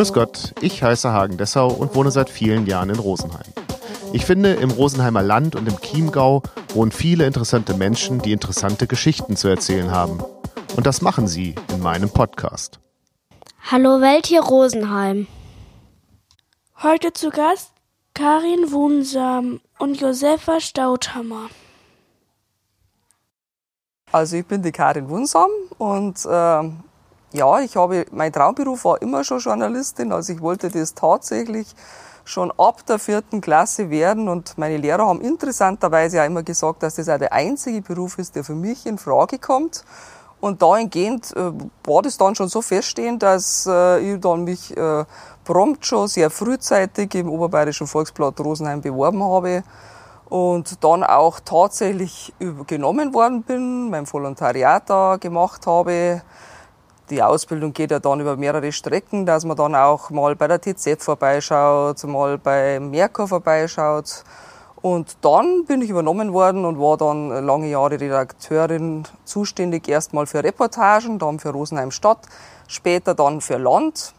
Grüß 0.00 0.14
Gott, 0.14 0.54
ich 0.62 0.82
heiße 0.82 1.12
Hagen 1.12 1.36
Dessau 1.36 1.68
und 1.68 1.94
wohne 1.94 2.10
seit 2.10 2.30
vielen 2.30 2.66
Jahren 2.66 2.88
in 2.88 2.98
Rosenheim. 2.98 3.52
Ich 4.14 4.24
finde, 4.24 4.54
im 4.54 4.70
Rosenheimer 4.70 5.20
Land 5.20 5.56
und 5.56 5.68
im 5.68 5.78
Chiemgau 5.78 6.42
wohnen 6.72 6.90
viele 6.90 7.26
interessante 7.26 7.74
Menschen, 7.74 8.18
die 8.18 8.32
interessante 8.32 8.86
Geschichten 8.86 9.36
zu 9.36 9.48
erzählen 9.48 9.90
haben. 9.90 10.24
Und 10.74 10.86
das 10.86 11.02
machen 11.02 11.28
sie 11.28 11.54
in 11.70 11.80
meinem 11.80 12.08
Podcast. 12.08 12.80
Hallo 13.70 14.00
Welt 14.00 14.24
hier 14.24 14.40
Rosenheim. 14.40 15.26
Heute 16.82 17.12
zu 17.12 17.28
Gast 17.28 17.70
Karin 18.14 18.72
Wunsam 18.72 19.60
und 19.78 20.00
Josefa 20.00 20.60
Staudhammer. 20.60 21.50
Also 24.12 24.36
ich 24.36 24.46
bin 24.46 24.62
die 24.62 24.72
Karin 24.72 25.10
Wunsam 25.10 25.50
und 25.76 26.24
äh, 26.24 26.70
ja, 27.32 27.60
ich 27.60 27.76
habe, 27.76 28.06
mein 28.12 28.32
Traumberuf 28.32 28.84
war 28.84 29.00
immer 29.02 29.24
schon 29.24 29.38
Journalistin, 29.38 30.12
also 30.12 30.32
ich 30.32 30.40
wollte 30.40 30.68
das 30.68 30.94
tatsächlich 30.94 31.74
schon 32.24 32.52
ab 32.58 32.84
der 32.86 32.98
vierten 32.98 33.40
Klasse 33.40 33.90
werden 33.90 34.28
und 34.28 34.56
meine 34.58 34.76
Lehrer 34.76 35.06
haben 35.06 35.20
interessanterweise 35.20 36.20
auch 36.20 36.26
immer 36.26 36.42
gesagt, 36.42 36.82
dass 36.82 36.96
das 36.96 37.08
auch 37.08 37.18
der 37.18 37.32
einzige 37.32 37.82
Beruf 37.82 38.18
ist, 38.18 38.36
der 38.36 38.44
für 38.44 38.54
mich 38.54 38.86
in 38.86 38.98
Frage 38.98 39.38
kommt. 39.38 39.84
Und 40.40 40.62
dahingehend 40.62 41.36
äh, 41.36 41.52
war 41.84 42.02
das 42.02 42.16
dann 42.16 42.34
schon 42.34 42.48
so 42.48 42.62
feststehend, 42.62 43.22
dass 43.22 43.66
äh, 43.70 44.14
ich 44.14 44.20
dann 44.20 44.44
mich 44.44 44.74
äh, 44.74 45.04
prompt 45.44 45.84
schon 45.84 46.08
sehr 46.08 46.30
frühzeitig 46.30 47.14
im 47.14 47.28
Oberbayerischen 47.28 47.86
Volksblatt 47.86 48.40
Rosenheim 48.40 48.80
beworben 48.80 49.22
habe 49.22 49.62
und 50.30 50.82
dann 50.82 51.04
auch 51.04 51.40
tatsächlich 51.40 52.32
genommen 52.66 53.12
worden 53.12 53.42
bin, 53.42 53.90
mein 53.90 54.10
Volontariat 54.10 54.88
da 54.88 55.16
gemacht 55.16 55.66
habe, 55.66 56.22
die 57.10 57.22
Ausbildung 57.22 57.72
geht 57.72 57.90
ja 57.90 57.98
dann 57.98 58.20
über 58.20 58.36
mehrere 58.36 58.70
Strecken, 58.72 59.26
dass 59.26 59.44
man 59.44 59.56
dann 59.56 59.74
auch 59.74 60.10
mal 60.10 60.36
bei 60.36 60.46
der 60.46 60.60
TZ 60.60 61.02
vorbeischaut, 61.02 62.02
mal 62.04 62.38
bei 62.38 62.78
Merkur 62.78 63.26
vorbeischaut. 63.26 64.24
Und 64.80 65.18
dann 65.20 65.66
bin 65.66 65.82
ich 65.82 65.90
übernommen 65.90 66.32
worden 66.32 66.64
und 66.64 66.78
war 66.78 66.96
dann 66.96 67.44
lange 67.44 67.68
Jahre 67.68 68.00
Redakteurin, 68.00 69.04
zuständig 69.24 69.88
erstmal 69.88 70.26
für 70.26 70.42
Reportagen, 70.42 71.18
dann 71.18 71.38
für 71.38 71.50
Rosenheim 71.50 71.90
Stadt, 71.90 72.20
später 72.66 73.14
dann 73.14 73.40
für 73.40 73.58
Land. 73.58 74.14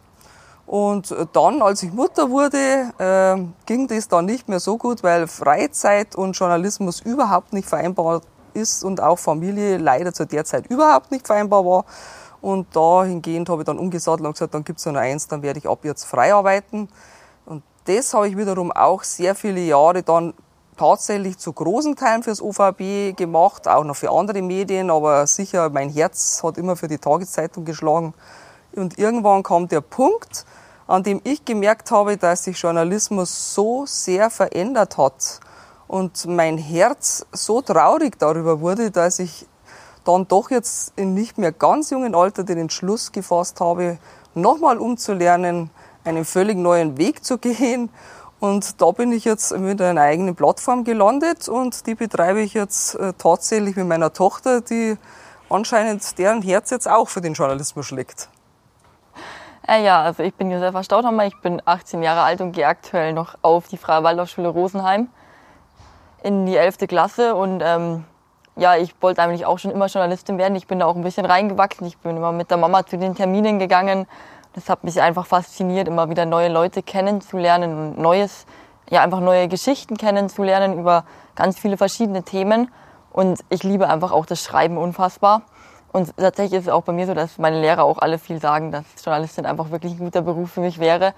Und 0.67 1.16
dann, 1.33 1.61
als 1.61 1.81
ich 1.83 1.92
Mutter 1.92 2.30
wurde, 2.30 2.92
äh, 2.98 3.42
ging 3.66 3.88
das 3.88 4.08
dann 4.08 4.26
nicht 4.26 4.48
mehr 4.48 4.59
so 4.59 4.78
gut, 4.78 5.02
weil 5.02 5.28
Freizeit 5.28 6.16
und 6.16 6.33
Journalismus 6.33 7.02
überhaupt 7.02 7.53
nicht 7.53 7.67
vereinbar 7.67 8.22
ist 8.53 8.83
und 8.83 9.02
auch 9.02 9.17
Familie 9.17 9.78
leider 9.78 10.14
zu 10.14 10.26
der 10.26 10.45
Zeit 10.45 10.67
überhaupt 10.67 11.11
nicht 11.11 11.26
vereinbar 11.26 11.66
war. 11.66 11.86
Und 12.42 12.75
dahingehend 12.75 13.50
habe 13.50 13.61
ich 13.61 13.66
dann 13.66 13.78
umgesattelt 13.78 14.25
und 14.25 14.34
gesagt, 14.34 14.53
dann 14.53 14.64
gibt 14.64 14.80
es 14.80 14.86
nur 14.86 14.97
eins, 14.97 15.28
dann 15.28 15.44
werde 15.44 15.59
ich 15.59 15.70
ab 15.70 15.86
jetzt 15.86 16.06
frei 16.06 16.34
arbeiten. 16.34 16.89
Und 17.45 17.64
das 17.86 18.14
habe 18.14 18.28
ich 18.28 18.38
wiederum 18.38 18.72
auch 18.72 19.03
sehr 19.03 19.36
viele 19.36 19.61
Jahre 19.61 20.02
dann 20.02 20.33
tatsächlich 20.78 21.38
zu 21.38 21.53
großen 21.53 21.95
Teilen 21.95 22.23
fürs 22.23 22.42
OVB 22.42 23.16
gemacht, 23.16 23.67
auch 23.67 23.83
noch 23.83 23.95
für 23.95 24.09
andere 24.09 24.42
Medien, 24.42 24.89
aber 24.89 25.28
sicher 25.28 25.70
mein 25.70 25.89
Herz 25.89 26.42
hat 26.44 26.58
immer 26.58 26.75
für 26.75 26.88
die 26.88 26.98
Tageszeitung 26.98 27.66
geschlagen. 27.66 28.16
Und 28.76 28.98
irgendwann 28.98 29.44
kam 29.44 29.67
der 29.67 29.81
Punkt, 29.81 30.45
an 30.88 31.03
dem 31.03 31.22
ich 31.23 31.45
gemerkt 31.45 31.92
habe, 31.92 32.17
dass 32.17 32.45
sich 32.45 32.58
Journalismus 32.58 33.53
so 33.53 33.86
sehr 33.86 34.31
verändert 34.31 34.98
hat 34.98 35.39
und 35.88 36.26
mein 36.26 36.58
Herz 36.58 37.26
so 37.31 37.61
traurig 37.61 38.17
darüber 38.17 38.61
wurde, 38.61 38.92
dass 38.92 39.20
ich 39.20 39.45
dann 40.04 40.28
doch 40.28 40.50
jetzt 40.52 40.94
in 40.96 41.14
nicht 41.14 41.38
mehr 41.38 41.52
ganz 41.52 41.90
jungen 41.90 42.16
Alter 42.16 42.44
den 42.44 42.58
Entschluss 42.58 43.12
gefasst 43.12 43.62
habe, 43.62 43.98
nochmal 44.34 44.78
umzulernen, 44.78 45.70
einen 46.04 46.26
völlig 46.26 46.58
neuen 46.58 46.98
Weg 46.98 47.23
zu 47.23 47.38
gehen. 47.38 47.89
Und 48.40 48.82
da 48.82 48.90
bin 48.90 49.11
ich 49.11 49.23
jetzt 49.26 49.56
mit 49.56 49.80
einer 49.82 50.02
eigenen 50.02 50.36
Plattform 50.36 50.84
gelandet 50.84 51.48
und 51.48 51.86
die 51.86 51.94
betreibe 51.94 52.42
ich 52.42 52.56
jetzt 52.56 52.95
äh, 52.95 53.14
tatsächlich 53.16 53.76
mit 53.76 53.88
meiner 53.88 54.14
Tochter, 54.14 54.61
die 54.61 54.98
anscheinend 55.50 56.17
deren 56.17 56.42
Herz 56.42 56.72
jetzt 56.72 56.88
auch 56.88 57.08
für 57.08 57.22
den 57.22 57.34
Journalismus 57.34 57.86
schlägt. 57.86 58.30
Äh, 59.67 59.86
ja, 59.86 60.02
also 60.02 60.23
ich 60.23 60.34
bin 60.34 60.50
Josefa 60.50 60.82
Staudhammer, 60.84 61.28
ich 61.28 61.40
bin 61.42 61.61
18 61.64 62.02
Jahre 62.02 62.22
alt 62.22 62.42
und 62.42 62.54
gehe 62.54 62.66
aktuell 62.66 63.14
noch 63.14 63.36
auf 63.44 63.67
die 63.67 63.78
Freie 63.78 64.04
Waldorfschule 64.04 64.48
Rosenheim 64.48 65.10
in 66.23 66.48
die 66.48 66.56
11. 66.56 66.78
Klasse 66.88 67.36
und 67.36 67.61
ähm, 67.64 68.06
ja, 68.56 68.76
ich 68.76 68.94
wollte 69.02 69.22
eigentlich 69.22 69.45
auch 69.45 69.60
schon 69.60 69.72
immer 69.72 69.88
Journalistin 69.88 70.38
werden. 70.38 70.56
Ich 70.56 70.67
bin 70.67 70.80
da 70.80 70.86
auch 70.86 70.95
ein 70.95 71.04
bisschen 71.04 71.26
reingewachsen. 71.26 71.88
Ich 71.88 71.98
bin 71.98 72.17
immer 72.17 72.32
mit 72.32 72.52
der 72.52 72.58
Mama 72.58 72.86
zu 72.86 72.98
den 72.98 73.16
Terminen 73.16 73.60
gegangen. 73.60 74.08
Das 74.54 74.70
hat 74.70 74.84
mich 74.84 75.02
einfach 75.02 75.26
fasziniert, 75.26 75.88
immer 75.88 76.10
wieder 76.10 76.26
neue 76.26 76.50
Leute 76.50 76.84
kennenzulernen 76.84 77.78
und 77.78 77.98
Neues, 78.00 78.45
ja, 78.90 79.02
einfach 79.02 79.22
neue 79.22 79.48
Geschichten 79.48 79.95
kennenzulernen 79.95 80.78
über 80.78 81.06
ganz 81.36 81.58
viele 81.58 81.78
verschiedene 81.78 82.23
Themen. 82.23 82.70
Und 83.11 83.40
ich 83.50 83.64
liebe 83.64 83.88
einfach 83.88 84.11
auch 84.11 84.26
das 84.26 84.44
Schreiben 84.44 84.78
unfassbar. 84.78 85.44
Und 85.94 86.16
tatsächlich 86.17 86.60
ist 86.60 86.67
es 86.67 86.73
auch 86.73 86.84
bei 86.84 86.94
mir 86.94 87.06
so, 87.06 87.14
dass 87.14 87.38
meine 87.38 87.60
Lehrer 87.60 87.84
auch 87.84 87.98
alle 88.00 88.20
viel 88.20 88.40
sagen, 88.40 88.72
dass 88.72 88.86
Journalistin 89.04 89.45
einfach 89.45 89.72
wirklich 89.72 89.94
ein 89.94 90.00
guter 90.00 90.22
Beruf 90.22 90.52
für 90.52 90.61
mich 90.61 90.80
wäre, 90.80 91.14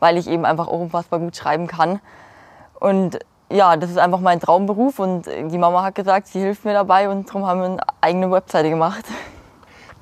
weil 0.00 0.16
ich 0.18 0.26
eben 0.26 0.44
einfach 0.44 0.68
auch 0.68 0.80
unfassbar 0.80 1.18
gut 1.18 1.36
schreiben 1.36 1.66
kann. 1.66 2.00
Und 2.80 3.18
ja, 3.50 3.76
das 3.76 3.90
ist 3.90 3.98
einfach 3.98 4.20
mein 4.20 4.40
Traumberuf 4.40 4.98
und 4.98 5.26
die 5.26 5.58
Mama 5.58 5.82
hat 5.82 5.94
gesagt, 5.94 6.28
sie 6.28 6.40
hilft 6.40 6.64
mir 6.64 6.74
dabei 6.74 7.08
und 7.08 7.28
darum 7.28 7.46
haben 7.46 7.60
wir 7.60 7.66
eine 7.66 7.82
eigene 8.00 8.30
Webseite 8.30 8.68
gemacht. 8.70 9.04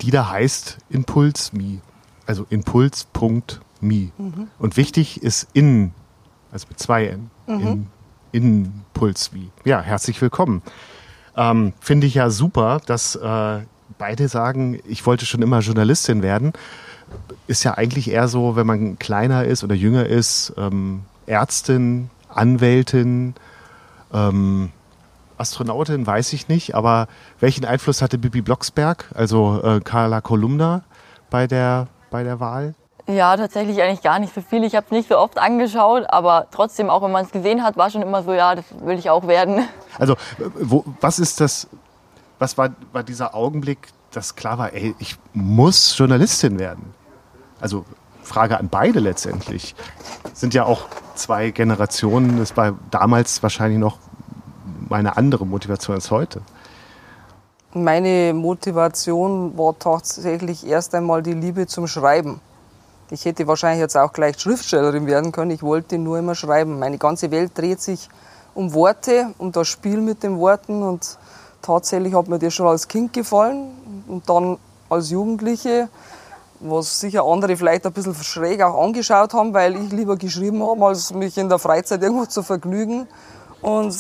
Die 0.00 0.10
da 0.10 0.28
heißt 0.30 0.78
Impuls.me, 0.90 1.80
also 2.26 2.46
impuls.me. 2.50 4.10
Mhm. 4.18 4.48
Und 4.58 4.76
wichtig 4.76 5.22
ist 5.22 5.48
in, 5.52 5.92
also 6.52 6.66
mit 6.68 6.78
zwei 6.78 7.06
N, 7.06 7.30
mhm. 7.46 7.86
in, 8.32 8.82
Impuls.me. 8.92 9.48
Ja, 9.64 9.80
herzlich 9.80 10.20
willkommen. 10.20 10.62
Ähm, 11.36 11.72
Finde 11.80 12.06
ich 12.06 12.14
ja 12.14 12.30
super, 12.30 12.80
dass 12.84 13.14
äh, 13.14 13.60
beide 13.98 14.28
sagen, 14.28 14.80
ich 14.86 15.06
wollte 15.06 15.26
schon 15.26 15.42
immer 15.42 15.60
Journalistin 15.60 16.22
werden. 16.22 16.52
Ist 17.46 17.62
ja 17.62 17.74
eigentlich 17.74 18.10
eher 18.10 18.26
so, 18.28 18.56
wenn 18.56 18.66
man 18.66 18.98
kleiner 18.98 19.44
ist 19.44 19.62
oder 19.62 19.74
jünger 19.74 20.06
ist, 20.06 20.52
ähm, 20.56 21.02
Ärztin, 21.26 22.10
Anwältin, 22.36 23.34
ähm, 24.12 24.70
Astronautin, 25.38 26.06
weiß 26.06 26.32
ich 26.32 26.48
nicht, 26.48 26.74
aber 26.74 27.08
welchen 27.40 27.64
Einfluss 27.64 28.02
hatte 28.02 28.18
Bibi 28.18 28.40
Blocksberg, 28.40 29.04
also 29.14 29.60
äh, 29.62 29.80
Carla 29.80 30.20
Kolumna, 30.20 30.82
bei 31.30 31.46
der, 31.46 31.88
bei 32.10 32.22
der 32.22 32.40
Wahl? 32.40 32.74
Ja, 33.08 33.36
tatsächlich 33.36 33.80
eigentlich 33.80 34.02
gar 34.02 34.18
nicht 34.18 34.34
so 34.34 34.40
viel. 34.40 34.64
Ich 34.64 34.74
habe 34.74 34.86
es 34.86 34.90
nicht 34.90 35.08
so 35.08 35.16
oft 35.16 35.38
angeschaut, 35.38 36.04
aber 36.08 36.48
trotzdem, 36.50 36.90
auch 36.90 37.02
wenn 37.02 37.12
man 37.12 37.24
es 37.24 37.30
gesehen 37.30 37.62
hat, 37.62 37.76
war 37.76 37.88
schon 37.88 38.02
immer 38.02 38.22
so, 38.22 38.32
ja, 38.32 38.54
das 38.56 38.64
will 38.80 38.98
ich 38.98 39.10
auch 39.10 39.26
werden. 39.26 39.68
Also, 39.98 40.14
wo, 40.60 40.84
was 41.00 41.18
ist 41.18 41.40
das, 41.40 41.68
was 42.38 42.58
war, 42.58 42.68
war 42.92 43.02
dieser 43.02 43.34
Augenblick, 43.34 43.88
dass 44.10 44.36
klar 44.36 44.58
war, 44.58 44.74
ey, 44.74 44.94
ich 44.98 45.16
muss 45.32 45.96
Journalistin 45.96 46.58
werden? 46.58 46.92
Also, 47.60 47.86
Frage 48.26 48.58
an 48.58 48.68
beide 48.68 49.00
letztendlich. 49.00 49.74
Sind 50.34 50.52
ja 50.52 50.64
auch 50.64 50.86
zwei 51.14 51.50
Generationen. 51.50 52.38
Das 52.38 52.56
war 52.56 52.74
damals 52.90 53.42
wahrscheinlich 53.42 53.78
noch 53.78 53.98
meine 54.88 55.16
andere 55.16 55.46
Motivation 55.46 55.94
als 55.94 56.10
heute. 56.10 56.42
Meine 57.72 58.32
Motivation 58.32 59.56
war 59.58 59.78
tatsächlich 59.78 60.66
erst 60.66 60.94
einmal 60.94 61.22
die 61.22 61.34
Liebe 61.34 61.66
zum 61.66 61.86
Schreiben. 61.86 62.40
Ich 63.10 63.24
hätte 63.24 63.46
wahrscheinlich 63.46 63.80
jetzt 63.80 63.96
auch 63.96 64.12
gleich 64.12 64.38
Schriftstellerin 64.40 65.06
werden 65.06 65.30
können. 65.30 65.50
Ich 65.50 65.62
wollte 65.62 65.98
nur 65.98 66.18
immer 66.18 66.34
schreiben. 66.34 66.78
Meine 66.78 66.98
ganze 66.98 67.30
Welt 67.30 67.52
dreht 67.56 67.80
sich 67.80 68.08
um 68.54 68.72
Worte, 68.72 69.34
um 69.38 69.52
das 69.52 69.68
Spiel 69.68 70.00
mit 70.00 70.22
den 70.22 70.38
Worten. 70.38 70.82
Und 70.82 71.18
tatsächlich 71.62 72.14
hat 72.14 72.28
mir 72.28 72.38
das 72.38 72.54
schon 72.54 72.66
als 72.66 72.88
Kind 72.88 73.12
gefallen. 73.12 74.04
Und 74.08 74.28
dann 74.28 74.58
als 74.88 75.10
Jugendliche 75.10 75.88
was 76.60 77.00
sicher 77.00 77.24
andere 77.24 77.56
vielleicht 77.56 77.86
ein 77.86 77.92
bisschen 77.92 78.14
schräg 78.14 78.62
auch 78.62 78.82
angeschaut 78.82 79.34
haben, 79.34 79.54
weil 79.54 79.76
ich 79.76 79.92
lieber 79.92 80.16
geschrieben 80.16 80.62
habe, 80.62 80.86
als 80.86 81.12
mich 81.12 81.36
in 81.38 81.48
der 81.48 81.58
Freizeit 81.58 82.02
irgendwo 82.02 82.26
zu 82.26 82.42
vergnügen. 82.42 83.06
Und 83.62 83.96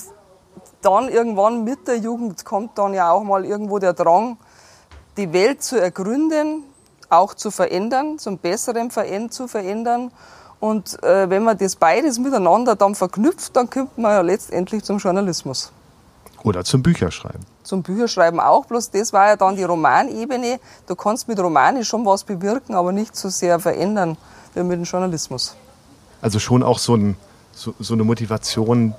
dann 0.82 1.08
irgendwann 1.08 1.64
mit 1.64 1.88
der 1.88 1.98
Jugend 1.98 2.44
kommt 2.44 2.78
dann 2.78 2.94
ja 2.94 3.10
auch 3.10 3.22
mal 3.22 3.44
irgendwo 3.44 3.78
der 3.78 3.92
Drang, 3.92 4.38
die 5.16 5.32
Welt 5.32 5.62
zu 5.62 5.80
ergründen, 5.80 6.62
auch 7.08 7.34
zu 7.34 7.50
verändern, 7.50 8.18
zum 8.18 8.38
Besseren 8.38 8.90
zu 9.30 9.48
verändern. 9.48 10.12
Und 10.60 11.02
äh, 11.02 11.28
wenn 11.28 11.44
man 11.44 11.58
das 11.58 11.76
beides 11.76 12.18
miteinander 12.18 12.76
dann 12.76 12.94
verknüpft, 12.94 13.56
dann 13.56 13.68
kommt 13.68 13.98
man 13.98 14.12
ja 14.12 14.20
letztendlich 14.22 14.84
zum 14.84 14.98
Journalismus. 14.98 15.72
Oder 16.42 16.64
zum 16.64 16.82
Bücherschreiben. 16.82 17.40
Zum 17.62 17.82
Bücherschreiben 17.82 18.38
auch, 18.40 18.66
bloß 18.66 18.90
das 18.90 19.12
war 19.12 19.28
ja 19.28 19.36
dann 19.36 19.56
die 19.56 19.64
Romanebene. 19.64 20.60
Du 20.86 20.94
kannst 20.94 21.26
mit 21.28 21.38
Romanen 21.40 21.84
schon 21.84 22.04
was 22.06 22.24
bewirken, 22.24 22.74
aber 22.74 22.92
nicht 22.92 23.16
so 23.16 23.28
sehr 23.28 23.58
verändern 23.58 24.16
wie 24.54 24.62
mit 24.62 24.78
dem 24.78 24.84
Journalismus. 24.84 25.56
Also 26.22 26.38
schon 26.38 26.62
auch 26.62 26.78
so, 26.78 26.94
ein, 26.94 27.16
so, 27.52 27.74
so 27.78 27.94
eine 27.94 28.04
Motivation, 28.04 28.94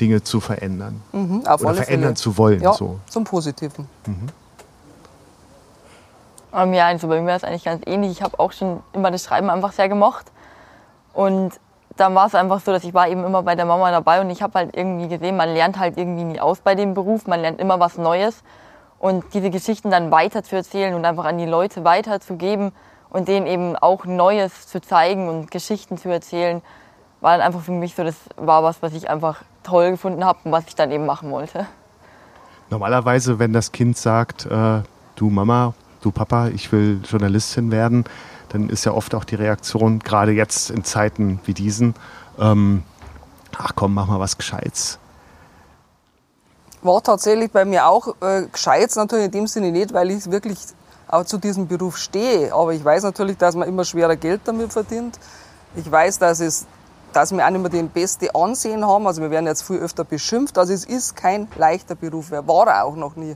Dinge 0.00 0.22
zu 0.22 0.40
verändern. 0.40 1.02
Mhm, 1.12 1.40
Oder 1.40 1.74
verändern 1.74 2.00
Fälle. 2.00 2.14
zu 2.14 2.36
wollen. 2.38 2.62
Ja, 2.62 2.72
so. 2.72 2.98
zum 3.08 3.24
Positiven. 3.24 3.88
Mhm. 4.06 4.28
Ähm, 6.52 6.72
ja, 6.72 6.86
also 6.86 7.08
bei 7.08 7.20
mir 7.20 7.34
ist 7.36 7.42
es 7.42 7.48
eigentlich 7.48 7.64
ganz 7.64 7.82
ähnlich. 7.86 8.12
Ich 8.12 8.22
habe 8.22 8.38
auch 8.38 8.52
schon 8.52 8.80
immer 8.92 9.10
das 9.10 9.24
Schreiben 9.24 9.50
einfach 9.50 9.72
sehr 9.72 9.88
gemocht. 9.88 10.26
Und 11.12 11.52
dann 11.98 12.14
war 12.14 12.26
es 12.26 12.34
einfach 12.34 12.60
so, 12.60 12.72
dass 12.72 12.84
ich 12.84 12.94
war 12.94 13.08
eben 13.08 13.24
immer 13.24 13.42
bei 13.42 13.54
der 13.54 13.64
Mama 13.64 13.90
dabei 13.90 14.20
und 14.20 14.30
ich 14.30 14.42
habe 14.42 14.54
halt 14.54 14.76
irgendwie 14.76 15.08
gesehen, 15.08 15.36
man 15.36 15.48
lernt 15.48 15.78
halt 15.78 15.96
irgendwie 15.96 16.24
nie 16.24 16.40
aus 16.40 16.60
bei 16.60 16.74
dem 16.74 16.94
Beruf, 16.94 17.26
man 17.26 17.40
lernt 17.40 17.60
immer 17.60 17.80
was 17.80 17.98
Neues. 17.98 18.42
Und 18.98 19.24
diese 19.32 19.50
Geschichten 19.50 19.90
dann 19.90 20.10
weiter 20.10 20.42
zu 20.42 20.56
erzählen 20.56 20.94
und 20.94 21.04
einfach 21.04 21.24
an 21.24 21.38
die 21.38 21.46
Leute 21.46 21.84
weiterzugeben 21.84 22.72
und 23.10 23.28
denen 23.28 23.46
eben 23.46 23.76
auch 23.76 24.04
Neues 24.04 24.66
zu 24.66 24.80
zeigen 24.80 25.28
und 25.28 25.50
Geschichten 25.50 25.98
zu 25.98 26.08
erzählen, 26.08 26.62
war 27.20 27.36
dann 27.36 27.46
einfach 27.46 27.60
für 27.60 27.72
mich 27.72 27.94
so, 27.94 28.04
das 28.04 28.16
war 28.36 28.62
was, 28.62 28.82
was 28.82 28.92
ich 28.94 29.08
einfach 29.08 29.42
toll 29.62 29.92
gefunden 29.92 30.24
habe 30.24 30.38
und 30.44 30.52
was 30.52 30.66
ich 30.66 30.74
dann 30.74 30.90
eben 30.90 31.06
machen 31.06 31.30
wollte. 31.30 31.66
Normalerweise, 32.70 33.38
wenn 33.38 33.52
das 33.52 33.72
Kind 33.72 33.96
sagt, 33.96 34.46
äh, 34.46 34.82
du 35.16 35.30
Mama, 35.30 35.74
du 36.00 36.10
Papa, 36.10 36.48
ich 36.48 36.70
will 36.70 37.00
Journalistin 37.08 37.70
werden, 37.70 38.04
dann 38.50 38.68
ist 38.68 38.84
ja 38.84 38.92
oft 38.92 39.14
auch 39.14 39.24
die 39.24 39.34
Reaktion, 39.34 39.98
gerade 39.98 40.32
jetzt 40.32 40.70
in 40.70 40.84
Zeiten 40.84 41.40
wie 41.44 41.54
diesen, 41.54 41.94
ähm, 42.38 42.82
ach 43.56 43.72
komm, 43.74 43.94
mach 43.94 44.06
mal 44.06 44.20
was 44.20 44.36
Gescheites. 44.36 44.98
War 46.82 47.02
tatsächlich 47.02 47.50
bei 47.50 47.64
mir 47.64 47.86
auch 47.86 48.14
äh, 48.20 48.46
Gescheites 48.52 48.96
natürlich 48.96 49.26
in 49.26 49.32
dem 49.32 49.46
Sinne 49.46 49.72
nicht, 49.72 49.92
weil 49.92 50.10
ich 50.10 50.30
wirklich 50.30 50.58
auch 51.08 51.24
zu 51.24 51.38
diesem 51.38 51.66
Beruf 51.66 51.96
stehe. 51.96 52.54
Aber 52.54 52.72
ich 52.72 52.84
weiß 52.84 53.02
natürlich, 53.02 53.36
dass 53.36 53.56
man 53.56 53.66
immer 53.66 53.84
schwerer 53.84 54.16
Geld 54.16 54.42
damit 54.44 54.72
verdient. 54.72 55.18
Ich 55.74 55.90
weiß, 55.90 56.18
dass 56.18 56.40
es 56.40 56.66
dass 57.12 57.32
wir 57.32 57.44
auch 57.44 57.50
nicht 57.50 57.60
mehr 57.60 57.70
den 57.70 57.88
beste 57.88 58.34
Ansehen 58.34 58.86
haben. 58.86 59.06
Also 59.06 59.22
wir 59.22 59.30
werden 59.30 59.46
jetzt 59.46 59.62
viel 59.62 59.78
öfter 59.78 60.04
beschimpft. 60.04 60.58
Also 60.58 60.72
es 60.72 60.84
ist 60.84 61.16
kein 61.16 61.48
leichter 61.56 61.94
Beruf, 61.94 62.30
war 62.30 62.66
er 62.66 62.84
auch 62.84 62.96
noch 62.96 63.16
nie. 63.16 63.34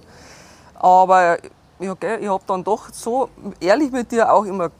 Aber 0.74 1.38
ich 1.78 1.88
habe 1.88 2.42
dann 2.46 2.64
doch 2.64 2.92
so 2.92 3.28
ehrlich 3.60 3.90
mit 3.90 4.12
dir 4.12 4.32
auch 4.32 4.44
immer 4.44 4.70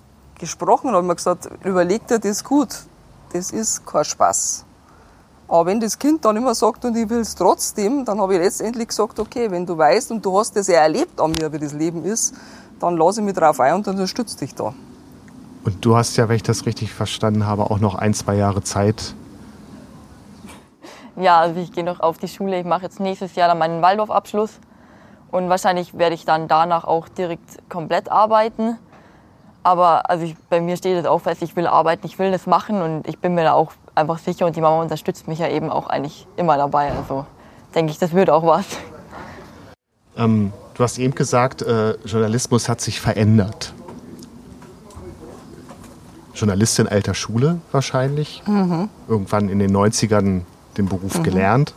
gesprochen 0.43 0.89
und 0.89 0.95
habe 0.97 1.07
mir 1.07 1.15
gesagt, 1.15 1.49
überleg 1.65 2.07
dir 2.09 2.19
das 2.19 2.43
gut. 2.43 2.69
Das 3.33 3.53
ist 3.53 3.87
kein 3.87 4.05
Spaß. 4.05 4.65
Aber 5.49 5.67
wenn 5.67 5.81
das 5.81 5.99
Kind 5.99 6.25
dann 6.25 6.37
immer 6.37 6.55
sagt 6.55 6.85
und 6.85 6.97
ich 6.97 7.09
will 7.09 7.21
es 7.21 7.35
trotzdem, 7.35 8.05
dann 8.05 8.21
habe 8.21 8.35
ich 8.35 8.41
letztendlich 8.41 8.89
gesagt, 8.89 9.19
okay, 9.21 9.51
wenn 9.51 9.65
du 9.65 9.79
weißt 9.79 10.11
und 10.11 10.25
du 10.25 10.37
hast 10.39 10.57
das 10.57 10.67
ja 10.67 10.81
erlebt 10.81 11.21
an 11.21 11.31
mir, 11.33 11.53
wie 11.53 11.59
das 11.59 11.73
Leben 11.73 12.05
ist, 12.05 12.35
dann 12.81 12.97
lasse 12.97 13.21
ich 13.21 13.27
mich 13.27 13.35
drauf 13.35 13.61
ein 13.61 13.75
und 13.75 13.87
unterstütze 13.87 14.37
dich 14.37 14.55
da. 14.55 14.75
Und 15.65 15.85
du 15.85 15.97
hast 15.97 16.17
ja, 16.17 16.29
wenn 16.29 16.37
ich 16.37 16.43
das 16.43 16.67
richtig 16.67 16.93
verstanden 16.93 17.47
habe, 17.47 17.71
auch 17.71 17.79
noch 17.79 17.95
ein, 17.95 18.13
zwei 18.15 18.35
Jahre 18.35 18.65
Zeit. 18.65 19.15
Ja, 21.15 21.39
also 21.39 21.61
ich 21.61 21.71
gehe 21.71 21.85
noch 21.85 22.01
auf 22.01 22.19
die 22.19 22.27
Schule. 22.27 22.59
Ich 22.59 22.67
mache 22.67 22.83
jetzt 22.83 22.99
nächstes 22.99 23.37
Jahr 23.37 23.47
dann 23.47 23.59
meinen 23.59 23.81
Waldorf-Abschluss. 23.81 24.59
Und 25.31 25.49
wahrscheinlich 25.49 25.97
werde 25.97 26.17
ich 26.17 26.25
dann 26.25 26.49
danach 26.49 26.85
auch 26.85 27.09
direkt 27.09 27.69
komplett 27.69 28.11
arbeiten. 28.11 28.79
Aber 29.63 30.11
also 30.11 30.25
ich, 30.25 30.37
bei 30.51 30.61
mir 30.61 30.77
steht 30.77 30.97
es 30.97 31.07
auch 31.07 31.21
fest, 31.21 31.43
ich 31.43 31.55
will 31.55 31.67
arbeiten, 31.67 32.07
ich 32.07 32.19
will 32.19 32.33
das 32.33 32.47
machen 32.47 32.83
und 32.83 33.07
ich 33.07 33.19
bin 33.19 33.35
mir 33.35 33.45
da 33.45 33.53
auch 33.53 33.73
einfach 33.95 34.19
sicher 34.19 34.47
und 34.47 34.57
die 34.57 34.61
Mama 34.61 34.81
unterstützt 34.83 35.29
mich 35.29 35.39
ja 35.39 35.49
eben 35.49 35.71
auch 35.71 35.87
eigentlich 35.87 36.27
immer 36.37 36.57
dabei. 36.57 36.93
Also 36.93 37.27
denke 37.75 37.93
ich, 37.93 37.99
das 37.99 38.13
wird 38.13 38.31
auch 38.31 38.45
was. 38.45 38.67
Ähm, 40.17 40.53
du 40.75 40.83
hast 40.83 40.99
eben 40.99 41.15
gesagt, 41.15 41.63
äh, 41.63 41.93
Journalismus 42.05 42.69
hat 42.69 42.81
sich 42.81 43.01
verändert. 43.01 43.73
Journalistin 46.35 46.89
alter 46.89 47.15
Schule 47.15 47.61
wahrscheinlich. 47.71 48.43
Mhm. 48.47 48.89
Irgendwann 49.07 49.49
in 49.49 49.59
den 49.59 49.75
90ern 49.75 50.43
den 50.77 50.87
Beruf 50.87 51.19
mhm. 51.19 51.23
gelernt. 51.23 51.75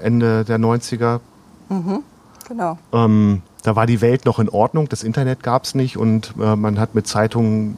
Ende 0.00 0.44
der 0.44 0.58
90er. 0.58 1.20
Mhm. 1.68 2.02
Genau. 2.48 2.78
Ähm, 2.92 3.42
da 3.62 3.76
war 3.76 3.86
die 3.86 4.00
Welt 4.00 4.26
noch 4.26 4.38
in 4.38 4.48
Ordnung, 4.48 4.88
das 4.88 5.02
Internet 5.02 5.42
gab 5.42 5.64
es 5.64 5.74
nicht 5.74 5.96
und 5.96 6.34
äh, 6.38 6.56
man 6.56 6.78
hat 6.78 6.94
mit 6.94 7.06
Zeitungen 7.06 7.76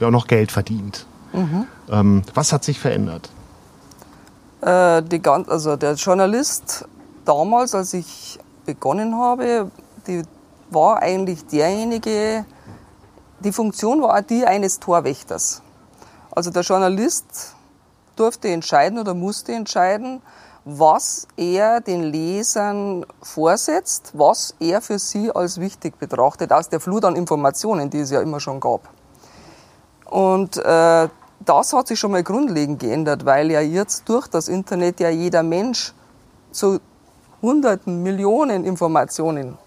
ja 0.00 0.10
noch 0.10 0.26
Geld 0.26 0.52
verdient. 0.52 1.06
Mhm. 1.32 1.66
Ähm, 1.90 2.22
was 2.34 2.52
hat 2.52 2.64
sich 2.64 2.78
verändert? 2.78 3.30
Äh, 4.60 5.02
die, 5.02 5.20
also 5.24 5.76
der 5.76 5.94
Journalist 5.94 6.86
damals, 7.24 7.74
als 7.74 7.94
ich 7.94 8.38
begonnen 8.66 9.16
habe, 9.16 9.70
die 10.06 10.22
war 10.70 11.02
eigentlich 11.02 11.46
derjenige, 11.46 12.44
die 13.40 13.52
Funktion 13.52 14.02
war 14.02 14.22
die 14.22 14.46
eines 14.46 14.80
Torwächters. 14.80 15.62
Also 16.30 16.50
der 16.50 16.62
Journalist 16.62 17.54
durfte 18.16 18.48
entscheiden 18.48 18.98
oder 18.98 19.14
musste 19.14 19.52
entscheiden, 19.52 20.22
was 20.64 21.28
er 21.36 21.80
den 21.80 22.02
Lesern 22.04 23.04
vorsetzt, 23.22 24.12
was 24.14 24.54
er 24.60 24.80
für 24.80 24.98
sie 24.98 25.30
als 25.30 25.60
wichtig 25.60 25.98
betrachtet, 25.98 26.52
aus 26.52 26.68
der 26.68 26.80
Flut 26.80 27.04
an 27.04 27.16
Informationen, 27.16 27.90
die 27.90 28.00
es 28.00 28.10
ja 28.10 28.20
immer 28.20 28.40
schon 28.40 28.60
gab. 28.60 28.88
Und 30.06 30.56
äh, 30.56 31.08
das 31.40 31.72
hat 31.72 31.88
sich 31.88 31.98
schon 31.98 32.12
mal 32.12 32.22
grundlegend 32.22 32.78
geändert, 32.78 33.26
weil 33.26 33.50
ja 33.50 33.60
jetzt 33.60 34.08
durch 34.08 34.26
das 34.28 34.48
Internet 34.48 35.00
ja 35.00 35.10
jeder 35.10 35.42
Mensch 35.42 35.92
zu 36.50 36.80
hunderten 37.42 38.02
Millionen 38.02 38.64
Informationen 38.64 39.58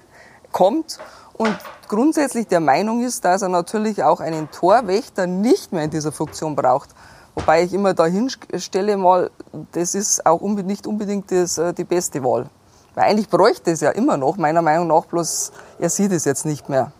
kommt 0.52 0.98
und 1.34 1.56
grundsätzlich 1.88 2.48
der 2.48 2.60
Meinung 2.60 3.04
ist, 3.04 3.24
dass 3.24 3.44
er 3.44 3.50
natürlich 3.50 4.04
auch 4.04 4.20
einen 4.20 4.50
Torwächter 4.50 5.28
nicht 5.28 5.72
mehr 5.72 5.84
in 5.84 5.92
dieser 5.92 6.12
Funktion 6.12 6.56
braucht. 6.56 6.90
Wobei 7.38 7.62
ich 7.62 7.72
immer 7.72 7.94
dahin 7.94 8.32
stelle 8.56 8.98
mal, 8.98 9.30
das 9.72 9.94
ist 9.94 10.26
auch 10.26 10.42
nicht 10.42 10.88
unbedingt 10.88 11.32
das, 11.32 11.60
äh, 11.60 11.72
die 11.72 11.84
beste 11.84 12.24
Wahl. 12.24 12.50
Weil 12.96 13.12
eigentlich 13.12 13.30
bräuchte 13.30 13.70
es 13.70 13.82
ja 13.82 13.92
immer 13.92 14.18
noch, 14.18 14.38
meiner 14.38 14.64
Meinung 14.64 14.88
nach, 14.88 15.06
bloß 15.06 15.52
er 15.78 15.90
sieht 15.92 16.12
es 16.14 16.26
jetzt 16.26 16.48
nicht 16.48 16.68
mehr. 16.68 16.92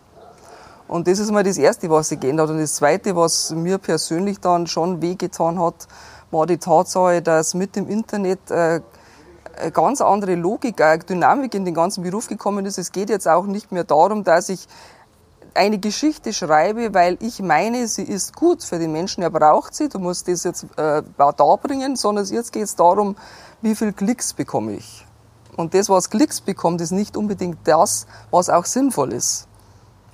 Und 0.86 1.08
das 1.08 1.18
ist 1.18 1.32
mal 1.32 1.42
das 1.42 1.58
Erste, 1.58 1.90
was 1.90 2.10
sich 2.10 2.20
geändert 2.20 2.50
hat. 2.50 2.54
Und 2.54 2.60
das 2.60 2.76
Zweite, 2.76 3.16
was 3.16 3.50
mir 3.50 3.78
persönlich 3.78 4.38
dann 4.38 4.68
schon 4.68 5.02
wehgetan 5.02 5.58
hat, 5.60 5.88
war 6.30 6.46
die 6.46 6.58
Tatsache, 6.58 7.20
dass 7.20 7.54
mit 7.54 7.74
dem 7.74 7.88
Internet 7.88 8.48
äh, 8.48 8.80
eine 9.60 9.72
ganz 9.72 10.00
andere 10.00 10.36
Logik, 10.36 10.80
eine 10.80 11.02
Dynamik 11.02 11.52
in 11.56 11.64
den 11.64 11.74
ganzen 11.74 12.04
Beruf 12.04 12.28
gekommen 12.28 12.64
ist. 12.64 12.78
Es 12.78 12.92
geht 12.92 13.10
jetzt 13.10 13.26
auch 13.26 13.46
nicht 13.46 13.72
mehr 13.72 13.82
darum, 13.82 14.22
dass 14.22 14.50
ich 14.50 14.68
eine 15.58 15.78
Geschichte 15.78 16.32
schreibe, 16.32 16.94
weil 16.94 17.18
ich 17.20 17.40
meine, 17.40 17.88
sie 17.88 18.04
ist 18.04 18.34
gut 18.34 18.62
für 18.62 18.78
den 18.78 18.92
Menschen, 18.92 19.22
er 19.22 19.30
braucht 19.30 19.74
sie, 19.74 19.88
du 19.88 19.98
musst 19.98 20.28
das 20.28 20.44
jetzt 20.44 20.66
äh, 20.76 21.02
darbringen, 21.16 21.96
sondern 21.96 22.24
jetzt 22.26 22.52
geht 22.52 22.64
es 22.64 22.76
darum, 22.76 23.16
wie 23.60 23.74
viel 23.74 23.92
Klicks 23.92 24.32
bekomme 24.32 24.74
ich. 24.74 25.04
Und 25.56 25.74
das, 25.74 25.88
was 25.88 26.08
Klicks 26.08 26.40
bekommt, 26.40 26.80
ist 26.80 26.92
nicht 26.92 27.16
unbedingt 27.16 27.58
das, 27.64 28.06
was 28.30 28.48
auch 28.48 28.64
sinnvoll 28.64 29.12
ist. 29.12 29.48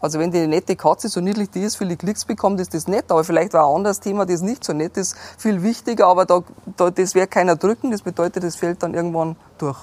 Also 0.00 0.18
wenn 0.18 0.30
die 0.30 0.46
nette 0.46 0.76
Katze 0.76 1.08
so 1.08 1.20
niedlich 1.20 1.50
die 1.50 1.60
ist, 1.60 1.76
viele 1.76 1.96
Klicks 1.96 2.24
bekommt, 2.24 2.60
ist 2.60 2.74
das 2.74 2.88
nett. 2.88 3.10
Aber 3.10 3.24
vielleicht 3.24 3.52
war 3.54 3.68
ein 3.68 3.76
anderes 3.76 4.00
Thema, 4.00 4.26
das 4.26 4.42
nicht 4.42 4.64
so 4.64 4.72
nett 4.72 4.96
ist, 4.96 5.16
viel 5.38 5.62
wichtiger. 5.62 6.06
Aber 6.08 6.26
da, 6.26 6.42
da, 6.76 6.90
das 6.90 7.14
wird 7.14 7.30
keiner 7.30 7.56
drücken. 7.56 7.90
Das 7.90 8.02
bedeutet, 8.02 8.44
das 8.44 8.56
fällt 8.56 8.82
dann 8.82 8.92
irgendwann 8.92 9.36
durch. 9.58 9.78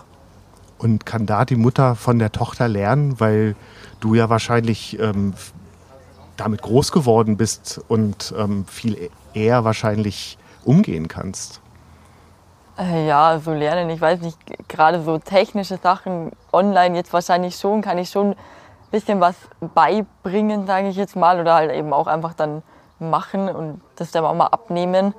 Und 0.78 1.06
kann 1.06 1.26
da 1.26 1.46
die 1.46 1.56
Mutter 1.56 1.96
von 1.96 2.20
der 2.20 2.32
Tochter 2.32 2.68
lernen, 2.68 3.20
weil 3.20 3.56
du 4.02 4.16
ja 4.16 4.30
wahrscheinlich 4.30 5.00
ähm, 5.00 5.34
damit 6.36 6.62
groß 6.62 6.92
geworden 6.92 7.38
bist 7.38 7.80
und 7.88 8.34
ähm, 8.38 8.66
viel 8.66 9.10
eher 9.34 9.64
wahrscheinlich 9.64 10.38
umgehen 10.66 11.08
kannst? 11.08 11.62
Äh, 12.78 13.08
ja, 13.08 13.40
so 13.40 13.54
lernen, 13.54 13.90
ich 13.90 14.02
weiß 14.02 14.22
nicht, 14.22 14.38
gerade 14.68 15.02
so 15.04 15.18
technische 15.18 15.78
Sachen 15.78 16.32
online 16.52 16.96
jetzt 16.96 17.14
wahrscheinlich 17.14 17.56
schon, 17.56 17.82
kann 17.82 17.98
ich 17.98 18.10
schon 18.10 18.36
bisschen 18.92 19.22
was 19.22 19.36
beibringen, 19.74 20.68
sage 20.68 20.90
ich 20.90 20.98
jetzt 20.98 21.16
mal, 21.16 21.40
oder 21.40 21.56
halt 21.56 21.72
eben 21.72 21.94
auch 21.94 22.08
einfach 22.08 22.34
dann 22.34 22.62
machen 23.00 23.50
und 23.50 23.82
das 23.96 24.12
der 24.12 24.22
Mama 24.22 24.48
abnehmen. 24.48 25.14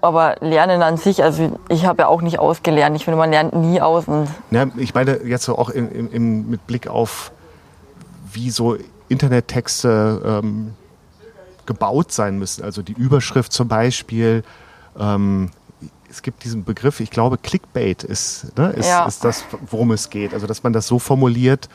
Aber 0.00 0.36
Lernen 0.40 0.82
an 0.82 0.96
sich, 0.96 1.22
also 1.22 1.58
ich 1.68 1.86
habe 1.86 2.02
ja 2.02 2.08
auch 2.08 2.22
nicht 2.22 2.40
ausgelernt. 2.40 2.96
Ich 2.96 3.04
finde, 3.04 3.18
man 3.18 3.30
lernt 3.30 3.54
nie 3.54 3.80
aus. 3.80 4.08
Und 4.08 4.26
ja, 4.50 4.66
ich 4.76 4.94
meine 4.94 5.22
jetzt 5.22 5.44
so 5.44 5.56
auch 5.56 5.68
im, 5.68 6.10
im, 6.10 6.50
mit 6.50 6.66
Blick 6.66 6.88
auf, 6.88 7.30
wie 8.32 8.50
so 8.50 8.76
Internettexte 9.08 10.22
ähm, 10.24 10.74
gebaut 11.66 12.12
sein 12.12 12.38
müssen. 12.38 12.64
Also 12.64 12.82
die 12.82 12.92
Überschrift 12.92 13.52
zum 13.52 13.68
Beispiel. 13.68 14.42
Ähm, 14.98 15.50
es 16.10 16.20
gibt 16.20 16.44
diesen 16.44 16.64
Begriff, 16.64 17.00
ich 17.00 17.10
glaube, 17.10 17.38
Clickbait 17.38 18.04
ist, 18.04 18.56
ne, 18.58 18.70
ist, 18.70 18.88
ja. 18.88 19.06
ist 19.06 19.24
das, 19.24 19.44
worum 19.70 19.92
es 19.92 20.10
geht. 20.10 20.34
Also 20.34 20.46
dass 20.46 20.62
man 20.62 20.74
das 20.74 20.86
so 20.86 20.98
formuliert, 20.98 21.68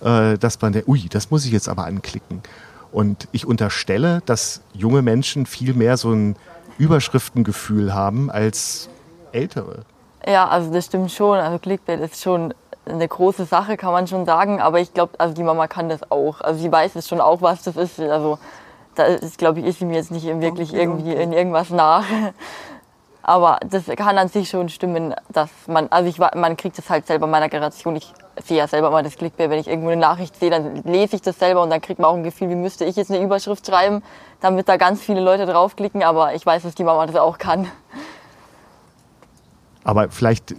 äh, 0.00 0.38
dass 0.38 0.60
man 0.60 0.72
der, 0.72 0.88
ui, 0.88 1.08
das 1.10 1.30
muss 1.30 1.44
ich 1.44 1.52
jetzt 1.52 1.68
aber 1.68 1.84
anklicken. 1.84 2.42
Und 2.90 3.28
ich 3.32 3.46
unterstelle, 3.46 4.22
dass 4.26 4.60
junge 4.72 5.02
Menschen 5.02 5.46
viel 5.46 5.74
mehr 5.74 5.96
so 5.96 6.12
ein 6.12 6.36
Überschriftengefühl 6.78 7.94
haben 7.94 8.30
als 8.30 8.88
ältere. 9.32 9.84
Ja, 10.26 10.48
also 10.48 10.72
das 10.72 10.86
stimmt 10.86 11.10
schon. 11.10 11.38
Also 11.38 11.58
Clickbait 11.58 12.00
ist 12.00 12.22
schon 12.22 12.54
eine 12.86 13.06
große 13.06 13.44
Sache, 13.44 13.76
kann 13.76 13.92
man 13.92 14.06
schon 14.06 14.24
sagen. 14.26 14.60
Aber 14.60 14.80
ich 14.80 14.92
glaube, 14.94 15.18
also 15.18 15.34
die 15.34 15.42
Mama 15.42 15.68
kann 15.68 15.88
das 15.88 16.10
auch. 16.10 16.40
Also 16.40 16.60
sie 16.60 16.70
weiß 16.70 16.96
es 16.96 17.08
schon 17.08 17.20
auch, 17.20 17.42
was 17.42 17.62
das 17.62 17.76
ist. 17.76 18.00
Also 18.00 18.38
da 18.94 19.04
ist, 19.04 19.38
glaube 19.38 19.60
ich, 19.60 19.66
ist 19.66 19.78
sie 19.78 19.84
mir 19.84 19.96
jetzt 19.96 20.10
nicht 20.10 20.26
wirklich 20.40 20.74
irgendwie 20.74 21.12
in 21.12 21.32
irgendwas 21.32 21.70
nach. 21.70 22.04
Aber 23.24 23.60
das 23.64 23.86
kann 23.86 24.18
an 24.18 24.28
sich 24.28 24.50
schon 24.50 24.68
stimmen, 24.68 25.14
dass 25.28 25.48
man, 25.68 25.86
also 25.90 26.08
ich, 26.08 26.18
man 26.18 26.56
kriegt 26.56 26.76
das 26.76 26.90
halt 26.90 27.06
selber 27.06 27.26
in 27.26 27.30
meiner 27.30 27.48
Generation. 27.48 27.94
Ich 27.94 28.12
sehe 28.42 28.58
ja 28.58 28.66
selber 28.66 28.90
mal 28.90 29.04
das 29.04 29.16
Clickbait, 29.16 29.48
wenn 29.48 29.60
ich 29.60 29.68
irgendwo 29.68 29.90
eine 29.90 30.00
Nachricht 30.00 30.34
sehe, 30.36 30.50
dann 30.50 30.82
lese 30.82 31.14
ich 31.16 31.22
das 31.22 31.38
selber 31.38 31.62
und 31.62 31.70
dann 31.70 31.80
kriegt 31.80 32.00
man 32.00 32.10
auch 32.10 32.16
ein 32.16 32.24
Gefühl, 32.24 32.50
wie 32.50 32.56
müsste 32.56 32.84
ich 32.84 32.96
jetzt 32.96 33.12
eine 33.12 33.22
Überschrift 33.22 33.64
schreiben, 33.64 34.02
damit 34.40 34.68
da 34.68 34.76
ganz 34.76 35.00
viele 35.00 35.20
Leute 35.20 35.46
draufklicken. 35.46 36.02
Aber 36.02 36.34
ich 36.34 36.44
weiß, 36.44 36.64
dass 36.64 36.74
die 36.74 36.82
Mama 36.82 37.06
das 37.06 37.14
auch 37.14 37.38
kann. 37.38 37.70
Aber 39.84 40.10
vielleicht 40.10 40.56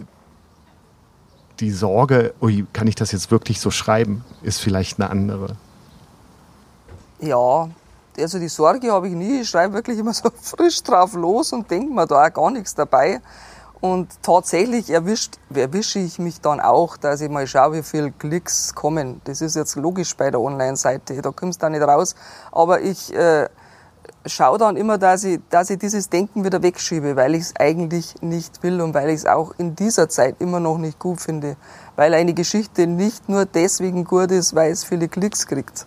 die 1.60 1.70
Sorge, 1.70 2.34
ui, 2.40 2.66
kann 2.72 2.86
ich 2.86 2.94
das 2.94 3.12
jetzt 3.12 3.30
wirklich 3.30 3.60
so 3.60 3.70
schreiben, 3.70 4.24
ist 4.42 4.60
vielleicht 4.60 5.00
eine 5.00 5.10
andere. 5.10 5.56
Ja, 7.20 7.68
also 8.18 8.38
die 8.38 8.48
Sorge 8.48 8.92
habe 8.92 9.08
ich 9.08 9.14
nie. 9.14 9.40
Ich 9.40 9.48
schreibe 9.48 9.74
wirklich 9.74 9.98
immer 9.98 10.12
so 10.12 10.30
frisch 10.40 10.82
drauf 10.82 11.14
los 11.14 11.52
und 11.52 11.70
denke 11.70 11.92
mir 11.92 12.06
da 12.06 12.26
auch 12.26 12.32
gar 12.32 12.50
nichts 12.50 12.74
dabei. 12.74 13.20
Und 13.80 14.22
tatsächlich 14.22 14.88
erwischt, 14.88 15.34
erwische 15.52 15.98
ich 15.98 16.18
mich 16.18 16.40
dann 16.40 16.58
auch, 16.58 16.96
dass 16.96 17.20
ich 17.20 17.28
mal 17.28 17.46
schaue, 17.46 17.74
wie 17.74 17.82
viele 17.82 18.12
Klicks 18.12 18.74
kommen. 18.74 19.20
Das 19.24 19.42
ist 19.42 19.56
jetzt 19.56 19.76
logisch 19.76 20.16
bei 20.16 20.30
der 20.30 20.40
Online-Seite, 20.40 21.20
da 21.20 21.30
kommst 21.32 21.60
du 21.60 21.66
da 21.66 21.70
nicht 21.70 21.82
raus. 21.82 22.14
Aber 22.50 22.80
ich 22.80 23.12
äh, 23.12 23.48
schaue 24.26 24.58
dann 24.58 24.76
immer, 24.76 24.98
dass 24.98 25.24
ich, 25.24 25.40
dass 25.50 25.70
ich 25.70 25.78
dieses 25.78 26.08
Denken 26.08 26.44
wieder 26.44 26.62
wegschiebe, 26.62 27.16
weil 27.16 27.34
ich 27.34 27.42
es 27.42 27.56
eigentlich 27.56 28.14
nicht 28.22 28.62
will 28.62 28.80
und 28.80 28.94
weil 28.94 29.10
ich 29.10 29.16
es 29.16 29.26
auch 29.26 29.54
in 29.58 29.76
dieser 29.76 30.08
Zeit 30.08 30.36
immer 30.38 30.60
noch 30.60 30.78
nicht 30.78 30.98
gut 30.98 31.20
finde. 31.20 31.56
Weil 31.96 32.14
eine 32.14 32.34
Geschichte 32.34 32.86
nicht 32.86 33.28
nur 33.28 33.44
deswegen 33.44 34.04
gut 34.04 34.30
ist, 34.30 34.54
weil 34.54 34.72
es 34.72 34.84
viele 34.84 35.08
Klicks 35.08 35.46
kriegt. 35.46 35.86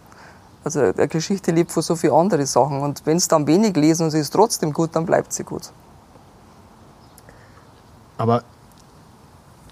Also 0.63 0.81
eine 0.81 1.07
Geschichte 1.07 1.51
lebt 1.51 1.71
von 1.71 1.83
so 1.83 1.95
vielen 1.95 2.13
anderen 2.13 2.45
Sachen. 2.45 2.81
Und 2.81 3.05
wenn 3.05 3.17
es 3.17 3.27
dann 3.27 3.47
wenig 3.47 3.75
lesen 3.75 4.03
und 4.03 4.11
sie 4.11 4.19
ist 4.19 4.31
trotzdem 4.31 4.73
gut, 4.73 4.95
dann 4.95 5.05
bleibt 5.05 5.33
sie 5.33 5.43
gut. 5.43 5.71
Aber 8.17 8.43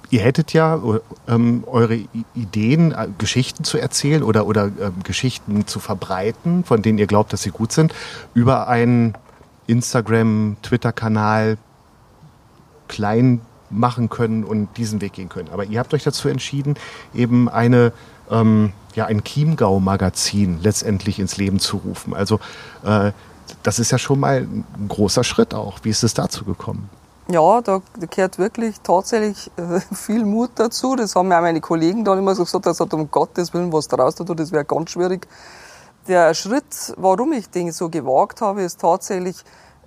ihr 0.10 0.22
hättet 0.22 0.54
ja 0.54 0.82
ähm, 1.28 1.64
eure 1.68 2.00
Ideen, 2.34 2.92
äh, 2.92 3.08
Geschichten 3.18 3.64
zu 3.64 3.78
erzählen 3.78 4.24
oder, 4.24 4.46
oder 4.46 4.66
ähm, 4.66 4.94
Geschichten 5.04 5.68
zu 5.68 5.80
verbreiten, 5.80 6.64
von 6.64 6.82
denen 6.82 6.98
ihr 6.98 7.08
glaubt, 7.08 7.34
dass 7.34 7.44
sie 7.44 7.52
gut 7.52 7.72
sind, 7.72 7.94
über 8.34 8.68
einen 8.68 9.14
Instagram, 9.68 10.58
Twitter-Kanal 10.62 11.58
klein 12.88 13.42
machen 13.70 14.10
können 14.10 14.44
und 14.44 14.78
diesen 14.78 15.02
Weg 15.02 15.14
gehen 15.14 15.30
können. 15.30 15.50
Aber 15.52 15.66
ihr 15.66 15.80
habt 15.80 15.94
euch 15.94 16.04
dazu 16.04 16.30
entschieden, 16.30 16.76
eben 17.14 17.50
eine 17.50 17.92
ähm, 18.30 18.74
ja, 18.96 19.06
ein 19.06 19.24
Chiemgau-Magazin 19.24 20.60
letztendlich 20.62 21.20
ins 21.20 21.38
Leben 21.38 21.60
zu 21.60 21.78
rufen. 21.78 22.14
Also 22.14 22.40
äh, 22.84 23.12
das 23.64 23.80
ist 23.80 23.92
ja 23.92 23.98
schon 23.98 24.20
mal 24.20 24.42
ein 24.42 24.88
großer 24.88 25.24
Schritt 25.24 25.54
auch. 25.54 25.80
Wie 25.84 25.90
ist 25.90 26.04
es 26.04 26.14
dazu 26.14 26.46
gekommen? 26.46 26.90
Ja, 27.28 27.60
da 27.62 27.82
gehört 28.12 28.38
wirklich 28.38 28.82
tatsächlich 28.82 29.50
äh, 29.58 29.80
viel 29.96 30.26
Mut 30.26 30.52
dazu. 30.56 30.96
Das 30.96 31.16
haben 31.16 31.30
mir 31.30 31.38
auch 31.38 31.42
meine 31.42 31.60
Kollegen 31.60 32.06
dann 32.06 32.20
immer 32.20 32.36
so 32.36 32.44
gesagt, 32.44 32.68
das 32.68 32.80
hat 32.80 32.94
um 32.94 33.10
Gottes 33.10 33.52
Willen 33.54 33.74
was 33.74 33.88
daraus 33.88 34.14
tut, 34.14 34.40
das 34.40 34.52
wäre 34.52 34.64
ganz 34.64 34.92
schwierig. 34.92 35.28
Der 36.08 36.36
Schritt, 36.36 36.94
warum 36.98 37.34
ich 37.34 37.50
den 37.50 37.72
so 37.72 37.90
gewagt 37.90 38.42
habe, 38.42 38.62
ist 38.62 38.80
tatsächlich, 38.80 39.38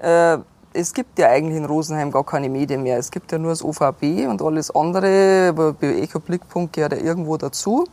äh, 0.01 0.39
es 0.73 0.93
gibt 0.93 1.17
ja 1.21 1.29
eigentlich 1.29 1.59
in 1.59 1.65
Rosenheim 1.65 2.11
gar 2.11 2.25
keine 2.25 2.49
Medien 2.49 2.83
mehr. 2.83 2.99
Es 2.99 3.13
gibt 3.13 3.31
ja 3.31 3.39
nur 3.39 3.51
das 3.51 3.63
OVB 3.65 4.29
und 4.29 4.43
alles 4.43 4.73
andere, 4.73 5.53
bei 5.53 5.87
Echo 6.01 6.19
Blickpunkt 6.19 6.73
gehört 6.73 6.93
ja 6.93 6.99
irgendwo 6.99 7.37
dazu. 7.37 7.85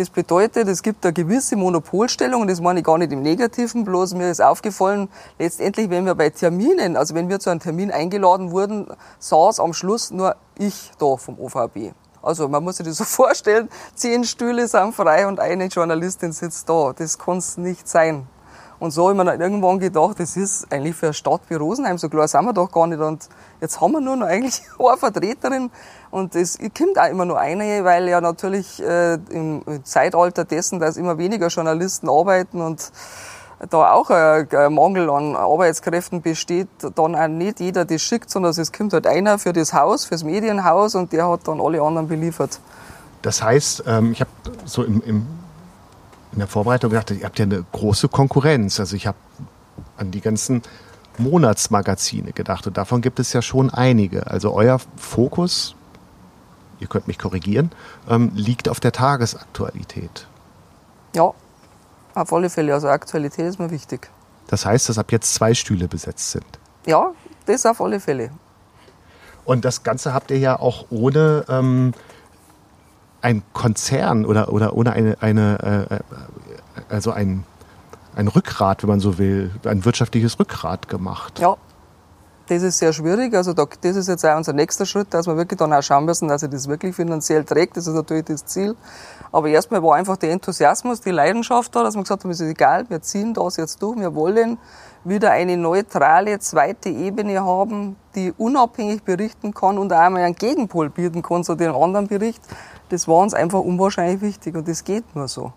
Das 0.00 0.08
bedeutet, 0.08 0.66
es 0.66 0.82
gibt 0.82 1.04
eine 1.04 1.12
gewisse 1.12 1.56
Monopolstellung 1.56 2.40
und 2.40 2.48
das 2.48 2.62
meine 2.62 2.80
ich 2.80 2.86
gar 2.86 2.96
nicht 2.96 3.12
im 3.12 3.20
Negativen, 3.20 3.84
bloß 3.84 4.14
mir 4.14 4.30
ist 4.30 4.40
aufgefallen, 4.40 5.10
letztendlich, 5.38 5.90
wenn 5.90 6.06
wir 6.06 6.14
bei 6.14 6.30
Terminen, 6.30 6.96
also 6.96 7.14
wenn 7.14 7.28
wir 7.28 7.38
zu 7.38 7.50
einem 7.50 7.60
Termin 7.60 7.90
eingeladen 7.90 8.50
wurden, 8.50 8.86
saß 9.18 9.60
am 9.60 9.74
Schluss 9.74 10.10
nur 10.10 10.36
ich 10.56 10.92
da 10.98 11.18
vom 11.18 11.38
OVB. 11.38 11.92
Also 12.22 12.48
man 12.48 12.64
muss 12.64 12.78
sich 12.78 12.86
das 12.86 12.96
so 12.96 13.04
vorstellen, 13.24 13.68
zehn 13.94 14.24
Stühle 14.24 14.68
sind 14.68 14.94
frei 14.94 15.26
und 15.26 15.38
eine 15.38 15.66
Journalistin 15.66 16.32
sitzt 16.32 16.70
da. 16.70 16.94
Das 16.96 17.18
kann 17.18 17.36
es 17.36 17.58
nicht 17.58 17.86
sein. 17.86 18.26
Und 18.78 18.92
so 18.92 19.02
habe 19.02 19.12
ich 19.12 19.18
mir 19.18 19.26
dann 19.26 19.38
irgendwann 19.42 19.78
gedacht, 19.78 20.18
das 20.18 20.38
ist 20.38 20.72
eigentlich 20.72 20.96
für 20.96 21.08
eine 21.08 21.12
Stadt 21.12 21.42
wie 21.48 21.54
Rosenheim, 21.56 21.98
so 21.98 22.08
klar 22.08 22.26
sind 22.26 22.46
wir 22.46 22.54
doch 22.54 22.72
gar 22.72 22.86
nicht. 22.86 23.00
Und 23.00 23.28
jetzt 23.60 23.78
haben 23.82 23.92
wir 23.92 24.00
nur 24.00 24.16
noch 24.16 24.26
eigentlich 24.26 24.62
eine 24.78 24.96
Vertreterin. 24.96 25.70
Und 26.10 26.34
es 26.34 26.58
kommt 26.58 26.98
auch 26.98 27.08
immer 27.08 27.24
nur 27.24 27.38
eine, 27.38 27.84
weil 27.84 28.08
ja 28.08 28.20
natürlich 28.20 28.82
äh, 28.82 29.14
im 29.30 29.62
Zeitalter 29.84 30.44
dessen, 30.44 30.80
dass 30.80 30.96
immer 30.96 31.18
weniger 31.18 31.48
Journalisten 31.48 32.08
arbeiten 32.08 32.60
und 32.60 32.90
da 33.68 33.92
auch 33.92 34.08
ein 34.10 34.72
Mangel 34.72 35.10
an 35.10 35.36
Arbeitskräften 35.36 36.22
besteht, 36.22 36.68
dann 36.94 37.14
auch 37.14 37.28
nicht 37.28 37.60
jeder 37.60 37.84
das 37.84 38.00
schickt, 38.00 38.30
sondern 38.30 38.52
es 38.52 38.72
kommt 38.72 38.94
halt 38.94 39.06
einer 39.06 39.38
für 39.38 39.52
das 39.52 39.74
Haus, 39.74 40.06
fürs 40.06 40.24
Medienhaus 40.24 40.94
und 40.94 41.12
der 41.12 41.28
hat 41.28 41.46
dann 41.46 41.60
alle 41.60 41.82
anderen 41.82 42.08
beliefert. 42.08 42.58
Das 43.22 43.42
heißt, 43.42 43.84
ähm, 43.86 44.12
ich 44.12 44.20
habe 44.22 44.30
so 44.64 44.82
im, 44.82 45.02
im 45.04 45.26
in 46.32 46.38
der 46.38 46.48
Vorbereitung 46.48 46.90
gedacht, 46.90 47.10
ihr 47.10 47.24
habt 47.24 47.38
ja 47.38 47.44
eine 47.44 47.64
große 47.72 48.08
Konkurrenz. 48.08 48.78
Also 48.78 48.96
ich 48.96 49.06
habe 49.06 49.18
an 49.96 50.10
die 50.10 50.20
ganzen 50.20 50.62
Monatsmagazine 51.18 52.32
gedacht 52.32 52.66
und 52.66 52.76
davon 52.76 53.00
gibt 53.00 53.18
es 53.18 53.32
ja 53.32 53.42
schon 53.42 53.70
einige. 53.70 54.26
Also 54.28 54.54
euer 54.54 54.78
Fokus, 54.96 55.74
ihr 56.80 56.88
könnt 56.88 57.06
mich 57.06 57.18
korrigieren, 57.18 57.70
ähm, 58.08 58.32
liegt 58.34 58.68
auf 58.68 58.80
der 58.80 58.92
Tagesaktualität. 58.92 60.26
Ja, 61.14 61.32
auf 62.14 62.32
alle 62.32 62.50
Fälle. 62.50 62.74
Also 62.74 62.88
Aktualität 62.88 63.46
ist 63.46 63.58
mir 63.58 63.70
wichtig. 63.70 64.10
Das 64.48 64.66
heißt, 64.66 64.88
dass 64.88 64.98
ab 64.98 65.12
jetzt 65.12 65.34
zwei 65.34 65.54
Stühle 65.54 65.86
besetzt 65.86 66.32
sind. 66.32 66.44
Ja, 66.86 67.12
das 67.46 67.66
auf 67.66 67.80
alle 67.80 68.00
Fälle. 68.00 68.30
Und 69.44 69.64
das 69.64 69.82
Ganze 69.82 70.12
habt 70.12 70.30
ihr 70.30 70.38
ja 70.38 70.58
auch 70.58 70.86
ohne 70.90 71.44
ähm, 71.48 71.92
ein 73.22 73.42
Konzern 73.52 74.24
oder, 74.24 74.52
oder 74.52 74.74
ohne 74.74 74.92
eine, 74.92 75.16
eine 75.20 75.90
äh, 75.90 75.98
also 76.88 77.12
ein, 77.12 77.44
ein 78.14 78.28
Rückgrat, 78.28 78.82
wenn 78.82 78.90
man 78.90 79.00
so 79.00 79.18
will, 79.18 79.50
ein 79.64 79.84
wirtschaftliches 79.84 80.38
Rückgrat 80.38 80.88
gemacht. 80.88 81.38
Ja, 81.38 81.56
das 82.50 82.64
ist 82.64 82.78
sehr 82.78 82.92
schwierig. 82.92 83.32
Also 83.34 83.52
da, 83.52 83.64
das 83.80 83.94
ist 83.94 84.08
jetzt 84.08 84.26
auch 84.26 84.36
unser 84.36 84.52
nächster 84.52 84.84
Schritt, 84.84 85.14
dass 85.14 85.28
wir 85.28 85.36
wirklich 85.36 85.56
dann 85.58 85.72
auch 85.72 85.82
schauen 85.82 86.04
müssen, 86.04 86.26
dass 86.26 86.40
sich 86.40 86.50
das 86.50 86.66
wirklich 86.66 86.96
finanziell 86.96 87.44
trägt. 87.44 87.76
Das 87.76 87.86
ist 87.86 87.94
natürlich 87.94 88.24
das 88.24 88.44
Ziel. 88.44 88.74
Aber 89.30 89.48
erstmal 89.48 89.80
war 89.84 89.94
einfach 89.94 90.16
der 90.16 90.32
Enthusiasmus, 90.32 91.00
die 91.00 91.12
Leidenschaft 91.12 91.74
da, 91.76 91.84
dass 91.84 91.94
wir 91.94 92.02
gesagt 92.02 92.24
haben, 92.24 92.30
es 92.32 92.40
ist 92.40 92.50
egal, 92.50 92.86
wir 92.88 93.00
ziehen 93.02 93.34
das 93.34 93.56
jetzt 93.56 93.80
durch, 93.80 94.00
wir 94.00 94.16
wollen 94.16 94.58
wieder 95.04 95.30
eine 95.30 95.56
neutrale 95.56 96.40
zweite 96.40 96.88
Ebene 96.88 97.40
haben, 97.40 97.94
die 98.16 98.32
unabhängig 98.36 99.04
berichten 99.04 99.54
kann 99.54 99.78
und 99.78 99.92
auch 99.92 99.98
einmal 99.98 100.22
einen 100.22 100.34
Gegenpol 100.34 100.90
bieten 100.90 101.22
kann 101.22 101.44
zu 101.44 101.54
dem 101.54 101.74
anderen 101.74 102.08
Bericht, 102.08 102.42
das 102.88 103.06
war 103.06 103.18
uns 103.18 103.32
einfach 103.32 103.60
unwahrscheinlich 103.60 104.20
wichtig 104.20 104.56
und 104.56 104.66
das 104.66 104.82
geht 104.82 105.04
nur 105.14 105.28
so. 105.28 105.52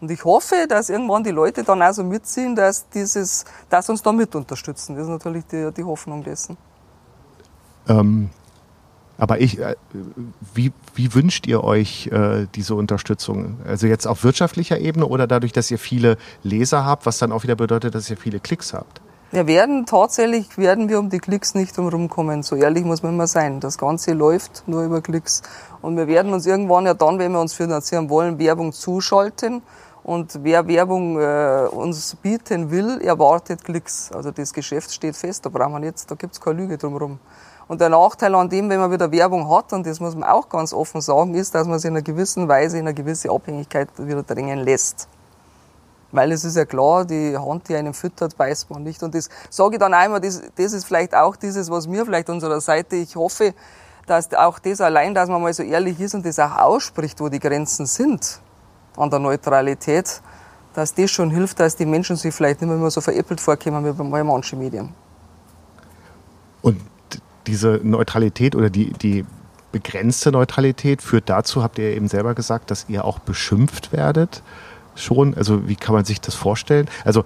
Und 0.00 0.10
ich 0.10 0.24
hoffe, 0.24 0.66
dass 0.68 0.90
irgendwann 0.90 1.24
die 1.24 1.30
Leute 1.30 1.64
dann 1.64 1.82
auch 1.82 1.92
so 1.92 2.04
mitziehen, 2.04 2.54
dass, 2.54 2.88
dieses, 2.88 3.44
dass 3.68 3.88
uns 3.90 4.02
da 4.02 4.12
mit 4.12 4.34
unterstützen. 4.34 4.94
Das 4.94 5.04
ist 5.04 5.10
natürlich 5.10 5.44
die, 5.46 5.70
die 5.76 5.84
Hoffnung 5.84 6.22
dessen. 6.22 6.56
Ähm, 7.88 8.30
aber 9.18 9.40
ich, 9.40 9.58
äh, 9.58 9.74
wie, 10.54 10.72
wie 10.94 11.14
wünscht 11.14 11.48
ihr 11.48 11.64
euch 11.64 12.06
äh, 12.12 12.46
diese 12.54 12.76
Unterstützung? 12.76 13.56
Also 13.66 13.88
jetzt 13.88 14.06
auf 14.06 14.22
wirtschaftlicher 14.22 14.78
Ebene 14.78 15.06
oder 15.06 15.26
dadurch, 15.26 15.52
dass 15.52 15.70
ihr 15.70 15.78
viele 15.78 16.16
Leser 16.44 16.84
habt, 16.84 17.04
was 17.04 17.18
dann 17.18 17.32
auch 17.32 17.42
wieder 17.42 17.56
bedeutet, 17.56 17.96
dass 17.96 18.08
ihr 18.08 18.16
viele 18.16 18.38
Klicks 18.38 18.72
habt? 18.72 19.00
Wir 19.30 19.46
werden 19.46 19.84
tatsächlich, 19.84 20.56
werden 20.56 20.88
wir 20.88 20.98
um 20.98 21.10
die 21.10 21.18
Klicks 21.18 21.54
nicht 21.54 21.76
drumherum 21.76 22.08
kommen. 22.08 22.42
So 22.42 22.56
ehrlich 22.56 22.84
muss 22.84 23.02
man 23.02 23.12
immer 23.12 23.26
sein. 23.26 23.60
Das 23.60 23.76
Ganze 23.76 24.12
läuft 24.14 24.62
nur 24.66 24.84
über 24.84 25.02
Klicks. 25.02 25.42
Und 25.82 25.96
wir 25.98 26.06
werden 26.06 26.32
uns 26.32 26.46
irgendwann 26.46 26.86
ja 26.86 26.94
dann, 26.94 27.18
wenn 27.18 27.32
wir 27.32 27.40
uns 27.40 27.52
finanzieren 27.52 28.08
wollen, 28.08 28.38
Werbung 28.38 28.72
zuschalten. 28.72 29.62
Und 30.08 30.42
wer 30.42 30.66
Werbung 30.66 31.20
äh, 31.20 31.68
uns 31.70 32.16
bieten 32.16 32.70
will, 32.70 32.98
erwartet 33.02 33.62
Klicks. 33.62 34.10
Also 34.10 34.30
das 34.30 34.54
Geschäft 34.54 34.90
steht 34.90 35.14
fest, 35.14 35.44
da 35.44 35.50
brauchen 35.50 35.82
wir 35.82 35.84
jetzt, 35.84 36.10
da 36.10 36.14
gibt's 36.14 36.40
keine 36.40 36.62
Lüge 36.62 36.78
drumherum. 36.78 37.18
Und 37.66 37.82
der 37.82 37.90
Nachteil 37.90 38.34
an 38.34 38.48
dem, 38.48 38.70
wenn 38.70 38.80
man 38.80 38.90
wieder 38.90 39.12
Werbung 39.12 39.50
hat, 39.50 39.70
und 39.74 39.86
das 39.86 40.00
muss 40.00 40.14
man 40.14 40.26
auch 40.26 40.48
ganz 40.48 40.72
offen 40.72 41.02
sagen, 41.02 41.34
ist, 41.34 41.54
dass 41.54 41.66
man 41.66 41.78
sich 41.78 41.90
in 41.90 41.94
einer 41.94 42.02
gewissen 42.02 42.48
Weise 42.48 42.78
in 42.78 42.86
eine 42.86 42.94
gewisse 42.94 43.30
Abhängigkeit 43.30 43.90
wieder 43.98 44.22
drängen 44.22 44.60
lässt. 44.60 45.08
Weil 46.10 46.32
es 46.32 46.42
ist 46.42 46.56
ja 46.56 46.64
klar, 46.64 47.04
die 47.04 47.36
Hand, 47.36 47.68
die 47.68 47.76
einen 47.76 47.92
füttert, 47.92 48.34
beißt 48.34 48.70
man 48.70 48.84
nicht. 48.84 49.02
Und 49.02 49.14
das 49.14 49.28
sage 49.50 49.74
ich 49.74 49.78
dann 49.78 49.92
einmal, 49.92 50.22
das, 50.22 50.40
das 50.56 50.72
ist 50.72 50.86
vielleicht 50.86 51.14
auch 51.14 51.36
dieses, 51.36 51.70
was 51.70 51.86
mir 51.86 52.06
vielleicht 52.06 52.30
unserer 52.30 52.62
Seite, 52.62 52.96
ich 52.96 53.14
hoffe, 53.14 53.52
dass 54.06 54.32
auch 54.32 54.58
das 54.58 54.80
allein, 54.80 55.12
dass 55.12 55.28
man 55.28 55.42
mal 55.42 55.52
so 55.52 55.62
ehrlich 55.62 56.00
ist 56.00 56.14
und 56.14 56.24
das 56.24 56.38
auch 56.38 56.56
ausspricht, 56.56 57.20
wo 57.20 57.28
die 57.28 57.40
Grenzen 57.40 57.84
sind 57.84 58.40
an 58.98 59.10
der 59.10 59.18
Neutralität, 59.18 60.20
dass 60.74 60.94
das 60.94 61.10
schon 61.10 61.30
hilft, 61.30 61.60
dass 61.60 61.76
die 61.76 61.86
Menschen 61.86 62.16
sich 62.16 62.34
vielleicht 62.34 62.60
nicht 62.60 62.70
mehr, 62.70 62.90
so 62.90 63.00
veräppelt 63.00 63.40
vorkommen 63.40 63.84
wie 63.84 63.92
bei 63.92 64.22
manchen 64.22 64.58
Medien. 64.58 64.90
Und 66.62 66.80
diese 67.46 67.80
Neutralität 67.82 68.54
oder 68.54 68.70
die, 68.70 68.92
die 68.92 69.24
begrenzte 69.72 70.32
Neutralität 70.32 71.02
führt 71.02 71.28
dazu, 71.28 71.62
habt 71.62 71.78
ihr 71.78 71.94
eben 71.94 72.08
selber 72.08 72.34
gesagt, 72.34 72.70
dass 72.70 72.86
ihr 72.88 73.04
auch 73.04 73.18
beschimpft 73.18 73.92
werdet 73.92 74.42
schon? 74.94 75.34
Also 75.34 75.68
wie 75.68 75.76
kann 75.76 75.94
man 75.94 76.04
sich 76.04 76.20
das 76.20 76.34
vorstellen? 76.34 76.88
Also 77.04 77.24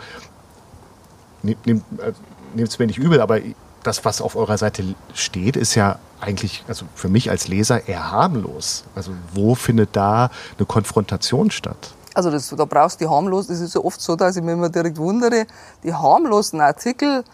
nehmt 1.42 1.66
es 1.66 2.76
äh, 2.76 2.78
mir 2.78 2.86
nicht 2.86 2.98
übel, 2.98 3.20
aber 3.20 3.40
das, 3.82 4.04
was 4.04 4.20
auf 4.20 4.36
eurer 4.36 4.58
Seite 4.58 4.94
steht, 5.14 5.56
ist 5.56 5.74
ja 5.74 5.98
eigentlich, 6.22 6.64
also 6.68 6.86
für 6.94 7.08
mich 7.08 7.30
als 7.30 7.48
Leser 7.48 7.88
eher 7.88 8.10
harmlos. 8.10 8.84
Also 8.94 9.12
wo 9.34 9.54
findet 9.54 9.96
da 9.96 10.30
eine 10.56 10.66
Konfrontation 10.66 11.50
statt? 11.50 11.94
Also 12.14 12.30
das, 12.30 12.48
da 12.48 12.64
brauchst 12.64 13.00
du 13.00 13.04
die 13.04 13.10
harmlos, 13.10 13.46
das 13.46 13.60
ist 13.60 13.74
ja 13.74 13.80
oft 13.80 14.00
so, 14.00 14.16
dass 14.16 14.36
ich 14.36 14.42
mich 14.42 14.52
immer 14.52 14.68
direkt 14.68 14.98
wundere, 14.98 15.46
die 15.82 15.94
harmlosen 15.94 16.60
Artikel 16.60 17.24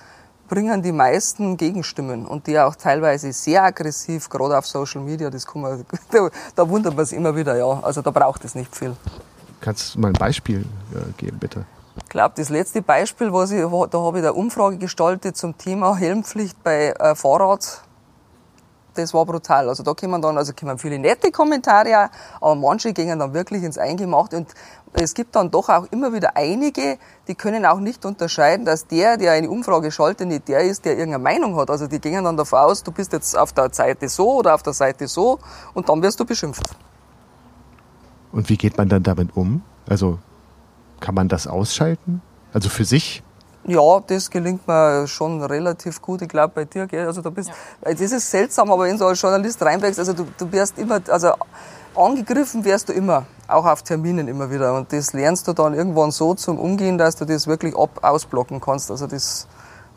bringen 0.48 0.82
die 0.82 0.92
meisten 0.92 1.56
Gegenstimmen 1.56 2.24
und 2.26 2.46
die 2.46 2.58
auch 2.58 2.74
teilweise 2.74 3.32
sehr 3.32 3.64
aggressiv, 3.64 4.28
gerade 4.30 4.56
auf 4.56 4.66
Social 4.66 5.02
Media, 5.02 5.28
das 5.28 5.46
kann 5.46 5.62
man, 5.62 5.84
da, 6.10 6.30
da 6.54 6.68
wundert 6.68 6.96
man 6.96 7.04
sich 7.04 7.18
immer 7.18 7.36
wieder, 7.36 7.56
ja. 7.56 7.80
Also 7.82 8.02
da 8.02 8.10
braucht 8.10 8.44
es 8.44 8.54
nicht 8.54 8.74
viel. 8.74 8.96
Kannst 9.60 9.94
du 9.94 10.00
mal 10.00 10.08
ein 10.08 10.14
Beispiel 10.14 10.64
äh, 10.94 11.12
geben, 11.16 11.38
bitte? 11.38 11.66
Ich 11.96 12.08
glaube, 12.08 12.34
das 12.36 12.48
letzte 12.48 12.80
Beispiel, 12.80 13.32
was 13.32 13.50
ich, 13.50 13.60
da 13.60 13.98
habe 13.98 14.18
ich 14.18 14.24
eine 14.24 14.32
Umfrage 14.32 14.78
gestaltet 14.78 15.36
zum 15.36 15.58
Thema 15.58 15.96
Helmpflicht 15.96 16.62
bei 16.62 16.94
äh, 16.98 17.14
Fahrrad. 17.14 17.82
Das 18.98 19.14
war 19.14 19.24
brutal. 19.24 19.68
Also 19.68 19.84
da 19.84 19.94
kommen 19.94 20.20
dann, 20.20 20.36
also 20.36 20.52
kommen 20.52 20.76
viele 20.78 20.98
nette 20.98 21.30
Kommentare, 21.30 22.10
aber 22.40 22.54
manche 22.56 22.92
gehen 22.92 23.18
dann 23.18 23.32
wirklich 23.32 23.62
ins 23.62 23.78
Eingemachte 23.78 24.38
und 24.38 24.48
es 24.92 25.14
gibt 25.14 25.36
dann 25.36 25.50
doch 25.50 25.68
auch 25.68 25.86
immer 25.92 26.12
wieder 26.12 26.36
einige, 26.36 26.98
die 27.28 27.34
können 27.36 27.64
auch 27.64 27.78
nicht 27.78 28.04
unterscheiden, 28.04 28.64
dass 28.64 28.86
der, 28.86 29.16
der 29.16 29.32
eine 29.32 29.48
Umfrage 29.48 29.92
schaltet, 29.92 30.26
nicht 30.26 30.48
der 30.48 30.60
ist, 30.60 30.84
der 30.84 30.98
irgendeine 30.98 31.22
Meinung 31.22 31.56
hat. 31.56 31.70
Also 31.70 31.86
die 31.86 32.00
gehen 32.00 32.24
dann 32.24 32.36
davon 32.36 32.58
aus, 32.58 32.82
du 32.82 32.90
bist 32.90 33.12
jetzt 33.12 33.38
auf 33.38 33.52
der 33.52 33.72
Seite 33.72 34.08
so 34.08 34.38
oder 34.38 34.54
auf 34.54 34.62
der 34.64 34.72
Seite 34.72 35.06
so 35.06 35.38
und 35.74 35.88
dann 35.88 36.02
wirst 36.02 36.18
du 36.18 36.24
beschimpft. 36.24 36.64
Und 38.32 38.48
wie 38.48 38.56
geht 38.56 38.76
man 38.76 38.88
dann 38.88 39.04
damit 39.04 39.36
um? 39.36 39.62
Also 39.88 40.18
kann 41.00 41.14
man 41.14 41.28
das 41.28 41.46
ausschalten? 41.46 42.20
Also 42.52 42.68
für 42.68 42.84
sich? 42.84 43.22
Ja, 43.68 44.00
das 44.00 44.30
gelingt 44.30 44.66
mir 44.66 45.06
schon 45.06 45.42
relativ 45.42 46.00
gut. 46.00 46.22
Ich 46.22 46.28
glaube 46.28 46.52
bei 46.54 46.64
dir, 46.64 46.86
gell? 46.86 47.06
Also 47.06 47.20
du 47.20 47.30
bist, 47.30 47.50
ja. 47.50 47.92
das 47.92 48.00
ist 48.00 48.30
seltsam, 48.30 48.70
aber 48.72 48.84
wenn 48.84 48.96
du 48.96 49.04
als 49.04 49.20
Journalist 49.20 49.62
reinwächst, 49.62 49.98
also 49.98 50.14
du, 50.14 50.26
du 50.38 50.50
wirst 50.50 50.78
immer, 50.78 51.00
also 51.08 51.32
angegriffen 51.94 52.64
wirst 52.64 52.88
du 52.88 52.94
immer, 52.94 53.26
auch 53.46 53.66
auf 53.66 53.82
Terminen 53.82 54.26
immer 54.26 54.50
wieder. 54.50 54.74
Und 54.74 54.90
das 54.92 55.12
lernst 55.12 55.46
du 55.48 55.52
dann 55.52 55.74
irgendwann 55.74 56.10
so 56.12 56.34
zum 56.34 56.58
Umgehen, 56.58 56.96
dass 56.96 57.16
du 57.16 57.26
das 57.26 57.46
wirklich 57.46 57.76
ab 57.76 57.98
ausblocken 58.02 58.58
kannst. 58.60 58.90
Also 58.90 59.06
das, 59.06 59.46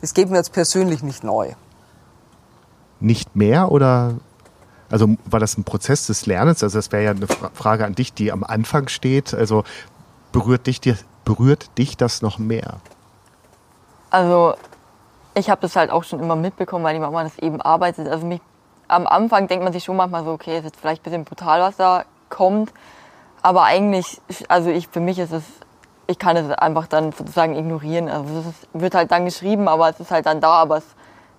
das 0.02 0.14
geht 0.14 0.30
mir 0.30 0.36
jetzt 0.36 0.52
persönlich 0.52 1.02
nicht 1.02 1.24
neu. 1.24 1.54
Nicht 3.00 3.38
mehr 3.38 3.72
oder 3.72 4.16
also 4.90 5.16
war 5.24 5.40
das 5.40 5.58
ein 5.58 5.64
Prozess 5.64 6.08
des 6.08 6.26
Lernens? 6.26 6.62
Also 6.62 6.78
das 6.78 6.92
wäre 6.92 7.04
ja 7.06 7.12
eine 7.12 7.28
Frage 7.54 7.86
an 7.86 7.96
dich, 7.96 8.14
die 8.14 8.34
am 8.34 8.44
Anfang 8.44 8.90
steht. 8.90 9.34
Also 9.34 9.64
berührt 10.34 10.68
dich, 10.68 10.82
berührt 11.24 11.78
dich 11.78 11.96
das 11.96 12.22
noch 12.22 12.38
mehr? 12.38 12.82
Also 14.12 14.54
ich 15.34 15.50
habe 15.50 15.62
das 15.62 15.76
halt 15.76 15.90
auch 15.90 16.04
schon 16.04 16.20
immer 16.20 16.36
mitbekommen, 16.36 16.84
weil 16.84 16.94
die 16.94 17.00
Mama 17.00 17.24
das 17.24 17.40
eben 17.40 17.62
arbeitet. 17.62 18.08
Also 18.08 18.28
mich, 18.28 18.42
am 18.88 19.08
Anfang 19.08 19.48
denkt 19.48 19.64
man 19.64 19.74
sich 19.74 19.84
schon 19.84 19.96
manchmal 19.96 20.24
so, 20.24 20.32
okay, 20.32 20.58
ist 20.58 20.66
jetzt 20.66 20.80
vielleicht 20.80 21.02
ein 21.02 21.04
bisschen 21.06 21.24
brutal, 21.24 21.62
was 21.62 21.78
da 21.78 22.04
kommt. 22.30 22.72
Aber 23.42 23.64
eigentlich, 23.64 24.22
also 24.50 24.70
ich, 24.70 24.88
für 24.90 25.00
mich 25.00 25.18
ist 25.18 25.32
es, 25.32 25.44
ich 26.08 26.20
kann 26.20 26.36
es 26.36 26.52
einfach 26.52 26.88
dann 26.88 27.14
sozusagen 27.14 27.56
ignorieren. 27.56 28.10
Also 28.10 28.40
es 28.40 28.46
ist, 28.48 28.68
wird 28.74 28.94
halt 28.94 29.12
dann 29.12 29.26
geschrieben, 29.26 29.68
aber 29.68 29.90
es 29.90 30.00
ist 30.00 30.12
halt 30.12 30.26
dann 30.26 30.42
da, 30.42 30.52
aber 30.54 30.78
es 30.78 30.86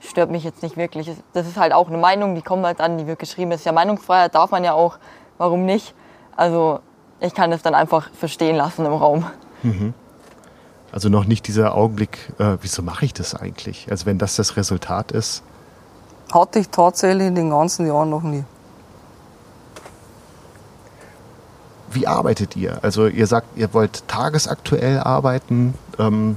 stört 0.00 0.30
mich 0.30 0.42
jetzt 0.42 0.62
nicht 0.62 0.76
wirklich. 0.76 1.10
Das 1.34 1.46
ist 1.46 1.58
halt 1.58 1.74
auch 1.74 1.88
eine 1.88 1.98
Meinung, 1.98 2.34
die 2.34 2.42
kommt 2.42 2.64
halt 2.64 2.80
an, 2.80 2.96
die 2.96 3.06
wird 3.06 3.18
geschrieben. 3.18 3.52
Es 3.52 3.60
ist 3.60 3.66
ja 3.66 3.72
Meinungsfreiheit, 3.72 4.34
darf 4.34 4.50
man 4.50 4.64
ja 4.64 4.72
auch, 4.72 4.98
warum 5.36 5.66
nicht? 5.66 5.94
Also 6.34 6.80
ich 7.20 7.34
kann 7.34 7.52
es 7.52 7.62
dann 7.62 7.74
einfach 7.74 8.10
verstehen 8.14 8.56
lassen 8.56 8.86
im 8.86 8.94
Raum. 8.94 9.26
Mhm. 9.62 9.94
Also 10.92 11.08
noch 11.08 11.24
nicht 11.24 11.48
dieser 11.48 11.74
Augenblick, 11.74 12.18
äh, 12.38 12.58
wieso 12.60 12.82
mache 12.82 13.06
ich 13.06 13.14
das 13.14 13.34
eigentlich? 13.34 13.90
Also 13.90 14.04
wenn 14.04 14.18
das 14.18 14.36
das 14.36 14.56
Resultat 14.58 15.10
ist. 15.10 15.42
Hatte 16.32 16.58
ich 16.58 16.68
tatsächlich 16.68 17.26
in 17.26 17.34
den 17.34 17.50
ganzen 17.50 17.86
Jahren 17.86 18.10
noch 18.10 18.22
nie. 18.22 18.44
Wie 21.90 22.06
arbeitet 22.06 22.56
ihr? 22.56 22.78
Also 22.82 23.06
ihr 23.06 23.26
sagt, 23.26 23.56
ihr 23.56 23.72
wollt 23.72 24.06
tagesaktuell 24.06 25.00
arbeiten. 25.00 25.74
Ähm, 25.98 26.36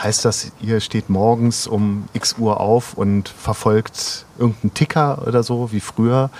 heißt 0.00 0.24
das, 0.24 0.52
ihr 0.60 0.80
steht 0.80 1.10
morgens 1.10 1.66
um 1.66 2.08
x 2.12 2.36
Uhr 2.38 2.60
auf 2.60 2.94
und 2.94 3.28
verfolgt 3.28 4.26
irgendeinen 4.38 4.74
Ticker 4.74 5.22
oder 5.26 5.42
so 5.42 5.72
wie 5.72 5.80
früher? 5.80 6.30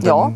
ja, 0.00 0.32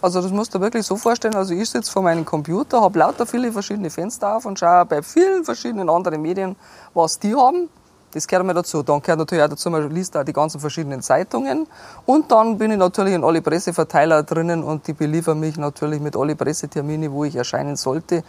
also 0.00 0.22
das 0.22 0.30
musst 0.30 0.54
du 0.54 0.60
wirklich 0.60 0.86
so 0.86 0.96
vorstellen. 0.96 1.34
Also 1.34 1.54
ich 1.54 1.68
sitze 1.68 1.90
vor 1.90 2.02
meinem 2.02 2.24
Computer, 2.24 2.80
habe 2.80 2.98
lauter 2.98 3.26
viele 3.26 3.52
verschiedene 3.52 3.90
Fenster 3.90 4.36
auf 4.36 4.46
und 4.46 4.58
schaue 4.58 4.84
bei 4.86 5.02
vielen 5.02 5.44
verschiedenen 5.44 5.90
anderen 5.90 6.22
Medien, 6.22 6.56
was 6.94 7.18
die 7.18 7.34
haben. 7.34 7.68
Das 8.12 8.26
gehört 8.26 8.46
mir 8.46 8.54
dazu. 8.54 8.82
Dann 8.82 9.02
gehört 9.02 9.18
natürlich 9.18 9.44
auch 9.44 9.48
dazu, 9.48 9.70
man 9.70 9.90
liest 9.90 10.16
auch 10.16 10.24
die 10.24 10.32
ganzen 10.32 10.60
verschiedenen 10.60 11.02
Zeitungen. 11.02 11.66
Und 12.06 12.30
dann 12.30 12.56
bin 12.58 12.70
ich 12.70 12.78
natürlich 12.78 13.14
in 13.14 13.24
alle 13.24 13.42
Presseverteiler 13.42 14.22
drinnen 14.22 14.62
und 14.62 14.86
die 14.86 14.92
beliefern 14.92 15.40
mich 15.40 15.58
natürlich 15.58 16.00
mit 16.00 16.16
alle 16.16 16.36
Pressetermine, 16.36 17.12
wo 17.12 17.24
ich 17.24 17.36
erscheinen 17.36 17.76
sollte. 17.76 18.22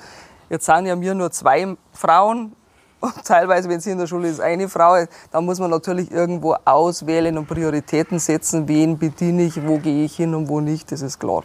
Jetzt 0.50 0.66
sind 0.66 0.88
ja 0.88 0.96
mir 0.96 1.14
nur 1.14 1.32
zwei 1.32 1.78
Frauen 1.94 2.54
und 3.00 3.24
teilweise, 3.24 3.70
wenn 3.70 3.80
sie 3.80 3.92
in 3.92 4.00
der 4.00 4.08
Schule 4.08 4.28
ist, 4.28 4.42
eine 4.42 4.68
Frau, 4.68 5.06
dann 5.32 5.46
muss 5.46 5.60
man 5.60 5.70
natürlich 5.70 6.12
irgendwo 6.12 6.56
auswählen 6.66 7.38
und 7.38 7.48
Prioritäten 7.48 8.20
setzen, 8.20 8.68
wen 8.68 8.98
bediene 8.98 9.44
ich, 9.44 9.66
wo 9.66 9.78
gehe 9.78 10.04
ich 10.04 10.18
hin 10.18 10.36
und 10.36 10.50
wo 10.50 10.60
nicht, 10.60 10.92
das 10.92 11.02
ist 11.02 11.20
klar. 11.20 11.44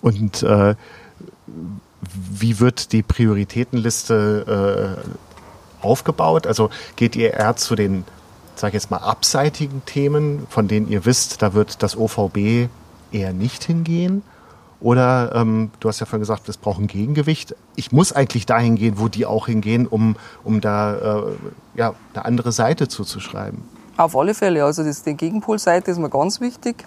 Und 0.00 0.42
äh, 0.42 0.74
wie 2.12 2.60
wird 2.60 2.92
die 2.92 3.02
Prioritätenliste 3.02 4.98
äh, 5.82 5.84
aufgebaut? 5.84 6.46
Also 6.46 6.70
geht 6.96 7.16
ihr 7.16 7.34
eher 7.34 7.56
zu 7.56 7.74
den, 7.74 8.04
sag 8.54 8.68
ich 8.68 8.74
jetzt 8.74 8.90
mal, 8.90 8.98
abseitigen 8.98 9.82
Themen, 9.86 10.46
von 10.48 10.68
denen 10.68 10.88
ihr 10.88 11.04
wisst, 11.04 11.42
da 11.42 11.54
wird 11.54 11.82
das 11.82 11.96
OVB 11.96 12.68
eher 13.12 13.32
nicht 13.32 13.64
hingehen? 13.64 14.22
Oder 14.78 15.34
ähm, 15.34 15.70
du 15.80 15.88
hast 15.88 16.00
ja 16.00 16.06
vorhin 16.06 16.20
gesagt, 16.20 16.48
es 16.48 16.58
braucht 16.58 16.80
ein 16.80 16.86
Gegengewicht. 16.86 17.56
Ich 17.76 17.92
muss 17.92 18.12
eigentlich 18.12 18.44
dahin 18.44 18.76
gehen, 18.76 18.98
wo 18.98 19.08
die 19.08 19.24
auch 19.24 19.46
hingehen, 19.46 19.86
um, 19.86 20.16
um 20.44 20.60
da 20.60 20.94
äh, 20.94 21.22
ja, 21.74 21.94
eine 22.12 22.24
andere 22.24 22.52
Seite 22.52 22.86
zuzuschreiben. 22.86 23.62
Auf 23.96 24.14
alle 24.14 24.34
Fälle. 24.34 24.64
Also 24.64 24.84
das, 24.84 25.02
die 25.02 25.14
Gegenpolseite 25.14 25.90
ist 25.90 25.98
mir 25.98 26.10
ganz 26.10 26.40
wichtig 26.42 26.84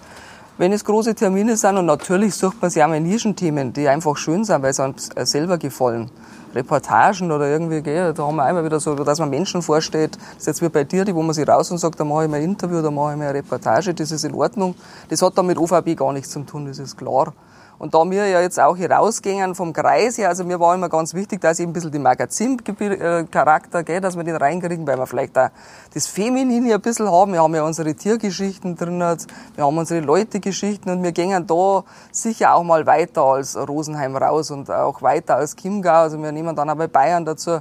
wenn 0.60 0.74
es 0.74 0.84
große 0.84 1.14
Termine 1.14 1.56
sind. 1.56 1.78
Und 1.78 1.86
natürlich 1.86 2.34
sucht 2.34 2.60
man 2.60 2.70
sich 2.70 2.82
auch 2.84 2.88
mal 2.88 3.00
Nischenthemen, 3.00 3.72
die 3.72 3.88
einfach 3.88 4.18
schön 4.18 4.44
sind, 4.44 4.62
weil 4.62 4.74
sie 4.74 4.82
einem 4.82 4.94
selber 4.98 5.56
gefallen. 5.56 6.10
Reportagen 6.54 7.32
oder 7.32 7.48
irgendwie, 7.48 7.80
gell, 7.80 8.12
da 8.12 8.26
haben 8.26 8.36
wir 8.36 8.44
einmal 8.44 8.62
wieder 8.62 8.78
so, 8.78 8.94
dass 8.94 9.18
man 9.20 9.30
Menschen 9.30 9.62
vorstellt, 9.62 10.18
das 10.34 10.38
ist 10.38 10.46
jetzt 10.48 10.62
wie 10.62 10.68
bei 10.68 10.84
dir, 10.84 11.06
die, 11.06 11.14
wo 11.14 11.22
man 11.22 11.32
sich 11.32 11.48
raus 11.48 11.70
und 11.70 11.78
sagt, 11.78 11.98
da 11.98 12.04
mache 12.04 12.24
ich 12.24 12.30
mal 12.30 12.36
ein 12.36 12.42
Interview, 12.42 12.82
da 12.82 12.90
mache 12.90 13.12
ich 13.12 13.18
mal 13.18 13.28
eine 13.28 13.38
Reportage, 13.38 13.94
das 13.94 14.10
ist 14.10 14.24
in 14.24 14.34
Ordnung. 14.34 14.74
Das 15.08 15.22
hat 15.22 15.38
dann 15.38 15.46
mit 15.46 15.56
OVB 15.56 15.96
gar 15.96 16.12
nichts 16.12 16.28
zu 16.28 16.40
tun, 16.40 16.66
das 16.66 16.78
ist 16.78 16.98
klar. 16.98 17.32
Und 17.80 17.94
da 17.94 18.04
wir 18.10 18.28
ja 18.28 18.42
jetzt 18.42 18.60
auch 18.60 18.76
hier 18.76 18.90
rausgingen 18.90 19.54
vom 19.54 19.72
Kreis 19.72 20.18
her, 20.18 20.28
also 20.28 20.44
mir 20.44 20.60
war 20.60 20.74
immer 20.74 20.90
ganz 20.90 21.14
wichtig, 21.14 21.40
dass 21.40 21.58
ich 21.60 21.66
ein 21.66 21.72
bisschen 21.72 21.90
den 21.90 22.02
Magazincharakter, 22.02 23.84
gell, 23.84 24.02
dass 24.02 24.18
wir 24.18 24.22
den 24.22 24.36
reinkriegen, 24.36 24.86
weil 24.86 24.98
wir 24.98 25.06
vielleicht 25.06 25.38
auch 25.38 25.48
das 25.94 26.06
Feminine 26.06 26.74
ein 26.74 26.80
bisschen 26.82 27.10
haben. 27.10 27.32
Wir 27.32 27.42
haben 27.42 27.54
ja 27.54 27.62
unsere 27.62 27.94
Tiergeschichten 27.94 28.76
drin, 28.76 28.98
wir 28.98 29.64
haben 29.64 29.78
unsere 29.78 30.00
Leutegeschichten 30.00 30.92
und 30.92 31.02
wir 31.02 31.12
gehen 31.12 31.46
da 31.46 31.82
sicher 32.12 32.54
auch 32.54 32.64
mal 32.64 32.84
weiter 32.84 33.22
als 33.22 33.56
Rosenheim 33.56 34.14
raus 34.14 34.50
und 34.50 34.70
auch 34.70 35.00
weiter 35.00 35.36
als 35.36 35.56
Chiemgau. 35.56 36.02
Also 36.02 36.22
wir 36.22 36.32
nehmen 36.32 36.54
dann 36.54 36.68
auch 36.68 36.76
bei 36.76 36.86
Bayern 36.86 37.24
dazu. 37.24 37.60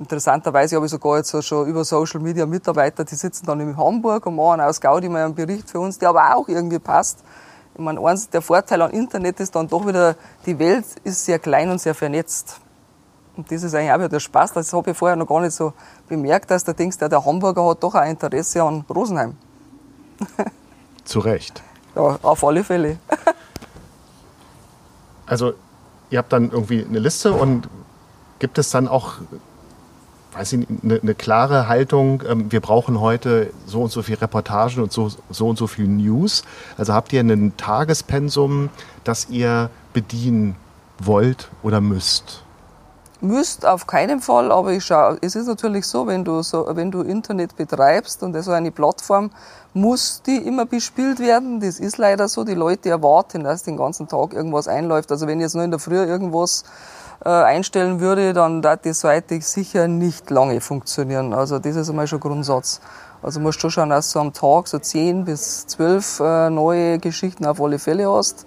Interessanterweise 0.00 0.76
habe 0.76 0.86
ich 0.86 0.92
sogar 0.92 1.18
jetzt 1.18 1.44
schon 1.44 1.66
über 1.66 1.84
Social 1.84 2.20
Media 2.20 2.46
Mitarbeiter, 2.46 3.04
die 3.04 3.16
sitzen 3.16 3.44
dann 3.44 3.60
in 3.60 3.76
Hamburg 3.76 4.24
und 4.24 4.34
machen 4.34 4.62
aus 4.62 4.80
Gaudi 4.80 5.10
mal 5.10 5.26
einen 5.26 5.34
Bericht 5.34 5.68
für 5.68 5.78
uns, 5.78 5.98
der 5.98 6.08
aber 6.08 6.34
auch 6.36 6.48
irgendwie 6.48 6.78
passt. 6.78 7.22
Ich 7.74 7.80
meine, 7.80 8.00
eins 8.00 8.28
der 8.28 8.42
Vorteile 8.42 8.84
am 8.84 8.90
Internet 8.90 9.40
ist 9.40 9.54
dann 9.54 9.66
doch 9.66 9.86
wieder, 9.86 10.16
die 10.44 10.58
Welt 10.58 10.84
ist 11.04 11.24
sehr 11.24 11.38
klein 11.38 11.70
und 11.70 11.80
sehr 11.80 11.94
vernetzt. 11.94 12.60
Und 13.36 13.50
das 13.50 13.62
ist 13.62 13.74
eigentlich 13.74 13.92
auch 13.92 13.98
wieder 13.98 14.08
der 14.10 14.20
Spaß. 14.20 14.52
Das 14.52 14.72
habe 14.72 14.90
ich 14.90 14.96
vorher 14.96 15.16
noch 15.16 15.26
gar 15.26 15.40
nicht 15.40 15.54
so 15.54 15.72
bemerkt, 16.06 16.50
dass 16.50 16.64
du 16.64 16.74
denkst, 16.74 16.98
der, 16.98 17.08
der 17.08 17.24
Hamburger 17.24 17.66
hat 17.66 17.82
doch 17.82 17.94
ein 17.94 18.10
Interesse 18.10 18.62
an 18.62 18.84
Rosenheim. 18.94 19.36
Zu 21.04 21.20
Recht. 21.20 21.62
Ja, 21.96 22.18
auf 22.22 22.44
alle 22.44 22.62
Fälle. 22.62 22.98
also, 25.26 25.54
ihr 26.10 26.18
habt 26.18 26.32
dann 26.32 26.50
irgendwie 26.50 26.84
eine 26.84 26.98
Liste 26.98 27.32
und 27.32 27.68
gibt 28.38 28.58
es 28.58 28.70
dann 28.70 28.86
auch 28.86 29.14
weiß 30.32 30.54
ich, 30.54 30.66
eine, 30.82 31.00
eine 31.00 31.14
klare 31.14 31.68
Haltung, 31.68 32.22
ähm, 32.28 32.50
wir 32.50 32.60
brauchen 32.60 33.00
heute 33.00 33.52
so 33.66 33.82
und 33.82 33.92
so 33.92 34.02
viel 34.02 34.16
Reportagen 34.16 34.82
und 34.82 34.92
so, 34.92 35.10
so 35.30 35.48
und 35.48 35.58
so 35.58 35.66
viel 35.66 35.86
News. 35.86 36.42
Also 36.78 36.94
habt 36.94 37.12
ihr 37.12 37.20
ein 37.20 37.56
Tagespensum, 37.56 38.70
das 39.04 39.28
ihr 39.28 39.70
bedienen 39.92 40.56
wollt 40.98 41.50
oder 41.62 41.80
müsst? 41.80 42.42
Müsst 43.20 43.64
auf 43.64 43.86
keinen 43.86 44.20
Fall, 44.20 44.50
aber 44.50 44.72
ich 44.72 44.84
schau, 44.84 45.14
es 45.20 45.36
ist 45.36 45.46
natürlich 45.46 45.86
so, 45.86 46.08
wenn 46.08 46.24
du, 46.24 46.42
so, 46.42 46.66
wenn 46.70 46.90
du 46.90 47.02
Internet 47.02 47.56
betreibst 47.56 48.20
und 48.24 48.40
so 48.42 48.50
eine 48.50 48.72
Plattform, 48.72 49.30
muss 49.74 50.22
die 50.26 50.38
immer 50.38 50.66
bespielt 50.66 51.20
werden. 51.20 51.60
Das 51.60 51.78
ist 51.78 51.98
leider 51.98 52.26
so. 52.26 52.42
Die 52.42 52.54
Leute 52.54 52.90
erwarten, 52.90 53.44
dass 53.44 53.62
den 53.62 53.76
ganzen 53.76 54.08
Tag 54.08 54.32
irgendwas 54.32 54.66
einläuft. 54.66 55.12
Also 55.12 55.28
wenn 55.28 55.40
jetzt 55.40 55.54
nur 55.54 55.62
in 55.62 55.70
der 55.70 55.78
Früh 55.78 56.02
irgendwas 56.02 56.64
äh, 57.24 57.28
einstellen 57.28 58.00
würde, 58.00 58.32
dann 58.32 58.62
darf 58.62 58.80
die 58.82 58.92
Seite 58.92 59.40
sicher 59.40 59.88
nicht 59.88 60.30
lange 60.30 60.60
funktionieren. 60.60 61.32
Also 61.32 61.58
das 61.58 61.76
ist 61.76 61.88
einmal 61.88 62.06
schon 62.06 62.20
Grundsatz. 62.20 62.80
Also 63.22 63.38
musst 63.38 63.62
du 63.62 63.70
schon, 63.70 63.90
dass 63.90 64.12
du 64.12 64.18
am 64.18 64.32
Tag 64.32 64.66
so 64.66 64.78
10 64.78 65.24
bis 65.24 65.66
12 65.68 66.20
äh, 66.20 66.50
neue 66.50 66.98
Geschichten 66.98 67.46
auf 67.46 67.60
alle 67.60 67.78
Fälle 67.78 68.10
hast. 68.10 68.46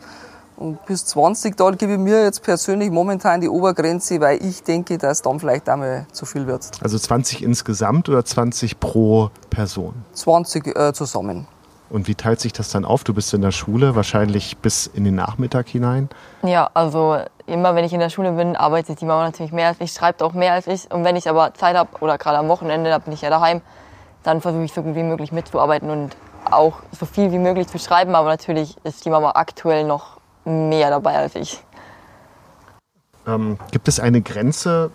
Und 0.57 0.85
bis 0.85 1.05
20, 1.05 1.57
da 1.57 1.69
gebe 1.71 1.93
ich 1.93 1.99
mir 1.99 2.23
jetzt 2.23 2.41
persönlich 2.41 2.89
momentan 2.89 3.41
die 3.41 3.49
Obergrenze, 3.49 4.21
weil 4.21 4.43
ich 4.43 4.63
denke, 4.63 4.97
dass 4.97 5.21
dann 5.21 5.39
vielleicht 5.39 5.67
einmal 5.67 6.07
zu 6.13 6.25
viel 6.25 6.47
wird. 6.47 6.71
Also 6.81 6.97
20 6.97 7.43
insgesamt 7.43 8.07
oder 8.07 8.23
20 8.23 8.79
pro 8.79 9.31
Person? 9.49 9.93
20 10.13 10.67
äh, 10.75 10.93
zusammen. 10.93 11.47
Und 11.89 12.07
wie 12.07 12.15
teilt 12.15 12.39
sich 12.39 12.53
das 12.53 12.69
dann 12.69 12.83
auf? 12.83 13.03
Du 13.03 13.13
bist 13.13 13.33
in 13.33 13.41
der 13.41 13.51
Schule, 13.51 13.95
wahrscheinlich 13.95 14.57
bis 14.57 14.87
in 14.87 15.03
den 15.03 15.15
Nachmittag 15.15 15.67
hinein? 15.67 16.09
Ja, 16.43 16.69
also 16.73 17.19
immer 17.45 17.75
wenn 17.75 17.85
ich 17.85 17.93
in 17.93 17.99
der 17.99 18.09
Schule 18.09 18.31
bin, 18.31 18.55
arbeitet 18.55 19.01
die 19.01 19.05
Mama 19.05 19.23
natürlich 19.23 19.51
mehr 19.51 19.67
als 19.67 19.77
ich, 19.79 19.91
schreibt 19.93 20.23
auch 20.23 20.33
mehr 20.33 20.53
als 20.53 20.67
ich. 20.67 20.91
Und 20.91 21.03
wenn 21.03 21.15
ich 21.15 21.29
aber 21.29 21.53
Zeit 21.53 21.75
habe 21.75 21.89
oder 21.99 22.17
gerade 22.17 22.39
am 22.39 22.47
Wochenende, 22.47 22.89
da 22.89 22.97
bin 22.97 23.13
ich 23.13 23.21
ja 23.21 23.29
daheim, 23.29 23.61
dann 24.23 24.41
versuche 24.41 24.63
ich 24.63 24.73
so 24.73 24.81
gut 24.81 24.95
wie 24.95 25.03
möglich 25.03 25.31
mitzuarbeiten 25.31 25.89
und 25.89 26.15
auch 26.49 26.79
so 26.91 27.05
viel 27.05 27.31
wie 27.31 27.39
möglich 27.39 27.67
zu 27.67 27.77
schreiben. 27.77 28.15
Aber 28.15 28.29
natürlich 28.29 28.75
ist 28.83 29.05
die 29.05 29.09
Mama 29.09 29.31
aktuell 29.35 29.83
noch 29.85 30.19
mehr 30.43 30.89
dabei 30.89 31.15
als 31.15 31.35
ich. 31.35 31.59
Ähm, 33.27 33.57
gibt 33.71 33.87
es 33.87 33.99
eine 33.99 34.21
Grenze 34.21 34.91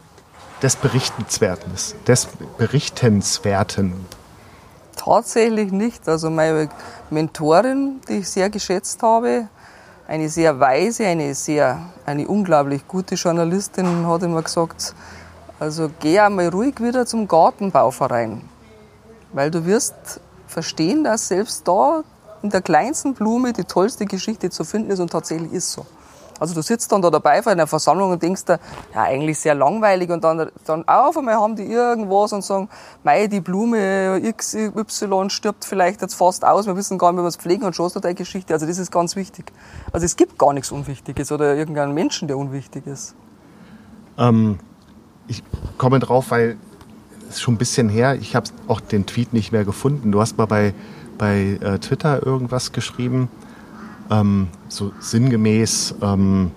des 0.62 0.76
Berichtenswerten, 0.76 1.72
des 2.06 2.28
Berichtenswerten? 2.58 4.06
Tatsächlich 5.02 5.72
nicht. 5.72 6.06
Also 6.10 6.28
meine 6.28 6.68
Mentorin, 7.08 8.02
die 8.06 8.18
ich 8.18 8.28
sehr 8.28 8.50
geschätzt 8.50 9.02
habe, 9.02 9.48
eine 10.06 10.28
sehr 10.28 10.60
weise, 10.60 11.06
eine 11.06 11.34
sehr, 11.34 11.80
eine 12.04 12.28
unglaublich 12.28 12.86
gute 12.86 13.14
Journalistin, 13.14 14.06
hat 14.06 14.22
immer 14.22 14.42
gesagt, 14.42 14.94
also 15.58 15.90
geh 16.00 16.20
einmal 16.20 16.48
ruhig 16.48 16.82
wieder 16.82 17.06
zum 17.06 17.26
Gartenbauverein, 17.26 18.42
weil 19.32 19.50
du 19.50 19.64
wirst 19.64 20.20
verstehen, 20.46 21.02
dass 21.02 21.28
selbst 21.28 21.66
da 21.66 22.02
in 22.42 22.50
der 22.50 22.60
kleinsten 22.60 23.14
Blume 23.14 23.54
die 23.54 23.64
tollste 23.64 24.04
Geschichte 24.04 24.50
zu 24.50 24.64
finden 24.64 24.90
ist 24.90 25.00
und 25.00 25.12
tatsächlich 25.12 25.52
ist 25.52 25.72
so. 25.72 25.86
Also 26.40 26.54
du 26.54 26.62
sitzt 26.62 26.90
dann 26.90 27.02
da 27.02 27.10
dabei 27.10 27.42
vor 27.42 27.52
einer 27.52 27.66
Versammlung 27.66 28.10
und 28.10 28.22
denkst 28.22 28.46
dir, 28.46 28.58
ja, 28.94 29.02
eigentlich 29.02 29.38
sehr 29.38 29.54
langweilig 29.54 30.10
und 30.10 30.24
dann, 30.24 30.50
dann 30.64 30.88
auf 30.88 31.16
einmal 31.16 31.36
haben 31.36 31.54
die 31.54 31.64
irgendwas 31.64 32.32
und 32.32 32.42
sagen, 32.42 32.68
mei, 33.04 33.26
die 33.26 33.40
Blume 33.40 34.20
XY 34.36 35.28
stirbt 35.28 35.64
vielleicht 35.64 36.02
jetzt 36.02 36.14
fast 36.14 36.44
aus, 36.44 36.66
wir 36.66 36.76
wissen 36.76 36.98
gar 36.98 37.12
nicht, 37.12 37.20
wie 37.20 37.24
wir 37.24 37.28
es 37.28 37.36
pflegen 37.36 37.64
und 37.64 37.76
schon 37.76 37.86
hast 37.86 37.94
du 37.94 38.00
deine 38.00 38.14
Geschichte. 38.14 38.52
Also 38.52 38.66
das 38.66 38.78
ist 38.78 38.90
ganz 38.90 39.14
wichtig. 39.14 39.52
Also 39.92 40.06
es 40.06 40.16
gibt 40.16 40.38
gar 40.38 40.52
nichts 40.52 40.72
Unwichtiges 40.72 41.30
oder 41.30 41.54
irgendeinen 41.54 41.94
Menschen, 41.94 42.26
der 42.26 42.38
unwichtig 42.38 42.86
ist. 42.86 43.14
Ähm, 44.18 44.58
ich 45.28 45.44
komme 45.78 46.00
drauf, 46.00 46.30
weil 46.30 46.56
es 47.28 47.36
ist 47.36 47.42
schon 47.42 47.54
ein 47.54 47.58
bisschen 47.58 47.88
her, 47.88 48.16
ich 48.16 48.34
habe 48.34 48.48
auch 48.66 48.80
den 48.80 49.06
Tweet 49.06 49.32
nicht 49.32 49.52
mehr 49.52 49.64
gefunden. 49.64 50.10
Du 50.10 50.20
hast 50.20 50.36
mal 50.38 50.46
bei 50.46 50.74
bei 51.20 51.58
äh, 51.60 51.78
Twitter 51.78 52.24
irgendwas 52.24 52.72
geschrieben, 52.72 53.28
ähm, 54.10 54.48
so 54.68 54.92
sinngemäß, 55.00 55.94
ähm, 56.02 56.50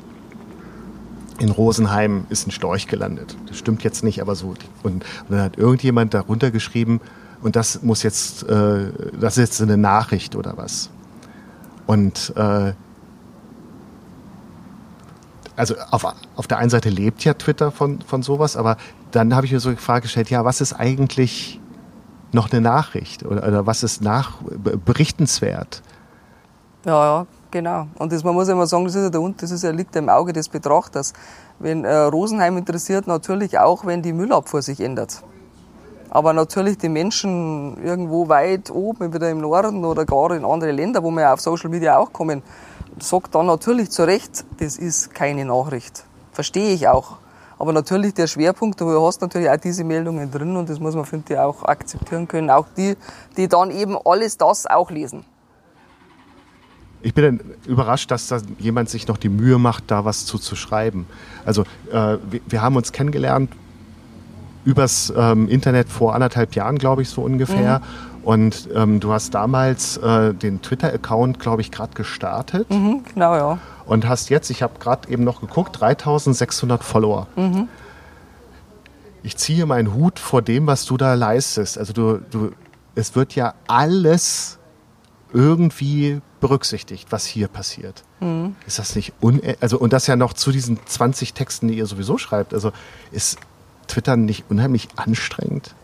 in 1.40 1.50
Rosenheim 1.50 2.26
ist 2.30 2.48
ein 2.48 2.52
Storch 2.52 2.88
gelandet. 2.88 3.36
Das 3.48 3.58
stimmt 3.58 3.84
jetzt 3.84 4.04
nicht, 4.04 4.22
aber 4.22 4.36
so. 4.36 4.50
Und, 4.50 4.60
und 4.84 5.04
dann 5.30 5.42
hat 5.42 5.58
irgendjemand 5.58 6.14
darunter 6.14 6.52
geschrieben, 6.52 7.02
und 7.42 7.58
das 7.58 7.82
muss 7.84 8.04
jetzt, 8.04 8.44
äh, 8.44 8.92
das 9.20 9.38
ist 9.38 9.60
jetzt 9.60 9.62
eine 9.62 9.78
Nachricht 9.78 10.36
oder 10.36 10.56
was. 10.56 10.90
Und 11.86 12.34
äh, 12.38 12.74
also 15.56 15.76
auf, 15.92 16.06
auf 16.36 16.48
der 16.48 16.58
einen 16.58 16.70
Seite 16.70 16.90
lebt 16.90 17.24
ja 17.26 17.34
Twitter 17.34 17.72
von, 17.72 18.02
von 18.02 18.24
sowas, 18.24 18.56
aber 18.56 18.78
dann 19.12 19.36
habe 19.36 19.46
ich 19.46 19.52
mir 19.52 19.60
so 19.60 19.70
die 19.70 19.76
Frage 19.76 20.04
gestellt, 20.04 20.30
ja, 20.30 20.46
was 20.46 20.62
ist 20.62 20.74
eigentlich 20.74 21.60
noch 22.32 22.52
eine 22.52 22.62
Nachricht 22.62 23.26
oder, 23.26 23.48
oder 23.48 23.68
was 23.68 23.84
ist 23.84 24.02
nach 24.02 24.38
berichtenswert? 24.86 25.84
Ja, 26.86 27.06
ja, 27.06 27.28
genau. 27.54 27.88
Und 28.00 28.12
das, 28.12 28.24
man 28.24 28.34
muss 28.34 28.50
immer 28.50 28.68
sagen, 28.68 28.84
das 28.84 28.96
ist 28.96 29.04
ja 29.04 29.10
der 29.10 29.34
das 29.38 29.52
ist 29.52 29.64
ja, 29.64 29.72
liegt 29.72 29.96
im 29.96 30.10
Auge 30.10 30.34
des 30.34 30.50
Betrachters. 30.50 31.14
Wenn 31.60 31.86
äh, 31.86 31.96
Rosenheim 31.96 32.58
interessiert, 32.58 33.08
natürlich 33.08 33.60
auch, 33.60 33.86
wenn 33.86 34.02
die 34.02 34.12
Müllabfuhr 34.12 34.62
sich 34.62 34.82
ändert. 34.82 35.24
Aber 36.10 36.34
natürlich 36.34 36.78
die 36.78 36.90
Menschen 36.90 37.82
irgendwo 37.84 38.28
weit 38.28 38.70
oben, 38.70 39.14
wieder 39.14 39.30
im 39.30 39.40
Norden 39.40 39.86
oder 39.86 40.06
gar 40.06 40.32
in 40.32 40.44
andere 40.44 40.72
Länder, 40.72 41.04
wo 41.04 41.12
wir 41.12 41.32
auf 41.32 41.40
Social 41.40 41.70
Media 41.70 41.98
auch 41.98 42.12
kommen, 42.12 42.44
sagt 43.00 43.34
dann 43.34 43.46
natürlich 43.46 43.90
zu 43.92 44.04
Recht, 44.04 44.46
das 44.60 44.78
ist 44.78 45.14
keine 45.14 45.46
Nachricht. 45.46 46.04
Verstehe 46.32 46.74
ich 46.74 46.88
auch. 46.88 47.18
Aber 47.60 47.72
natürlich 47.72 48.14
der 48.14 48.28
Schwerpunkt, 48.28 48.82
du 48.82 49.06
hast 49.06 49.22
natürlich 49.22 49.50
auch 49.50 49.58
diese 49.58 49.84
Meldungen 49.84 50.30
drin 50.30 50.58
und 50.58 50.70
das 50.70 50.80
muss 50.80 50.96
man, 50.96 51.06
finde 51.06 51.34
ich, 51.34 51.40
auch 51.40 51.64
akzeptieren 51.64 52.28
können. 52.28 52.50
Auch 52.50 52.66
die, 52.76 52.98
die 53.38 53.48
dann 53.48 53.72
eben 53.72 53.98
alles 54.04 54.38
das 54.38 54.66
auch 54.66 54.90
lesen. 54.90 55.24
Ich 57.04 57.14
bin 57.14 57.40
überrascht, 57.68 58.10
dass 58.12 58.28
da 58.28 58.40
jemand 58.60 58.90
sich 58.90 59.08
noch 59.08 59.18
die 59.18 59.30
Mühe 59.30 59.58
macht, 59.60 59.86
da 59.88 60.06
was 60.06 60.26
zu, 60.26 60.40
zu 60.40 60.56
schreiben. 60.56 61.06
Also 61.46 61.64
äh, 61.92 62.18
wir, 62.30 62.42
wir, 62.48 62.62
haben 62.62 62.76
uns 62.76 62.92
kennengelernt 62.92 63.52
übers 64.66 65.14
ähm, 65.16 65.48
Internet 65.50 65.90
vor 65.90 66.16
anderthalb 66.16 66.56
Jahren, 66.56 66.78
glaube 66.78 67.02
ich, 67.02 67.10
so 67.10 67.22
ungefähr. 67.22 67.80
Mhm. 67.80 68.24
Und 68.24 68.70
ähm, 68.74 69.00
du 69.02 69.12
hast 69.12 69.36
damals 69.36 69.98
äh, 69.98 70.34
den 70.34 70.62
Twitter-Account, 70.62 71.40
glaube 71.40 71.62
ich, 71.62 71.72
gerade 71.72 71.94
gestartet. 71.94 72.70
Mhm, 72.70 73.04
genau, 73.14 73.36
ja 73.36 73.60
und 73.86 74.08
hast 74.08 74.30
jetzt, 74.30 74.50
ich 74.50 74.64
habe 74.64 74.80
gerade 74.80 75.10
eben 75.10 75.24
noch 75.24 75.42
geguckt, 75.42 75.80
3600 75.80 76.84
Follower. 76.84 77.28
Mhm. 77.36 77.68
Ich 79.24 79.38
ziehe 79.38 79.66
meinen 79.66 79.94
Hut 79.94 80.20
vor 80.20 80.42
dem, 80.42 80.68
was 80.68 80.86
du 80.86 80.98
da 80.98 81.14
leistest. 81.14 81.78
Also 81.78 81.94
du, 81.94 82.22
du, 82.32 82.52
es 82.96 83.16
wird 83.16 83.36
ja 83.36 83.54
alles 83.68 84.60
irgendwie 85.34 86.22
berücksichtigt, 86.40 87.12
was 87.12 87.26
hier 87.26 87.48
passiert. 87.48 88.04
Mhm. 88.20 88.56
Ist 88.68 88.80
das 88.80 88.96
nicht 88.96 89.14
un 89.22 89.42
also 89.60 89.80
und 89.80 89.94
das 89.94 90.08
ja 90.08 90.16
noch 90.16 90.34
zu 90.34 90.52
diesen 90.52 90.80
20 90.86 91.34
Texten, 91.34 91.68
die 91.68 91.78
ihr 91.78 91.86
sowieso 91.86 92.18
schreibt. 92.18 92.54
Also 92.54 92.72
ist 93.12 93.38
Twitter 93.88 94.16
nicht 94.16 94.46
unheimlich 94.50 94.88
anstrengend? 94.96 95.76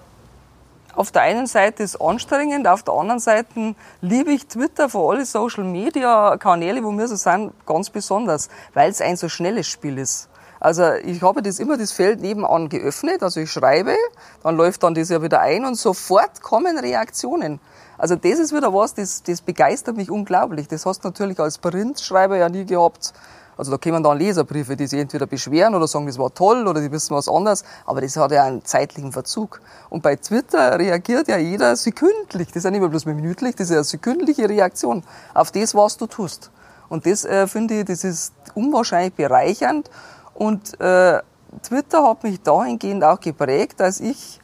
auf 1.00 1.14
der 1.14 1.22
einen 1.22 1.48
Seite 1.48 1.84
ist 1.84 1.96
es 1.96 2.02
anstrengend, 2.02 2.68
auf 2.68 2.84
der 2.84 2.94
anderen 2.94 3.22
Seite 3.22 3.74
liebe 4.02 4.32
ich 4.32 4.48
Twitter 4.48 4.90
für 4.90 5.00
alle 5.00 5.26
Social 5.26 5.64
Media 5.64 6.36
Kanäle, 6.36 6.84
wo 6.84 6.92
wir 6.92 7.08
so 7.08 7.16
sind, 7.16 7.54
ganz 7.66 7.90
besonders, 7.90 8.50
weil 8.74 8.92
es 8.92 9.00
ein 9.00 9.16
so 9.16 9.30
schnelles 9.30 9.66
Spiel 9.68 9.98
ist. 9.98 10.28
Also 10.60 10.92
ich 10.96 11.22
habe 11.22 11.42
das 11.42 11.60
immer 11.60 11.78
das 11.78 11.94
Feld 11.94 12.20
nebenan 12.20 12.68
geöffnet, 12.68 13.24
also 13.24 13.40
ich 13.40 13.50
schreibe, 13.50 13.96
dann 14.44 14.58
läuft 14.58 14.84
dann 14.84 14.94
das 14.94 15.08
ja 15.08 15.22
wieder 15.22 15.40
ein 15.40 15.64
und 15.64 15.76
sofort 15.76 16.42
kommen 16.42 16.78
Reaktionen. 16.78 17.62
Also 18.00 18.16
das 18.16 18.40
ist 18.40 18.56
wieder 18.56 18.74
was, 18.74 18.94
das, 18.94 19.24
das 19.24 19.42
begeistert 19.42 19.98
mich 19.98 20.10
unglaublich. 20.10 20.70
Das 20.70 20.86
hast 20.86 21.04
du 21.04 21.10
natürlich 21.10 21.38
als 21.38 21.58
Printschreiber 21.58 22.38
ja 22.38 22.48
nie 22.48 22.66
gehabt. 22.66 23.14
Also 23.58 23.72
da 23.72 23.78
kommen 23.78 24.02
dann 24.02 24.18
Leserbriefe, 24.18 24.78
die 24.78 24.88
sich 24.88 25.02
entweder 25.02 25.28
beschweren 25.28 25.76
oder 25.76 25.86
sagen, 25.86 26.06
das 26.06 26.18
war 26.18 26.34
toll 26.34 26.66
oder 26.66 26.80
die 26.80 26.90
wissen 26.94 27.14
was 27.14 27.28
anderes, 27.28 27.66
aber 27.86 28.00
das 28.00 28.16
hat 28.16 28.32
ja 28.32 28.46
einen 28.46 28.64
zeitlichen 28.64 29.12
Verzug. 29.12 29.60
Und 29.90 30.02
bei 30.02 30.16
Twitter 30.16 30.80
reagiert 30.80 31.28
ja 31.28 31.38
jeder 31.38 31.76
sekündlich, 31.76 32.48
das 32.48 32.56
ist 32.56 32.64
ja 32.64 32.72
nicht 32.72 32.80
mehr 32.80 32.88
bloß 32.88 33.06
minütlich, 33.06 33.56
das 33.58 33.66
ist 33.66 33.72
ja 33.72 33.78
eine 33.80 33.84
sekündliche 33.84 34.48
Reaktion 34.48 35.04
auf 35.34 35.52
das, 35.52 35.76
was 35.76 35.98
du 35.98 36.08
tust. 36.08 36.52
Und 36.88 37.06
das 37.06 37.26
äh, 37.26 37.48
finde 37.48 37.80
ich, 37.80 37.86
das 37.86 38.06
ist 38.06 38.34
unwahrscheinlich 38.56 39.14
bereichernd 39.14 39.90
und 40.36 40.80
äh, 40.80 41.20
Twitter 41.62 42.08
hat 42.08 42.24
mich 42.24 42.42
dahingehend 42.42 43.04
auch 43.04 43.20
geprägt, 43.20 43.82
dass 43.82 44.00
ich 44.00 44.40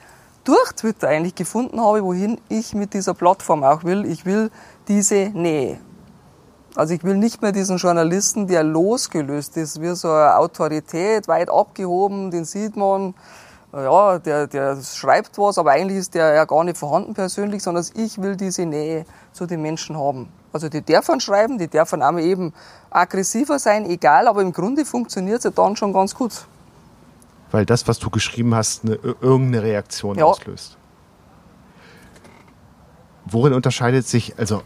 durch 0.45 0.71
Twitter 0.73 1.10
eigentlich 1.10 1.36
gefunden 1.36 1.81
habe, 1.81 2.03
wohin 2.03 2.39
ich 2.47 2.73
mit 2.73 2.93
dieser 2.93 3.13
Plattform 3.13 3.63
auch 3.63 3.84
will. 3.84 4.05
Ich 4.05 4.25
will 4.25 4.51
diese 4.88 5.31
Nähe. 5.34 5.79
Also 6.75 6.93
ich 6.93 7.03
will 7.03 7.15
nicht 7.15 7.41
mehr 7.41 7.51
diesen 7.51 7.77
Journalisten, 7.77 8.47
der 8.47 8.63
losgelöst 8.63 9.58
ist, 9.58 9.81
wie 9.81 9.95
so 9.95 10.10
eine 10.10 10.38
Autorität, 10.38 11.27
weit 11.27 11.49
abgehoben, 11.49 12.31
den 12.31 12.45
sieht 12.45 12.75
man, 12.75 13.13
ja, 13.73 14.19
der, 14.19 14.47
der 14.47 14.77
schreibt 14.81 15.38
was, 15.38 15.58
aber 15.58 15.71
eigentlich 15.71 15.99
ist 15.99 16.13
der 16.13 16.34
ja 16.34 16.45
gar 16.45 16.63
nicht 16.63 16.77
vorhanden 16.77 17.13
persönlich, 17.13 17.63
sondern 17.63 17.86
ich 17.95 18.21
will 18.21 18.36
diese 18.36 18.65
Nähe 18.65 19.05
zu 19.34 19.45
den 19.45 19.62
Menschen 19.62 19.97
haben. 19.97 20.29
Also 20.53 20.69
die 20.69 20.81
dürfen 20.81 21.19
schreiben, 21.19 21.58
die 21.58 21.67
dürfen 21.67 22.01
auch 22.01 22.17
eben 22.17 22.53
aggressiver 22.89 23.60
sein, 23.60 23.89
egal, 23.89 24.27
aber 24.27 24.41
im 24.41 24.53
Grunde 24.53 24.86
funktioniert 24.86 25.39
es 25.39 25.43
ja 25.45 25.51
dann 25.51 25.75
schon 25.75 25.91
ganz 25.91 26.15
gut. 26.15 26.45
Weil 27.51 27.65
das, 27.65 27.88
was 27.88 27.99
du 27.99 28.10
geschrieben 28.10 28.55
hast, 28.55 28.86
eine, 28.86 28.95
irgendeine 28.95 29.63
Reaktion 29.63 30.17
ja. 30.17 30.25
auslöst. 30.25 30.77
Worin 33.25 33.53
unterscheidet 33.53 34.08
sich, 34.08 34.38
also 34.38 34.62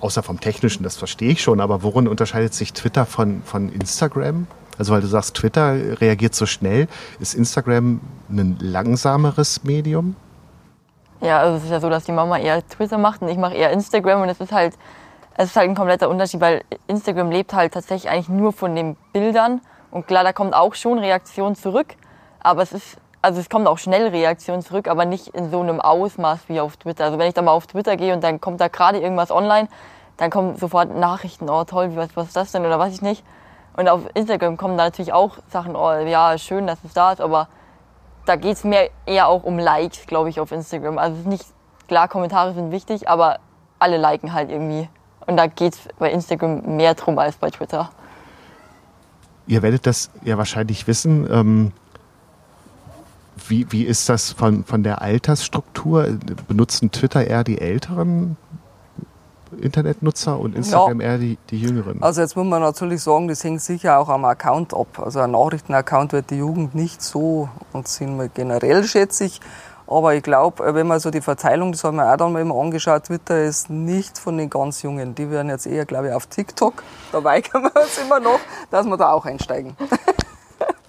außer 0.00 0.22
vom 0.22 0.40
Technischen, 0.40 0.82
das 0.82 0.96
verstehe 0.96 1.30
ich 1.30 1.42
schon, 1.42 1.60
aber 1.60 1.82
worin 1.82 2.08
unterscheidet 2.08 2.54
sich 2.54 2.72
Twitter 2.72 3.06
von, 3.06 3.42
von 3.42 3.70
Instagram? 3.70 4.46
Also 4.78 4.92
weil 4.92 5.00
du 5.00 5.06
sagst, 5.06 5.34
Twitter 5.36 6.00
reagiert 6.00 6.34
so 6.34 6.46
schnell, 6.46 6.88
ist 7.20 7.34
Instagram 7.34 8.00
ein 8.28 8.56
langsameres 8.60 9.64
Medium? 9.64 10.16
Ja, 11.20 11.40
also 11.40 11.56
es 11.56 11.64
ist 11.64 11.70
ja 11.70 11.80
so, 11.80 11.88
dass 11.88 12.04
die 12.04 12.12
Mama 12.12 12.38
eher 12.38 12.66
Twitter 12.66 12.98
macht 12.98 13.22
und 13.22 13.28
ich 13.28 13.38
mache 13.38 13.54
eher 13.54 13.70
Instagram 13.70 14.22
und 14.22 14.28
es 14.28 14.40
ist 14.40 14.52
halt, 14.52 14.74
es 15.36 15.46
ist 15.46 15.56
halt 15.56 15.70
ein 15.70 15.74
kompletter 15.74 16.08
Unterschied, 16.08 16.40
weil 16.40 16.62
Instagram 16.86 17.30
lebt 17.30 17.54
halt 17.54 17.72
tatsächlich 17.72 18.10
eigentlich 18.10 18.28
nur 18.28 18.52
von 18.52 18.74
den 18.74 18.96
Bildern 19.12 19.60
und 19.94 20.06
klar, 20.06 20.24
da 20.24 20.34
kommt 20.34 20.54
auch 20.54 20.74
schon 20.74 20.98
Reaktion 20.98 21.54
zurück, 21.54 21.94
aber 22.40 22.62
es 22.62 22.72
ist 22.72 22.98
also 23.22 23.40
es 23.40 23.48
kommt 23.48 23.66
auch 23.66 23.78
schnell 23.78 24.08
Reaktionen 24.08 24.60
zurück, 24.60 24.86
aber 24.86 25.06
nicht 25.06 25.28
in 25.28 25.50
so 25.50 25.58
einem 25.58 25.80
Ausmaß 25.80 26.40
wie 26.48 26.60
auf 26.60 26.76
Twitter. 26.76 27.04
Also 27.04 27.18
wenn 27.18 27.26
ich 27.26 27.32
da 27.32 27.40
mal 27.40 27.52
auf 27.52 27.66
Twitter 27.66 27.96
gehe 27.96 28.12
und 28.12 28.22
dann 28.22 28.38
kommt 28.38 28.60
da 28.60 28.68
gerade 28.68 28.98
irgendwas 28.98 29.30
online, 29.30 29.68
dann 30.18 30.28
kommen 30.30 30.56
sofort 30.56 30.94
Nachrichten, 30.94 31.48
oh 31.48 31.64
toll, 31.64 31.96
was, 31.96 32.14
was 32.16 32.26
ist 32.26 32.36
das 32.36 32.52
denn 32.52 32.66
oder 32.66 32.78
weiß 32.78 32.92
ich 32.92 33.00
nicht. 33.00 33.24
Und 33.78 33.88
auf 33.88 34.02
Instagram 34.12 34.58
kommen 34.58 34.76
da 34.76 34.84
natürlich 34.84 35.14
auch 35.14 35.38
Sachen, 35.48 35.74
oh 35.74 35.90
ja, 35.90 36.36
schön, 36.36 36.66
dass 36.66 36.84
es 36.84 36.92
da 36.92 37.12
ist, 37.12 37.22
aber 37.22 37.48
da 38.26 38.36
geht 38.36 38.56
es 38.56 38.64
mir 38.64 38.90
eher 39.06 39.28
auch 39.28 39.42
um 39.42 39.58
Likes, 39.58 40.06
glaube 40.06 40.28
ich, 40.28 40.38
auf 40.38 40.52
Instagram. 40.52 40.98
Also 40.98 41.26
nicht, 41.26 41.46
klar, 41.88 42.08
Kommentare 42.08 42.52
sind 42.52 42.72
wichtig, 42.72 43.08
aber 43.08 43.38
alle 43.78 43.96
liken 43.96 44.34
halt 44.34 44.50
irgendwie. 44.50 44.86
Und 45.26 45.38
da 45.38 45.46
geht 45.46 45.72
es 45.72 45.88
bei 45.98 46.10
Instagram 46.10 46.76
mehr 46.76 46.92
drum 46.92 47.18
als 47.18 47.36
bei 47.36 47.48
Twitter. 47.48 47.88
Ihr 49.46 49.62
werdet 49.62 49.86
das 49.86 50.10
ja 50.24 50.38
wahrscheinlich 50.38 50.86
wissen. 50.86 51.26
Ähm, 51.30 51.72
wie, 53.48 53.70
wie 53.70 53.84
ist 53.84 54.08
das 54.08 54.32
von, 54.32 54.64
von 54.64 54.82
der 54.82 55.02
Altersstruktur? 55.02 56.18
Benutzen 56.48 56.90
Twitter 56.90 57.26
eher 57.26 57.44
die 57.44 57.60
älteren 57.60 58.36
Internetnutzer 59.60 60.38
und 60.38 60.54
Instagram 60.56 61.00
ja. 61.00 61.08
eher 61.08 61.18
die, 61.18 61.38
die 61.50 61.60
Jüngeren? 61.60 62.02
Also 62.02 62.20
jetzt 62.20 62.36
muss 62.36 62.46
man 62.46 62.62
natürlich 62.62 63.02
sagen, 63.02 63.28
das 63.28 63.44
hängt 63.44 63.60
sicher 63.60 63.98
auch 63.98 64.08
am 64.08 64.24
Account 64.24 64.74
ab. 64.74 64.98
Also 64.98 65.20
ein 65.20 65.32
Nachrichtenaccount 65.32 66.12
wird 66.12 66.30
die 66.30 66.36
Jugend 66.36 66.74
nicht 66.74 67.02
so 67.02 67.48
und 67.72 67.88
sind 67.88 68.16
wir 68.18 68.28
generell, 68.28 68.84
schätze 68.84 69.24
ich. 69.24 69.40
Aber 69.86 70.14
ich 70.14 70.22
glaube, 70.22 70.74
wenn 70.74 70.86
man 70.86 70.98
so 70.98 71.10
die 71.10 71.20
Verteilung, 71.20 71.72
das 71.72 71.84
haben 71.84 71.96
wir 71.96 72.10
auch 72.10 72.16
dann 72.16 72.32
mal 72.32 72.40
immer 72.40 72.58
angeschaut, 72.58 73.04
Twitter 73.04 73.42
ist 73.42 73.68
nicht 73.68 74.18
von 74.18 74.38
den 74.38 74.48
ganz 74.48 74.82
Jungen. 74.82 75.14
Die 75.14 75.30
werden 75.30 75.50
jetzt 75.50 75.66
eher, 75.66 75.84
glaube 75.84 76.08
ich, 76.08 76.14
auf 76.14 76.26
TikTok. 76.26 76.82
Da 77.12 77.22
weigern 77.22 77.64
wir 77.64 77.82
uns 77.82 77.98
immer 77.98 78.18
noch, 78.18 78.40
dass 78.70 78.86
wir 78.86 78.96
da 78.96 79.12
auch 79.12 79.26
einsteigen. 79.26 79.76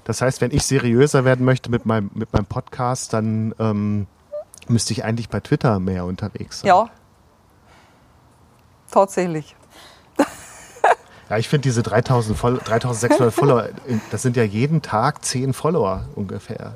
Das 0.06 0.22
heißt, 0.22 0.40
wenn 0.40 0.52
ich 0.52 0.64
seriöser 0.64 1.26
werden 1.26 1.44
möchte 1.46 1.72
mit 1.72 1.88
meinem, 1.88 2.12
mit 2.14 2.32
meinem 2.32 2.46
Podcast, 2.46 3.12
dann 3.12 3.56
ähm, 3.58 4.06
müsste 4.68 4.94
ich 4.94 5.04
eigentlich 5.04 5.30
bei 5.30 5.40
Twitter 5.40 5.80
mehr 5.80 6.06
unterwegs 6.06 6.60
sein. 6.60 6.68
Ja, 6.68 6.90
tatsächlich. 8.92 9.56
Ja, 11.28 11.40
ich 11.40 11.50
finde 11.50 11.64
diese 11.64 11.82
3000 11.82 12.38
Follow 12.38 12.60
3600 12.64 13.34
Follower, 13.34 13.70
das 14.12 14.22
sind 14.22 14.38
ja 14.38 14.44
jeden 14.44 14.84
Tag 14.84 15.26
10 15.26 15.54
Follower 15.54 16.06
ungefähr. 16.14 16.76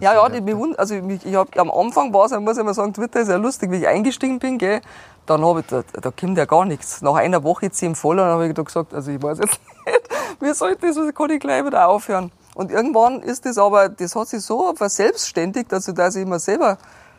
Ja, 0.00 0.14
ja, 0.14 0.28
die 0.28 0.40
bewund 0.40 0.78
also 0.78 0.94
ich, 0.94 1.26
ich 1.26 1.34
hab, 1.34 1.56
am 1.58 1.70
Anfang 1.70 2.12
war 2.12 2.26
es, 2.26 2.32
muss 2.38 2.58
ich 2.58 2.64
mal 2.64 2.74
sagen, 2.74 2.92
Twitter 2.92 3.20
ist 3.20 3.28
ja 3.28 3.36
lustig, 3.36 3.70
wie 3.70 3.76
ich 3.76 3.88
eingestiegen 3.88 4.38
bin, 4.38 4.58
gell, 4.58 4.80
dann 5.26 5.44
habe 5.44 5.60
ich, 5.60 5.66
da, 5.66 5.82
da 5.92 6.10
kommt 6.10 6.38
ja 6.38 6.44
gar 6.44 6.64
nichts. 6.64 7.02
Nach 7.02 7.14
einer 7.14 7.44
Woche 7.44 7.70
10 7.70 7.94
Follower, 7.94 8.24
dann 8.24 8.34
habe 8.34 8.48
ich 8.48 8.54
da 8.54 8.62
gesagt, 8.62 8.94
also 8.94 9.10
ich 9.10 9.22
weiß 9.22 9.38
jetzt 9.38 9.60
nicht, 9.86 10.00
wie 10.40 10.52
soll 10.54 10.72
ich 10.72 10.78
das, 10.78 10.96
kann 11.14 11.30
ich 11.30 11.40
gleich 11.40 11.64
wieder 11.64 11.88
aufhören. 11.88 12.32
Und 12.54 12.70
irgendwann 12.70 13.20
ist 13.20 13.46
das 13.46 13.58
aber, 13.58 13.88
das 13.88 14.16
hat 14.16 14.28
sich 14.28 14.42
so 14.42 14.74
verselbstständigt, 14.74 15.72
also 15.72 15.92
dass 15.92 16.16
ich 16.16 16.22
immer 16.22 16.38
selber 16.38 16.78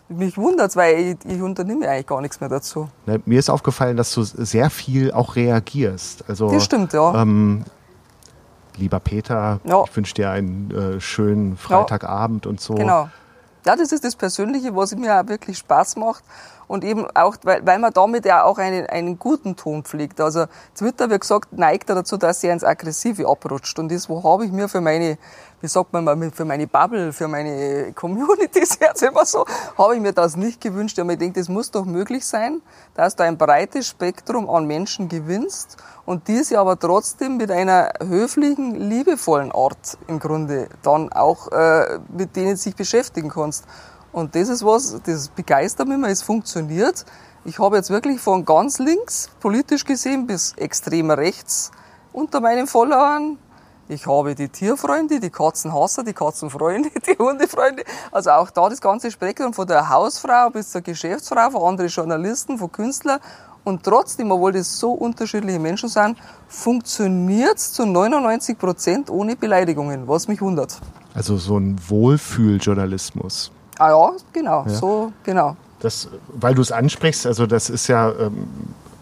mich 0.09 0.37
wundert, 0.37 0.75
weil 0.75 0.99
ich, 0.99 1.17
ich 1.25 1.41
unternehme 1.41 1.87
eigentlich 1.87 2.07
gar 2.07 2.21
nichts 2.21 2.39
mehr 2.39 2.49
dazu. 2.49 2.89
Na, 3.05 3.17
mir 3.25 3.39
ist 3.39 3.49
aufgefallen, 3.49 3.97
dass 3.97 4.13
du 4.13 4.23
sehr 4.23 4.69
viel 4.69 5.11
auch 5.11 5.35
reagierst. 5.35 6.25
Also, 6.27 6.51
das 6.51 6.65
stimmt, 6.65 6.93
ja. 6.93 7.21
Ähm, 7.21 7.63
lieber 8.77 8.99
Peter, 8.99 9.59
ja. 9.63 9.83
ich 9.83 9.95
wünsche 9.95 10.13
dir 10.13 10.29
einen 10.31 10.71
äh, 10.71 10.99
schönen 11.01 11.57
Freitagabend 11.57 12.45
ja. 12.45 12.51
und 12.51 12.61
so. 12.61 12.75
Genau. 12.75 13.09
Ja, 13.65 13.75
das 13.75 13.91
ist 13.91 14.03
das 14.03 14.15
Persönliche, 14.15 14.75
was 14.75 14.95
mir 14.95 15.19
auch 15.19 15.27
wirklich 15.27 15.57
Spaß 15.59 15.95
macht. 15.97 16.23
Und 16.67 16.83
eben 16.83 17.05
auch, 17.15 17.35
weil, 17.43 17.65
weil 17.65 17.79
man 17.79 17.91
damit 17.91 18.25
ja 18.25 18.43
auch 18.43 18.57
einen, 18.57 18.87
einen 18.87 19.19
guten 19.19 19.57
Ton 19.57 19.83
pflegt. 19.83 20.21
Also 20.21 20.45
Twitter, 20.73 21.09
wie 21.11 21.19
gesagt, 21.19 21.51
neigt 21.51 21.89
dazu, 21.89 22.15
dass 22.17 22.43
er 22.43 22.53
ins 22.53 22.63
Aggressive 22.63 23.27
abrutscht. 23.27 23.77
Und 23.77 23.91
das, 23.91 24.07
wo 24.07 24.23
habe 24.23 24.45
ich 24.45 24.51
mir 24.51 24.69
für 24.69 24.79
meine 24.79 25.17
wie 25.61 25.67
sagt 25.67 25.93
man 25.93 26.03
mal, 26.03 26.31
für 26.31 26.45
meine 26.45 26.67
Bubble, 26.67 27.13
für 27.13 27.27
meine 27.27 27.93
Communities 27.93 28.79
jetzt 28.81 29.03
immer 29.03 29.25
so, 29.25 29.45
habe 29.77 29.95
ich 29.95 30.01
mir 30.01 30.11
das 30.11 30.35
nicht 30.35 30.59
gewünscht. 30.59 30.97
Aber 30.99 31.13
ich 31.13 31.19
denke, 31.19 31.39
das 31.39 31.49
muss 31.49 31.71
doch 31.71 31.85
möglich 31.85 32.25
sein, 32.25 32.61
dass 32.95 33.15
du 33.15 33.23
ein 33.23 33.37
breites 33.37 33.87
Spektrum 33.87 34.49
an 34.49 34.65
Menschen 34.65 35.07
gewinnst 35.07 35.77
und 36.05 36.27
diese 36.27 36.59
aber 36.59 36.79
trotzdem 36.79 37.37
mit 37.37 37.51
einer 37.51 37.93
höflichen, 38.03 38.75
liebevollen 38.75 39.51
Art 39.51 39.97
im 40.07 40.19
Grunde 40.19 40.67
dann 40.81 41.11
auch 41.13 41.51
äh, 41.51 41.99
mit 42.09 42.35
denen 42.35 42.57
sich 42.57 42.75
beschäftigen 42.75 43.29
kannst. 43.29 43.65
Und 44.11 44.35
das 44.35 44.49
ist 44.49 44.65
was, 44.65 44.99
das 45.05 45.29
begeistert 45.29 45.87
mich 45.87 45.95
immer, 45.95 46.09
es 46.09 46.21
funktioniert. 46.23 47.05
Ich 47.45 47.59
habe 47.59 47.77
jetzt 47.77 47.89
wirklich 47.89 48.19
von 48.19 48.45
ganz 48.45 48.79
links, 48.79 49.29
politisch 49.39 49.85
gesehen, 49.85 50.27
bis 50.27 50.53
extrem 50.57 51.11
rechts 51.11 51.71
unter 52.13 52.41
meinen 52.41 52.67
Followern 52.67 53.37
ich 53.91 54.07
habe 54.07 54.35
die 54.35 54.47
Tierfreunde, 54.47 55.19
die 55.19 55.29
Katzenhasser, 55.29 56.03
die 56.03 56.13
Katzenfreunde, 56.13 56.89
die 57.07 57.17
Hundefreunde. 57.17 57.83
Also 58.11 58.31
auch 58.31 58.49
da 58.49 58.69
das 58.69 58.79
ganze 58.79 59.11
Spektrum 59.11 59.53
von 59.53 59.67
der 59.67 59.89
Hausfrau 59.89 60.49
bis 60.49 60.71
zur 60.71 60.81
Geschäftsfrau, 60.81 61.51
von 61.51 61.61
anderen 61.63 61.89
Journalisten, 61.89 62.57
von 62.57 62.71
Künstlern. 62.71 63.19
Und 63.63 63.83
trotzdem, 63.83 64.31
obwohl 64.31 64.53
das 64.53 64.79
so 64.79 64.91
unterschiedliche 64.93 65.59
Menschen 65.59 65.89
sind, 65.89 66.17
funktioniert 66.47 67.57
es 67.57 67.73
zu 67.73 67.85
99 67.85 68.57
Prozent 68.57 69.09
ohne 69.09 69.35
Beleidigungen, 69.35 70.07
was 70.07 70.27
mich 70.27 70.41
wundert. 70.41 70.79
Also 71.13 71.37
so 71.37 71.57
ein 71.57 71.77
Wohlfühljournalismus. 71.87 73.51
Ah 73.77 73.89
ja, 73.89 74.11
genau, 74.31 74.63
ja. 74.65 74.69
so, 74.69 75.11
genau. 75.23 75.57
Das, 75.79 76.07
weil 76.33 76.55
du 76.55 76.61
es 76.61 76.71
ansprichst, 76.71 77.25
also 77.25 77.45
das 77.45 77.69
ist 77.69 77.87
ja 77.87 78.11
ähm, 78.11 78.47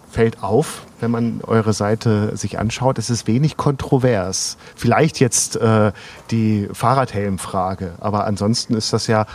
fällt 0.09 0.43
auf, 0.43 0.81
wenn 0.99 1.11
man 1.11 1.41
eure 1.45 1.73
Seite 1.73 2.35
sich 2.35 2.59
anschaut. 2.59 2.97
Es 2.97 3.09
ist 3.09 3.27
wenig 3.27 3.57
kontrovers. 3.57 4.57
Vielleicht 4.75 5.19
jetzt 5.19 5.55
äh, 5.55 5.91
die 6.31 6.67
Fahrradhelmfrage, 6.73 7.93
aber 7.99 8.25
ansonsten 8.25 8.75
ist 8.75 8.91
das 8.91 9.07
ja 9.07 9.25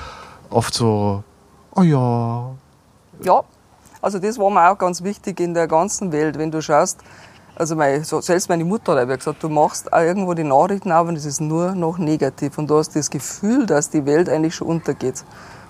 oft 0.50 0.74
so, 0.74 1.22
oh 1.74 1.82
ja. 1.82 2.50
Ja, 3.22 3.42
also 4.02 4.18
das 4.18 4.38
war 4.38 4.50
mir 4.50 4.70
auch 4.70 4.78
ganz 4.78 5.02
wichtig 5.02 5.40
in 5.40 5.54
der 5.54 5.68
ganzen 5.68 6.12
Welt, 6.12 6.38
wenn 6.38 6.50
du 6.50 6.60
schaust. 6.60 6.98
Also 7.56 7.76
meine, 7.76 8.02
selbst 8.04 8.48
meine 8.48 8.64
Mutter 8.64 8.96
hat 8.96 9.08
gesagt, 9.08 9.42
du 9.42 9.48
machst 9.48 9.88
irgendwo 9.92 10.34
die 10.34 10.42
Nachrichten 10.42 10.90
auf 10.90 11.06
und 11.06 11.16
es 11.16 11.24
ist 11.24 11.40
nur 11.40 11.74
noch 11.76 11.98
negativ. 11.98 12.58
Und 12.58 12.68
du 12.68 12.76
hast 12.78 12.96
das 12.96 13.10
Gefühl, 13.10 13.64
dass 13.66 13.90
die 13.90 14.04
Welt 14.06 14.28
eigentlich 14.28 14.56
schon 14.56 14.66
untergeht. 14.68 15.24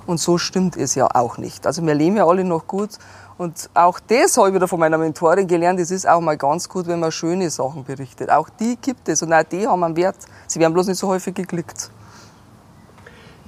Und 0.06 0.18
so 0.18 0.38
stimmt 0.38 0.76
es 0.76 0.94
ja 0.94 1.08
auch 1.14 1.38
nicht. 1.38 1.66
Also 1.66 1.84
wir 1.84 1.94
leben 1.94 2.16
ja 2.16 2.26
alle 2.26 2.44
noch 2.44 2.66
gut 2.66 2.98
und 3.36 3.68
auch 3.74 3.98
das 4.00 4.36
habe 4.36 4.48
ich 4.48 4.54
wieder 4.54 4.68
von 4.68 4.78
meiner 4.78 4.98
Mentorin 4.98 5.46
gelernt. 5.46 5.80
Es 5.80 5.90
ist 5.90 6.08
auch 6.08 6.20
mal 6.20 6.36
ganz 6.36 6.68
gut, 6.68 6.86
wenn 6.86 7.00
man 7.00 7.10
schöne 7.10 7.50
Sachen 7.50 7.84
berichtet. 7.84 8.30
Auch 8.30 8.48
die 8.48 8.76
gibt 8.80 9.08
es 9.08 9.22
und 9.22 9.32
auch 9.32 9.42
die 9.42 9.66
haben 9.66 9.82
einen 9.82 9.96
Wert. 9.96 10.16
Sie 10.46 10.60
werden 10.60 10.72
bloß 10.72 10.86
nicht 10.86 10.98
so 10.98 11.08
häufig 11.08 11.34
geklickt. 11.34 11.90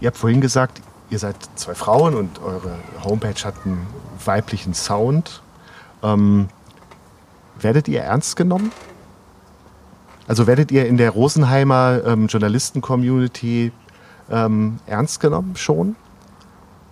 Ihr 0.01 0.09
habt 0.09 0.16
vorhin 0.16 0.40
gesagt, 0.40 0.81
ihr 1.09 1.18
seid 1.18 1.37
zwei 1.55 1.75
Frauen 1.75 2.14
und 2.16 2.42
eure 2.42 2.77
Homepage 3.05 3.44
hat 3.44 3.55
einen 3.64 3.87
weiblichen 4.25 4.75
Sound. 4.75 5.42
Ähm, 6.03 6.49
werdet 7.61 7.87
ihr 7.87 8.03
ernst 8.03 8.37
genommen? 8.37 8.72
Also 10.27 10.49
werdet 10.49 10.72
ihr 10.72 10.87
in 10.87 10.96
der 10.96 11.11
Rosenheimer 11.11 12.03
ähm, 12.05 12.27
Journalisten-Community 12.27 13.70
ähm, 14.31 14.81
ernst 14.87 15.20
genommen 15.20 15.55
schon? 15.55 15.94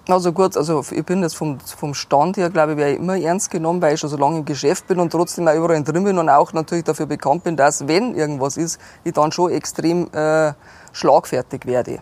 Also 0.07 0.33
gut, 0.33 0.55
also 0.59 0.85
ich 0.91 1.03
bin 1.07 1.23
jetzt 1.23 1.35
vom, 1.35 1.59
vom 1.61 1.95
Stand 1.95 2.37
her, 2.37 2.51
glaube 2.51 2.73
ich, 2.73 2.79
wäre 2.79 2.93
ich 2.93 2.99
immer 2.99 3.17
ernst 3.17 3.51
genommen, 3.51 3.81
weil 3.81 3.95
ich 3.95 4.01
schon 4.01 4.11
so 4.11 4.19
lange 4.19 4.41
im 4.41 4.45
Geschäft 4.45 4.87
bin 4.87 5.01
und 5.01 5.11
trotzdem 5.11 5.49
auch 5.49 5.55
überall 5.55 5.83
drin 5.83 6.05
bin 6.05 6.19
und 6.19 6.29
auch 6.29 6.53
natürlich 6.53 6.85
dafür 6.85 7.07
bekannt 7.07 7.43
bin, 7.45 7.57
dass, 7.57 7.89
wenn 7.89 8.15
irgendwas 8.15 8.59
ist, 8.59 8.79
ich 9.03 9.15
dann 9.15 9.33
schon 9.33 9.51
extrem 9.51 10.13
äh, 10.13 10.53
schlagfertig 10.93 11.65
werde. 11.65 12.01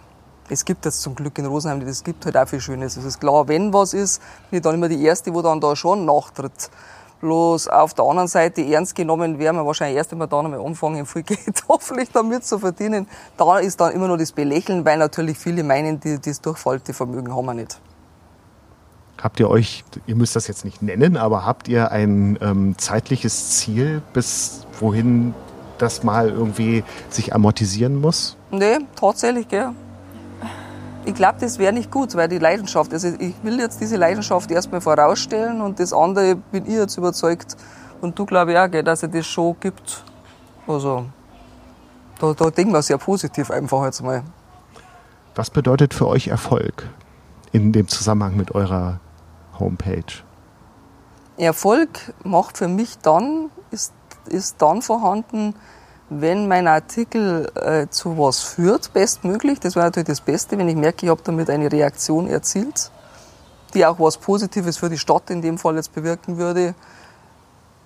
Es 0.48 0.64
gibt 0.64 0.84
jetzt 0.84 1.00
zum 1.00 1.14
Glück 1.14 1.38
in 1.38 1.46
Rosenheim, 1.46 1.80
es 1.82 2.02
gibt 2.02 2.24
halt 2.24 2.36
auch 2.36 2.48
viel 2.48 2.60
Schönes. 2.60 2.96
Es 2.96 3.04
ist 3.04 3.20
klar, 3.20 3.46
wenn 3.46 3.72
was 3.72 3.94
ist, 3.94 4.20
bin 4.50 4.56
ich 4.56 4.62
dann 4.64 4.74
immer 4.74 4.88
die 4.88 5.00
Erste, 5.04 5.32
wo 5.32 5.40
dann 5.40 5.60
da 5.60 5.76
schon 5.76 6.04
nachtritt. 6.04 6.70
Bloß 7.20 7.68
auf 7.68 7.94
der 7.94 8.04
anderen 8.04 8.26
Seite 8.26 8.62
ernst 8.62 8.96
genommen 8.96 9.38
werden 9.38 9.58
wir 9.58 9.64
wahrscheinlich 9.64 9.96
erst 9.96 10.10
einmal 10.10 10.26
dann 10.26 10.46
einmal 10.46 10.60
anfangen, 10.60 11.06
viel 11.06 11.22
Geld 11.22 11.62
hoffentlich 11.68 12.10
damit 12.10 12.44
zu 12.44 12.58
verdienen. 12.58 13.06
Da 13.36 13.60
ist 13.60 13.80
dann 13.80 13.92
immer 13.92 14.08
nur 14.08 14.18
das 14.18 14.32
Belächeln, 14.32 14.84
weil 14.84 14.98
natürlich 14.98 15.38
viele 15.38 15.62
meinen, 15.62 16.00
die, 16.00 16.20
das 16.20 16.40
Durchfaltevermögen 16.40 17.32
haben 17.32 17.46
wir 17.46 17.54
nicht. 17.54 17.80
Habt 19.22 19.38
ihr 19.38 19.48
euch, 19.48 19.85
ihr 20.06 20.16
müsst 20.16 20.35
das 20.35 20.48
jetzt 20.48 20.64
nicht 20.64 20.82
nennen, 20.82 21.16
aber 21.16 21.46
habt 21.46 21.68
ihr 21.68 21.92
ein 21.92 22.37
ähm, 22.42 22.76
zeitliches 22.76 23.50
Ziel, 23.50 24.02
bis 24.12 24.66
wohin 24.80 25.32
das 25.78 26.02
mal 26.02 26.28
irgendwie 26.28 26.82
sich 27.08 27.32
amortisieren 27.32 28.00
muss? 28.00 28.37
Nee, 28.50 28.78
tatsächlich, 28.96 29.46
gell. 29.46 29.70
Ich 31.04 31.14
glaube, 31.14 31.37
das 31.40 31.61
wäre 31.61 31.72
nicht 31.72 31.88
gut, 31.90 32.16
weil 32.16 32.28
die 32.28 32.38
Leidenschaft, 32.38 32.92
also 32.92 33.08
ich 33.16 33.35
will 33.44 33.61
jetzt 33.61 33.80
diese 33.80 33.96
Leidenschaft 33.96 34.50
erstmal 34.50 34.80
vorausstellen 34.80 35.61
und 35.61 35.78
das 35.78 35.92
andere 35.92 36.35
bin 36.35 36.66
ich 36.66 36.74
jetzt 36.74 36.96
überzeugt 36.96 37.56
und 38.00 38.18
du 38.18 38.26
glaube 38.26 38.52
ich 38.52 38.58
auch, 38.58 38.68
gell, 38.68 38.82
dass 38.82 39.04
es 39.04 39.11
das 39.11 39.26
schon 39.26 39.54
gibt. 39.61 40.02
Also, 40.66 41.06
da, 42.18 42.32
da 42.35 42.50
denken 42.50 42.72
wir 42.72 42.82
sehr 42.82 42.98
positiv 42.98 43.52
einfach 43.52 43.85
jetzt 43.85 44.02
mal. 44.02 44.24
Was 45.37 45.48
bedeutet 45.50 45.94
für 45.94 46.08
euch 46.08 46.26
Erfolg 46.26 46.88
in 47.52 47.72
dem 47.72 47.87
Zusammenhang 47.87 48.37
mit 48.37 48.52
eurer 48.52 48.98
Homepage? 49.62 50.22
Erfolg 51.38 52.14
macht 52.25 52.59
für 52.59 52.68
mich 52.68 52.98
dann, 52.98 53.51
ist, 53.70 53.92
ist 54.27 54.61
dann 54.61 54.83
vorhanden, 54.83 55.55
wenn 56.20 56.46
mein 56.46 56.68
Artikel 56.68 57.51
äh, 57.55 57.87
zu 57.88 58.18
was 58.18 58.40
führt, 58.40 58.92
bestmöglich, 58.92 59.61
das 59.61 59.77
wäre 59.77 59.87
natürlich 59.87 60.09
das 60.09 60.20
Beste, 60.20 60.59
wenn 60.59 60.68
ich 60.68 60.77
merke, 60.77 61.07
ich 61.07 61.11
habe 61.11 61.22
damit 61.25 61.48
eine 61.48 61.70
Reaktion 61.72 62.29
erzielt, 62.29 62.90
die 63.72 63.87
auch 63.87 63.98
was 63.98 64.18
Positives 64.18 64.77
für 64.77 64.90
die 64.90 64.98
Stadt 64.98 65.31
in 65.31 65.40
dem 65.40 65.57
Fall 65.57 65.77
jetzt 65.77 65.94
bewirken 65.94 66.37
würde. 66.37 66.75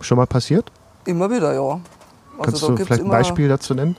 Schon 0.01 0.17
mal 0.17 0.27
passiert? 0.27 0.73
Immer 1.05 1.31
wieder, 1.31 1.55
ja. 1.55 1.81
Also 2.39 2.43
Kannst 2.43 2.62
du 2.62 2.77
vielleicht 2.77 3.03
ein 3.03 3.09
Beispiel 3.09 3.49
dazu 3.49 3.75
nennen? 3.75 3.97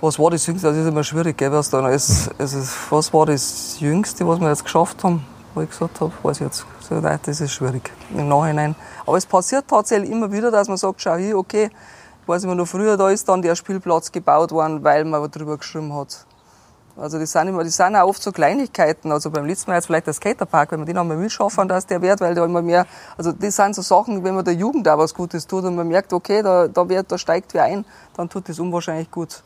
Was 0.00 0.18
war 0.18 0.30
das 0.30 0.46
Jüngste? 0.46 0.68
Das 0.68 0.76
ist 0.76 0.86
immer 0.86 1.04
schwierig, 1.04 1.38
gell, 1.38 1.52
was, 1.52 1.70
dann 1.70 1.84
alles, 1.84 2.28
also, 2.38 2.58
was 2.90 3.14
war 3.14 3.26
das 3.26 3.80
Jüngste, 3.80 4.26
was 4.26 4.40
wir 4.40 4.48
jetzt 4.48 4.64
geschafft 4.64 5.02
haben? 5.04 5.24
Wo 5.54 5.60
ich 5.60 5.70
gesagt 5.70 6.00
habe, 6.00 6.12
weiß 6.22 6.40
ich 6.40 6.46
jetzt. 6.46 6.66
So, 6.80 6.94
nein, 6.94 7.18
das 7.24 7.40
ist 7.40 7.52
schwierig 7.52 7.90
im 8.14 8.28
Nachhinein. 8.28 8.74
Aber 9.06 9.16
es 9.16 9.26
passiert 9.26 9.68
tatsächlich 9.68 10.10
immer 10.10 10.32
wieder, 10.32 10.50
dass 10.50 10.68
man 10.68 10.76
sagt, 10.76 11.02
schau 11.02 11.16
hier, 11.16 11.36
okay, 11.36 11.70
ich 12.22 12.28
weiß 12.28 12.44
immer 12.44 12.54
noch 12.54 12.66
früher, 12.66 12.96
da 12.96 13.10
ist 13.10 13.28
dann 13.28 13.42
der 13.42 13.54
Spielplatz 13.54 14.10
gebaut 14.12 14.52
worden, 14.52 14.82
weil 14.82 15.04
man 15.04 15.30
darüber 15.30 15.58
geschrieben 15.58 15.94
hat. 15.94 16.24
Also 16.96 17.18
das 17.18 17.32
sind, 17.32 17.48
immer, 17.48 17.64
das 17.64 17.76
sind 17.76 17.96
auch 17.96 18.06
oft 18.06 18.22
so 18.22 18.32
Kleinigkeiten. 18.32 19.12
Also 19.12 19.30
beim 19.30 19.46
letzten 19.46 19.70
Mal 19.70 19.76
jetzt 19.76 19.86
vielleicht 19.86 20.06
der 20.06 20.12
Skaterpark, 20.12 20.72
wenn 20.72 20.80
wir 20.80 20.86
den 20.86 20.98
einmal 20.98 21.16
mitschaffen, 21.16 21.66
dass 21.66 21.86
der 21.86 22.02
wird, 22.02 22.20
weil 22.20 22.34
da 22.34 22.44
immer 22.44 22.60
mehr, 22.60 22.86
also 23.16 23.32
das 23.32 23.56
sind 23.56 23.74
so 23.74 23.82
Sachen, 23.82 24.22
wenn 24.24 24.34
man 24.34 24.44
der 24.44 24.54
Jugend 24.54 24.86
auch 24.88 24.98
was 24.98 25.14
Gutes 25.14 25.46
tut 25.46 25.64
und 25.64 25.74
man 25.74 25.88
merkt, 25.88 26.12
okay, 26.12 26.42
da, 26.42 26.68
da, 26.68 26.88
wird, 26.88 27.10
da 27.10 27.16
steigt 27.16 27.54
wer 27.54 27.64
ein, 27.64 27.86
dann 28.16 28.28
tut 28.28 28.48
das 28.48 28.58
unwahrscheinlich 28.58 29.10
gut. 29.10 29.42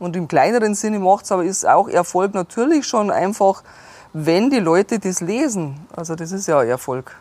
Und 0.00 0.16
im 0.16 0.26
kleineren 0.28 0.74
Sinne 0.74 0.98
macht 0.98 1.24
es 1.24 1.32
aber 1.32 1.44
ist 1.44 1.66
auch 1.66 1.88
Erfolg 1.88 2.34
natürlich 2.34 2.86
schon 2.86 3.10
einfach, 3.10 3.62
wenn 4.12 4.50
die 4.50 4.58
Leute 4.58 4.98
das 4.98 5.20
lesen. 5.20 5.80
Also 5.94 6.14
das 6.14 6.32
ist 6.32 6.46
ja 6.48 6.62
Erfolg. 6.62 7.16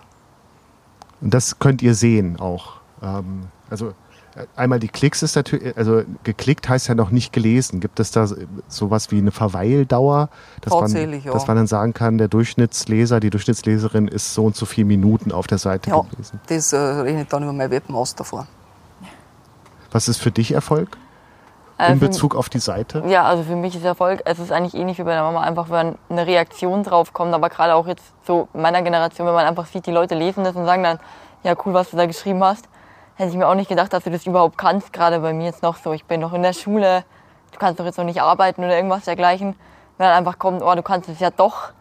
Und 1.22 1.34
das 1.34 1.60
könnt 1.60 1.82
ihr 1.82 1.96
sehen 1.96 2.40
auch. 2.40 2.74
Ähm, 3.02 3.48
also 3.70 3.94
einmal 4.56 4.80
die 4.80 4.88
Klicks 4.88 5.24
ist 5.24 5.36
natürlich, 5.36 5.76
also 5.78 6.04
geklickt 6.24 6.70
heißt 6.70 6.88
ja 6.88 6.96
noch 6.96 7.10
nicht 7.10 7.34
gelesen. 7.34 7.80
Gibt 7.80 8.00
es 8.00 8.12
da 8.12 8.28
sowas 8.68 9.12
wie 9.12 9.18
eine 9.18 9.32
Verweildauer, 9.32 10.30
dass, 10.62 10.74
man, 10.74 11.14
ja. 11.22 11.32
dass 11.32 11.48
man 11.48 11.58
dann 11.58 11.68
sagen 11.68 11.94
kann, 11.94 12.18
der 12.18 12.28
Durchschnittsleser, 12.28 13.20
die 13.20 13.30
Durchschnittsleserin 13.30 14.08
ist 14.08 14.34
so 14.34 14.46
und 14.46 14.56
so 14.56 14.66
viele 14.66 14.86
Minuten 14.86 15.32
auf 15.32 15.48
der 15.48 15.58
Seite 15.58 15.90
ja, 15.90 16.02
gewesen? 16.02 16.40
das 16.48 16.74
äh, 16.74 16.78
rechnet 16.78 17.34
dann 17.34 17.44
über 17.44 17.54
mein 17.54 17.72
Webmaus 17.72 18.16
davor. 18.16 18.48
Was 19.92 20.08
ist 20.08 20.18
für 20.18 20.32
dich 20.32 20.52
Erfolg? 20.52 20.98
In 21.80 21.94
ähm, 21.94 22.00
Bezug 22.00 22.36
auf 22.36 22.50
die 22.50 22.60
Seite? 22.60 23.04
Ja, 23.08 23.24
also 23.24 23.44
für 23.44 23.56
mich 23.56 23.76
ist 23.76 23.86
Erfolg, 23.86 24.22
es 24.26 24.40
ist 24.40 24.52
eigentlich 24.52 24.74
ähnlich 24.74 24.98
wie 24.98 25.04
bei 25.04 25.14
der 25.14 25.22
Mama, 25.22 25.42
einfach 25.42 25.70
wenn 25.70 25.96
eine 26.10 26.26
Reaktion 26.26 26.84
drauf 26.84 27.14
kommt, 27.14 27.34
aber 27.34 27.50
gerade 27.50 27.76
auch 27.76 27.86
jetzt 27.86 28.04
so 28.26 28.48
meiner 28.54 28.82
Generation, 28.82 29.28
wenn 29.28 29.36
man 29.36 29.46
einfach 29.46 29.68
sieht, 29.68 29.86
die 29.86 29.92
Leute 29.92 30.16
lesen 30.16 30.44
das 30.44 30.56
und 30.56 30.66
sagen 30.66 30.82
dann, 30.82 31.00
ja 31.44 31.54
cool, 31.66 31.74
was 31.76 31.92
du 31.92 31.98
da 31.98 32.08
geschrieben 32.08 32.44
hast, 32.44 32.68
hätte 33.16 33.30
ich 33.30 33.36
mir 33.36 33.48
auch 33.48 33.54
nicht 33.54 33.70
gedacht, 33.70 33.94
dass 33.94 34.04
du 34.04 34.10
das 34.10 34.26
überhaupt 34.26 34.58
kannst, 34.58 34.92
gerade 34.92 35.20
bei 35.20 35.34
mir 35.34 35.46
jetzt 35.46 35.62
noch 35.62 35.78
so, 35.78 35.94
ich 35.94 36.06
bin 36.06 36.20
noch 36.20 36.34
in 36.34 36.42
der 36.42 36.54
Schule, 36.54 37.04
du 37.52 37.60
kannst 37.60 37.80
doch 37.80 37.86
jetzt 37.86 37.98
noch 37.98 38.06
nicht 38.06 38.22
arbeiten 38.22 38.64
oder 38.64 38.76
irgendwas 38.76 39.06
dergleichen, 39.06 39.56
wenn 40.00 40.08
dann 40.08 40.18
einfach 40.18 40.40
kommt, 40.40 40.64
oh, 40.64 40.74
du 40.74 40.82
kannst 40.82 41.10
es 41.10 41.20
ja 41.20 41.30
doch 41.30 41.74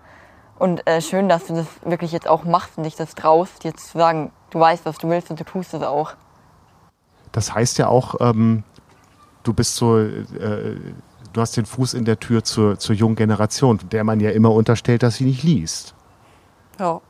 und 0.58 0.86
äh, 0.86 1.00
schön, 1.00 1.30
dass 1.30 1.46
du 1.46 1.54
das 1.54 1.66
wirklich 1.84 2.12
jetzt 2.12 2.28
auch 2.28 2.44
machst 2.44 2.76
und 2.76 2.84
dich 2.84 2.96
das 2.96 3.14
traust, 3.14 3.64
jetzt 3.64 3.92
zu 3.92 3.98
sagen, 3.98 4.30
du 4.50 4.60
weißt, 4.60 4.84
was 4.84 4.98
du 4.98 5.08
willst 5.08 5.30
und 5.30 5.40
du 5.40 5.44
tust 5.44 5.72
es 5.72 5.82
auch. 5.82 6.12
Das 7.32 7.54
heißt 7.54 7.78
ja 7.78 7.88
auch, 7.88 8.14
ähm, 8.20 8.62
du 9.46 9.52
bist 9.52 9.76
so, 9.76 9.98
äh, 9.98 10.76
du 11.32 11.40
hast 11.40 11.56
den 11.56 11.66
Fuß 11.66 11.94
in 11.94 12.04
der 12.04 12.18
Tür 12.18 12.44
zur, 12.44 12.78
zur 12.78 12.94
jungen 12.94 13.16
Generation, 13.16 13.78
der 13.90 14.04
man 14.04 14.20
ja 14.20 14.30
immer 14.30 14.50
unterstellt, 14.50 15.02
dass 15.02 15.16
sie 15.16 15.24
nicht 15.24 15.42
liest. 15.42 15.94
Ja. 16.78 17.00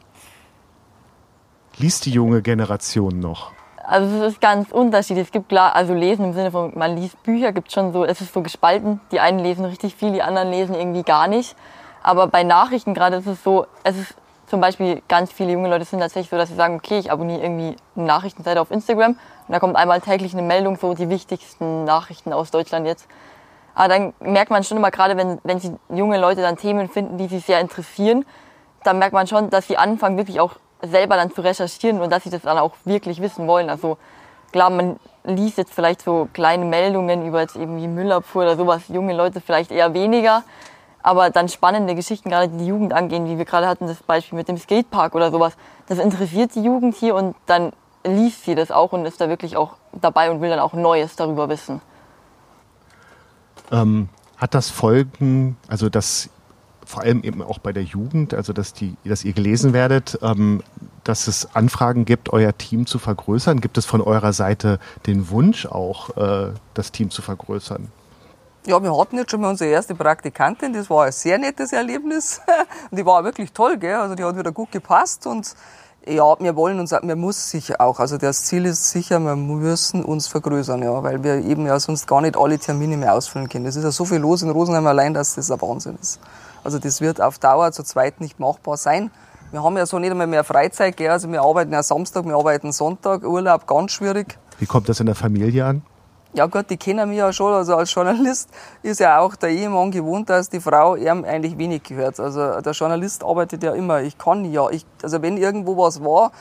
Liest 1.78 2.06
die 2.06 2.10
junge 2.10 2.42
Generation 2.42 3.18
noch? 3.18 3.52
Also 3.84 4.24
es 4.24 4.32
ist 4.32 4.40
ganz 4.40 4.72
unterschiedlich. 4.72 5.26
Es 5.26 5.32
gibt 5.32 5.48
klar, 5.48 5.74
also 5.76 5.94
lesen 5.94 6.24
im 6.24 6.32
Sinne 6.32 6.50
von, 6.50 6.72
man 6.76 6.96
liest 6.96 7.22
Bücher, 7.22 7.52
gibt 7.52 7.70
schon 7.70 7.92
so, 7.92 8.04
es 8.04 8.20
ist 8.20 8.32
so 8.32 8.42
gespalten. 8.42 9.00
Die 9.12 9.20
einen 9.20 9.38
lesen 9.38 9.64
richtig 9.64 9.94
viel, 9.94 10.12
die 10.12 10.22
anderen 10.22 10.50
lesen 10.50 10.74
irgendwie 10.74 11.02
gar 11.02 11.28
nicht. 11.28 11.54
Aber 12.02 12.26
bei 12.26 12.42
Nachrichten 12.42 12.94
gerade 12.94 13.16
ist 13.16 13.26
es 13.26 13.42
so, 13.44 13.66
es 13.84 13.96
ist 13.96 14.14
zum 14.46 14.60
Beispiel 14.60 15.02
ganz 15.08 15.32
viele 15.32 15.52
junge 15.52 15.68
Leute 15.68 15.84
sind 15.84 16.00
tatsächlich 16.00 16.30
so, 16.30 16.36
dass 16.36 16.48
sie 16.48 16.54
sagen, 16.54 16.76
okay, 16.76 16.98
ich 16.98 17.10
abonniere 17.10 17.42
irgendwie 17.42 17.76
eine 17.96 18.06
Nachrichtenseite 18.06 18.60
auf 18.60 18.70
Instagram 18.70 19.16
und 19.46 19.52
da 19.52 19.60
kommt 19.60 19.76
einmal 19.76 20.00
täglich 20.00 20.32
eine 20.32 20.42
Meldung, 20.42 20.76
so 20.76 20.94
die 20.94 21.08
wichtigsten 21.08 21.84
Nachrichten 21.84 22.32
aus 22.32 22.50
Deutschland 22.50 22.86
jetzt. 22.86 23.06
Aber 23.74 23.88
dann 23.88 24.14
merkt 24.20 24.50
man 24.50 24.64
schon 24.64 24.78
immer, 24.78 24.90
gerade 24.90 25.16
wenn, 25.16 25.38
wenn 25.44 25.60
sie 25.60 25.76
junge 25.90 26.18
Leute 26.18 26.40
dann 26.40 26.56
Themen 26.56 26.88
finden, 26.88 27.18
die 27.18 27.28
sie 27.28 27.38
sehr 27.38 27.60
interessieren, 27.60 28.24
dann 28.84 28.98
merkt 28.98 29.12
man 29.12 29.26
schon, 29.26 29.50
dass 29.50 29.68
sie 29.68 29.76
anfangen, 29.76 30.16
wirklich 30.16 30.40
auch 30.40 30.54
selber 30.82 31.16
dann 31.16 31.32
zu 31.32 31.42
recherchieren 31.42 32.00
und 32.00 32.10
dass 32.10 32.24
sie 32.24 32.30
das 32.30 32.42
dann 32.42 32.58
auch 32.58 32.72
wirklich 32.84 33.20
wissen 33.20 33.46
wollen. 33.46 33.68
Also 33.68 33.98
klar, 34.52 34.70
man 34.70 34.98
liest 35.24 35.58
jetzt 35.58 35.74
vielleicht 35.74 36.02
so 36.02 36.28
kleine 36.32 36.64
Meldungen 36.64 37.26
über 37.26 37.40
jetzt 37.40 37.56
irgendwie 37.56 37.88
Müllabfuhr 37.88 38.42
oder 38.42 38.56
sowas, 38.56 38.88
junge 38.88 39.14
Leute 39.14 39.40
vielleicht 39.40 39.70
eher 39.70 39.92
weniger. 39.94 40.42
Aber 41.02 41.30
dann 41.30 41.48
spannende 41.48 41.94
Geschichten, 41.94 42.30
gerade 42.30 42.48
die 42.48 42.58
die 42.58 42.66
Jugend 42.66 42.92
angehen, 42.92 43.26
wie 43.26 43.38
wir 43.38 43.44
gerade 43.44 43.68
hatten, 43.68 43.86
das 43.86 44.02
Beispiel 44.02 44.36
mit 44.36 44.48
dem 44.48 44.58
Skatepark 44.58 45.14
oder 45.14 45.30
sowas, 45.30 45.56
das 45.86 45.98
interessiert 45.98 46.54
die 46.54 46.62
Jugend 46.62 46.96
hier 46.96 47.14
und 47.14 47.36
dann 47.46 47.72
liest 48.06 48.44
sie 48.44 48.54
das 48.54 48.70
auch 48.70 48.92
und 48.92 49.04
ist 49.06 49.20
da 49.20 49.28
wirklich 49.28 49.56
auch 49.56 49.76
dabei 49.92 50.30
und 50.30 50.40
will 50.40 50.50
dann 50.50 50.58
auch 50.58 50.72
Neues 50.72 51.16
darüber 51.16 51.48
wissen. 51.48 51.80
Ähm, 53.70 54.08
hat 54.36 54.54
das 54.54 54.70
Folgen, 54.70 55.56
also 55.68 55.88
dass 55.88 56.30
vor 56.84 57.02
allem 57.02 57.22
eben 57.24 57.42
auch 57.42 57.58
bei 57.58 57.72
der 57.72 57.82
Jugend, 57.82 58.32
also 58.32 58.52
dass, 58.52 58.72
die, 58.72 58.96
dass 59.04 59.24
ihr 59.24 59.32
gelesen 59.32 59.72
werdet, 59.72 60.18
ähm, 60.22 60.62
dass 61.04 61.26
es 61.26 61.54
Anfragen 61.54 62.04
gibt, 62.04 62.32
euer 62.32 62.56
Team 62.56 62.86
zu 62.86 62.98
vergrößern? 62.98 63.60
Gibt 63.60 63.76
es 63.76 63.84
von 63.84 64.00
eurer 64.00 64.32
Seite 64.32 64.78
den 65.06 65.28
Wunsch 65.30 65.66
auch, 65.66 66.16
äh, 66.16 66.52
das 66.74 66.92
Team 66.92 67.10
zu 67.10 67.22
vergrößern? 67.22 67.88
Ja, 68.66 68.82
wir 68.82 68.96
hatten 68.98 69.16
jetzt 69.16 69.30
schon 69.30 69.40
mal 69.40 69.50
unsere 69.50 69.70
erste 69.70 69.94
Praktikantin, 69.94 70.72
das 70.72 70.90
war 70.90 71.04
ein 71.04 71.12
sehr 71.12 71.38
nettes 71.38 71.72
Erlebnis. 71.72 72.40
Und 72.90 72.98
die 72.98 73.06
war 73.06 73.22
wirklich 73.24 73.52
toll, 73.52 73.78
gell? 73.78 73.94
Also 73.94 74.14
die 74.14 74.24
hat 74.24 74.36
wieder 74.36 74.52
gut 74.52 74.72
gepasst 74.72 75.26
und 75.26 75.54
ja, 76.08 76.36
wir 76.38 76.54
wollen 76.56 76.78
uns, 76.78 76.92
wir 76.92 77.16
muss 77.16 77.50
sicher 77.50 77.80
auch, 77.80 77.98
also 77.98 78.16
das 78.16 78.44
Ziel 78.44 78.64
ist 78.64 78.90
sicher, 78.90 79.18
wir 79.18 79.34
müssen 79.34 80.04
uns 80.04 80.28
vergrößern, 80.28 80.82
ja, 80.82 81.02
weil 81.02 81.24
wir 81.24 81.44
eben 81.44 81.66
ja 81.66 81.78
sonst 81.80 82.06
gar 82.06 82.20
nicht 82.20 82.36
alle 82.36 82.58
Termine 82.58 82.96
mehr 82.96 83.14
ausfüllen 83.14 83.48
können. 83.48 83.66
Es 83.66 83.76
ist 83.76 83.84
ja 83.84 83.90
so 83.90 84.04
viel 84.04 84.18
los 84.18 84.42
in 84.42 84.50
Rosenheim 84.50 84.86
allein, 84.86 85.14
dass 85.14 85.34
das 85.34 85.50
ein 85.50 85.60
Wahnsinn 85.60 85.98
ist. 86.00 86.20
Also 86.62 86.78
das 86.78 87.00
wird 87.00 87.20
auf 87.20 87.38
Dauer 87.38 87.72
zu 87.72 87.82
zweit 87.82 88.20
nicht 88.20 88.38
machbar 88.38 88.76
sein. 88.76 89.10
Wir 89.50 89.62
haben 89.62 89.76
ja 89.76 89.86
so 89.86 89.98
nicht 89.98 90.10
einmal 90.10 90.26
mehr 90.26 90.44
Freizeit, 90.44 90.96
gell? 90.96 91.10
also 91.10 91.30
wir 91.30 91.42
arbeiten 91.42 91.72
ja 91.72 91.82
Samstag, 91.82 92.24
wir 92.24 92.36
arbeiten 92.36 92.72
Sonntag, 92.72 93.24
Urlaub 93.24 93.66
ganz 93.66 93.92
schwierig. 93.92 94.38
Wie 94.58 94.66
kommt 94.66 94.88
das 94.88 95.00
in 95.00 95.06
der 95.06 95.14
Familie 95.14 95.64
an? 95.64 95.82
Ja 96.36 96.44
gut, 96.44 96.68
die 96.68 96.76
kennen 96.76 97.08
mich 97.08 97.16
ja 97.16 97.32
schon. 97.32 97.54
Also 97.54 97.76
als 97.76 97.94
Journalist 97.94 98.50
ist 98.82 99.00
ja 99.00 99.20
auch 99.20 99.36
der 99.36 99.48
Ehemann 99.48 99.90
gewohnt, 99.90 100.28
dass 100.28 100.50
die 100.50 100.60
Frau 100.60 100.94
ihm 100.94 101.24
eigentlich 101.24 101.56
wenig 101.56 101.82
gehört. 101.82 102.20
Also 102.20 102.60
der 102.60 102.72
Journalist 102.72 103.24
arbeitet 103.24 103.62
ja 103.62 103.72
immer. 103.72 104.02
Ich 104.02 104.18
kann 104.18 104.44
ja. 104.44 104.68
Ich, 104.68 104.84
also 105.02 105.22
wenn 105.22 105.38
irgendwo 105.38 105.78
was 105.78 106.04
war, 106.04 106.32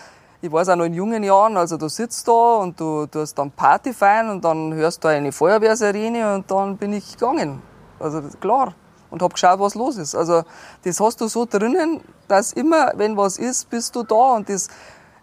ich 0.41 0.51
weiß 0.51 0.67
auch 0.67 0.75
noch 0.75 0.84
in 0.84 0.93
jungen 0.93 1.23
Jahren, 1.23 1.55
also 1.55 1.77
du 1.77 1.88
sitzt 1.88 2.27
da 2.27 2.58
und 2.58 2.77
du, 2.77 3.05
du 3.05 3.21
hast 3.21 3.36
dann 3.36 3.51
Party 3.51 3.93
feiern 3.93 4.31
und 4.31 4.43
dann 4.43 4.73
hörst 4.73 5.01
du 5.01 5.08
eine 5.08 5.31
Feuerwehrsirene 5.31 6.36
und 6.36 6.51
dann 6.51 6.75
bin 6.75 6.91
ich 6.91 7.13
gegangen. 7.13 7.62
Also 7.97 8.21
klar. 8.41 8.73
Und 9.12 9.21
hab 9.21 9.34
geschaut, 9.34 9.62
was 9.62 9.75
los 9.75 9.95
ist. 9.95 10.13
Also 10.13 10.43
das 10.84 10.99
hast 10.99 11.21
du 11.21 11.27
so 11.27 11.45
drinnen, 11.45 12.01
dass 12.27 12.51
immer, 12.51 12.91
wenn 12.97 13.15
was 13.15 13.38
ist, 13.38 13.69
bist 13.69 13.95
du 13.95 14.03
da 14.03 14.36
und 14.36 14.49
das 14.49 14.67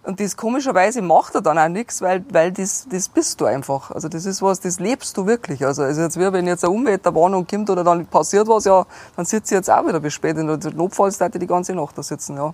und 0.05 0.19
das 0.19 0.37
komischerweise 0.37 1.01
macht 1.01 1.37
er 1.37 1.43
dann 1.43 1.59
auch 1.59 1.69
nichts, 1.69 2.03
weil, 2.03 2.25
weil 2.31 2.51
das, 2.51 2.89
das 2.91 3.09
bist 3.09 3.41
du 3.41 3.45
einfach. 3.45 3.93
Also 3.93 4.09
das 4.09 4.27
ist 4.27 4.43
was, 4.43 4.59
das 4.59 4.81
lebst 4.81 5.17
du 5.17 5.27
wirklich. 5.27 5.65
Also, 5.65 5.83
also 5.83 6.03
jetzt 6.03 6.19
wie 6.19 6.33
wenn 6.33 6.47
jetzt 6.49 6.65
eine 6.65 6.75
Unwetterwarnung 6.75 7.47
kommt 7.47 7.71
oder 7.71 7.85
dann 7.85 8.07
passiert 8.07 8.49
was, 8.49 8.65
ja, 8.65 8.85
dann 9.15 9.27
sitze 9.27 9.55
ich 9.55 9.59
jetzt 9.59 9.71
auch 9.71 9.87
wieder 9.87 10.01
bis 10.01 10.15
spät. 10.15 10.37
Und 10.37 10.77
notfalls 10.77 11.21
ich 11.21 11.31
die 11.31 11.47
ganze 11.47 11.73
Nacht 11.75 11.97
da 11.97 12.03
sitzen, 12.03 12.37
ja. 12.37 12.53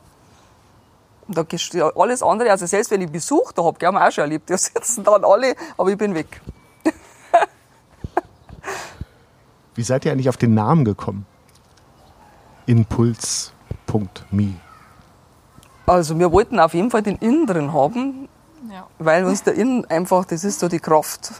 Und 1.26 1.36
da 1.38 1.42
gehst 1.42 1.72
ja 1.72 1.90
alles 1.96 2.22
andere, 2.22 2.50
also 2.50 2.66
selbst 2.66 2.90
wenn 2.90 3.00
ich 3.00 3.10
Besuch 3.10 3.52
da 3.52 3.64
hab, 3.64 3.82
haben 3.82 3.94
wir 3.94 4.06
auch 4.06 4.12
schon 4.12 4.22
erlebt, 4.22 4.50
da 4.50 4.58
sitzen 4.58 5.04
dann 5.04 5.24
alle, 5.24 5.54
aber 5.78 5.90
ich 5.90 5.96
bin 5.96 6.14
weg. 6.14 6.42
Wie 9.74 9.82
seid 9.82 10.04
ihr 10.04 10.12
eigentlich 10.12 10.28
auf 10.28 10.36
den 10.36 10.52
Namen 10.54 10.84
gekommen? 10.84 11.24
Impuls.me 12.66 14.54
also 15.88 16.18
wir 16.18 16.30
wollten 16.32 16.60
auf 16.60 16.74
jeden 16.74 16.90
Fall 16.90 17.02
den 17.02 17.16
Innen 17.16 17.46
drin 17.46 17.72
haben, 17.72 18.28
ja. 18.70 18.86
weil 18.98 19.24
uns 19.24 19.42
der 19.42 19.54
Innen 19.54 19.84
einfach, 19.86 20.24
das 20.24 20.44
ist 20.44 20.60
so 20.60 20.68
die 20.68 20.80
Kraft. 20.80 21.32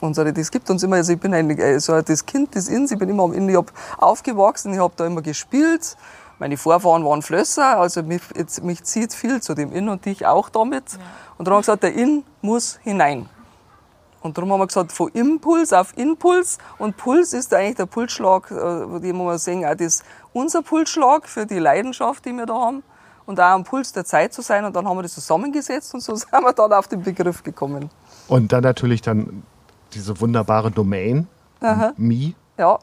Unsere, 0.00 0.32
das 0.32 0.50
gibt 0.50 0.68
uns 0.70 0.82
immer, 0.82 0.96
also 0.96 1.12
ich 1.12 1.20
bin 1.20 1.34
ein, 1.34 1.50
äh, 1.50 1.78
so 1.78 2.00
das 2.00 2.24
Kind 2.24 2.54
des 2.54 2.68
Inns, 2.68 2.90
ich 2.90 2.98
bin 2.98 3.08
immer 3.08 3.24
am 3.24 3.32
Innen, 3.32 3.48
ich 3.48 3.56
habe 3.56 3.70
aufgewachsen, 3.98 4.72
ich 4.72 4.80
habe 4.80 4.94
da 4.96 5.06
immer 5.06 5.22
gespielt. 5.22 5.96
Meine 6.38 6.56
Vorfahren 6.56 7.04
waren 7.04 7.20
Flösser, 7.20 7.78
also 7.78 8.02
mich, 8.02 8.22
jetzt, 8.34 8.64
mich 8.64 8.82
zieht 8.82 9.12
viel 9.12 9.42
zu 9.42 9.54
dem 9.54 9.72
Innen 9.72 9.90
und 9.90 10.06
dich 10.06 10.26
auch 10.26 10.48
damit. 10.48 10.84
Ja. 10.92 10.98
Und 11.36 11.46
darum 11.46 11.56
haben 11.56 11.60
wir 11.60 11.60
gesagt, 11.60 11.82
der 11.82 11.92
Inn 11.94 12.24
muss 12.40 12.78
hinein. 12.82 13.28
Und 14.22 14.36
darum 14.36 14.52
haben 14.52 14.60
wir 14.60 14.66
gesagt, 14.66 14.90
von 14.90 15.10
Impuls 15.10 15.72
auf 15.74 15.96
Impuls. 15.98 16.58
Und 16.78 16.96
Puls 16.96 17.34
ist 17.34 17.52
eigentlich 17.52 17.76
der 17.76 17.86
Pulsschlag, 17.86 18.50
äh, 18.50 19.00
den 19.00 19.16
wir 19.18 19.38
sehen, 19.38 19.66
auch 19.66 19.74
das, 19.74 20.02
unser 20.32 20.62
Pulsschlag 20.62 21.28
für 21.28 21.44
die 21.44 21.58
Leidenschaft, 21.58 22.24
die 22.24 22.32
wir 22.32 22.46
da 22.46 22.54
haben 22.54 22.82
und 23.30 23.40
auch 23.40 23.44
am 23.54 23.64
Puls 23.64 23.92
der 23.92 24.04
Zeit 24.04 24.34
zu 24.34 24.42
sein. 24.42 24.64
Und 24.64 24.76
dann 24.76 24.86
haben 24.86 24.96
wir 24.98 25.02
das 25.02 25.14
zusammengesetzt 25.14 25.94
und 25.94 26.00
so 26.00 26.14
sind 26.16 26.30
wir 26.32 26.52
dann 26.52 26.72
auf 26.72 26.88
den 26.88 27.02
Begriff 27.02 27.42
gekommen. 27.42 27.88
Und 28.28 28.52
dann 28.52 28.62
natürlich 28.62 29.00
dann 29.00 29.42
diese 29.94 30.20
wunderbare 30.20 30.70
Domain, 30.70 31.26
Me. 31.96 32.34
Ja. 32.58 32.78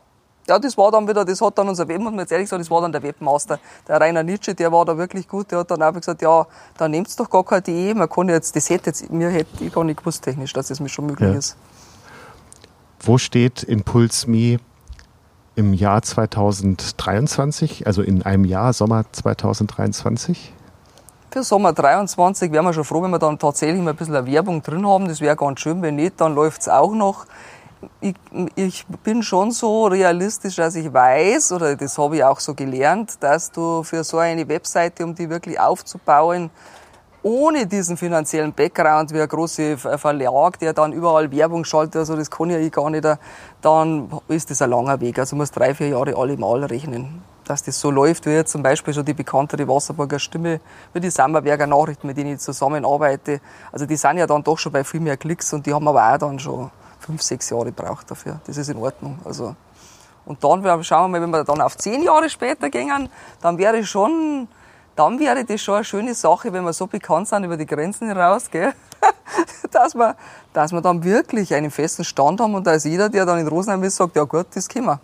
Ja, 0.50 0.58
das 0.60 0.78
war 0.78 0.92
dann 0.92 1.06
wieder, 1.10 1.26
das 1.26 1.42
hat 1.42 1.58
dann 1.58 1.68
unser 1.68 1.86
Web, 1.90 2.00
muss 2.00 2.12
man 2.12 2.20
jetzt 2.22 2.32
ehrlich 2.32 2.48
sagen, 2.48 2.62
das 2.64 2.72
war 2.72 2.80
dann 2.80 2.94
der 2.94 3.04
Webmaster. 3.04 3.60
Der 3.86 4.00
Rainer 4.00 4.24
Nitsche, 4.24 4.56
der 4.56 4.72
war 4.72 4.86
da 4.86 4.98
wirklich 4.98 5.28
gut, 5.28 5.52
der 5.52 5.60
hat 5.60 5.72
dann 5.72 5.82
einfach 5.82 6.00
gesagt, 6.00 6.22
ja, 6.22 6.48
da 6.78 6.88
nehmt's 6.88 7.18
doch 7.18 7.30
gar 7.30 7.44
kein 7.44 7.64
DE, 7.64 7.94
man 7.94 8.08
kann 8.08 8.30
jetzt, 8.30 8.56
das 8.56 8.70
hätte 8.70 8.92
jetzt, 8.92 9.12
mir 9.12 9.30
hätte 9.30 9.62
ich 9.66 9.74
gar 9.74 9.84
nicht 9.84 10.00
gewusst 10.00 10.24
technisch, 10.24 10.54
dass 10.54 10.68
das 10.70 10.80
mir 10.80 10.88
schon 10.88 11.08
möglich 11.08 11.30
Ja. 11.30 11.38
ist. 11.38 11.58
Wo 13.02 13.18
steht 13.18 13.64
Impuls 13.64 14.26
Me 14.26 14.60
im 15.58 15.74
Jahr 15.74 16.04
2023, 16.04 17.88
also 17.88 18.04
in 18.04 18.22
einem 18.22 18.46
Jahr, 18.46 18.74
Sommer 18.74 19.06
2023? 19.12 20.54
Für 21.32 21.44
Sommer 21.44 21.74
23 21.74 22.52
wären 22.52 22.64
wir 22.64 22.74
schon 22.74 22.84
froh, 22.84 23.02
wenn 23.02 23.10
wir 23.10 23.18
dann 23.18 23.40
tatsächlich 23.40 23.82
mal 23.82 23.90
ein 23.90 23.96
bisschen 23.96 24.26
Werbung 24.28 24.62
drin 24.62 24.88
haben. 24.88 25.08
Das 25.08 25.20
wäre 25.20 25.36
ganz 25.36 25.60
schön. 25.60 25.82
Wenn 25.82 25.96
nicht, 25.96 26.22
dann 26.22 26.36
läuft's 26.36 26.70
auch 26.70 26.94
noch. 26.94 27.26
Ich, 28.02 28.16
ich 28.56 28.86
bin 29.04 29.24
schon 29.24 29.52
so 29.52 29.88
realistisch, 29.88 30.56
dass 30.56 30.76
ich 30.76 30.94
weiß, 30.94 31.52
oder 31.52 31.76
das 31.76 31.98
habe 31.98 32.18
ich 32.18 32.24
auch 32.24 32.40
so 32.40 32.54
gelernt, 32.54 33.16
dass 33.20 33.52
du 33.52 33.82
für 33.82 34.04
so 34.04 34.20
eine 34.20 34.48
Webseite, 34.48 35.04
um 35.04 35.16
die 35.16 35.30
wirklich 35.30 35.60
aufzubauen, 35.60 36.52
ohne 37.24 37.66
diesen 37.68 37.98
finanziellen 37.98 38.54
Background 38.54 39.14
wie 39.14 39.22
ein 39.22 39.28
großer 39.28 39.78
Ver- 39.78 39.98
Verlag, 39.98 40.60
der 40.60 40.74
dann 40.74 40.94
überall 40.94 41.32
Werbung 41.32 41.66
schaltet, 41.66 41.98
also 41.98 42.16
das 42.16 42.30
kann 42.32 42.50
ja 42.50 42.58
ich 42.58 42.72
gar 42.72 42.90
nicht, 42.90 43.06
dann 43.62 44.10
ist 44.28 44.50
das 44.50 44.62
ein 44.62 44.70
langer 44.70 45.00
Weg. 45.02 45.20
Also 45.20 45.36
muss 45.36 45.52
drei, 45.52 45.74
vier 45.74 45.90
Jahre 45.90 46.16
alle 46.16 46.38
mal 46.38 46.64
rechnen. 46.64 47.22
Dass 47.44 47.64
das 47.64 47.80
so 47.80 47.92
läuft, 47.92 48.26
wie 48.26 48.32
jetzt 48.32 48.52
zum 48.52 48.62
Beispiel 48.62 48.94
schon 48.94 49.06
die 49.06 49.14
bekanntere 49.14 49.68
Wasserburger 49.68 50.20
Stimme, 50.20 50.60
wie 50.94 51.00
die 51.00 51.10
Sammerberger 51.10 51.66
Nachrichten, 51.66 52.08
mit 52.08 52.18
denen 52.18 52.34
ich 52.34 52.40
zusammenarbeite. 52.40 53.40
Also 53.72 53.86
die 53.86 53.96
sind 53.96 54.18
ja 54.18 54.28
dann 54.28 54.44
doch 54.44 54.58
schon 54.58 54.74
bei 54.74 54.84
viel 54.84 55.00
mehr 55.00 55.16
Klicks 55.16 55.54
und 55.54 55.66
die 55.66 55.74
haben 55.74 55.88
aber 55.88 56.14
auch 56.14 56.18
dann 56.18 56.40
schon 56.40 56.70
fünf, 57.00 57.22
sechs 57.22 57.50
Jahre 57.50 57.66
gebraucht 57.66 58.12
dafür. 58.12 58.42
Das 58.46 58.58
ist 58.58 58.70
in 58.70 58.78
Ordnung. 58.78 59.20
Also 59.24 59.56
und 60.26 60.44
dann 60.44 60.84
schauen 60.84 61.12
wir 61.12 61.20
mal, 61.20 61.22
wenn 61.22 61.30
wir 61.30 61.46
dann 61.46 61.62
auf 61.62 61.78
zehn 61.78 62.04
Jahre 62.04 62.30
später 62.30 62.70
gingen, 62.70 63.08
dann 63.42 63.58
wäre 63.58 63.86
schon, 63.86 64.50
dann 64.98 65.20
wäre 65.20 65.46
das 65.46 65.62
schon 65.62 65.76
eine 65.76 65.84
schöne 65.84 66.14
Sache, 66.14 66.52
wenn 66.52 66.64
wir 66.64 66.74
so 66.74 66.88
bekannt 66.88 67.28
sind 67.28 67.44
über 67.44 67.56
die 67.56 67.66
Grenzen 67.66 68.08
hinaus, 68.10 68.50
gell? 68.50 68.74
dass 69.72 69.96
wir, 69.96 70.16
dass 70.54 70.72
wir 70.72 70.82
dann 70.82 71.04
wirklich 71.04 71.54
einen 71.54 71.72
festen 71.72 72.04
Stand 72.04 72.42
haben 72.42 72.56
und 72.56 72.66
da 72.66 72.74
ist 72.74 72.86
jeder, 72.86 73.10
der 73.10 73.26
dann 73.26 73.40
in 73.40 73.48
Rosenheim 73.48 73.84
ist, 73.84 73.98
sagt, 73.98 74.16
ja 74.16 74.24
gut, 74.24 74.48
das 74.54 74.68
können 74.68 74.88
wir. 74.88 75.00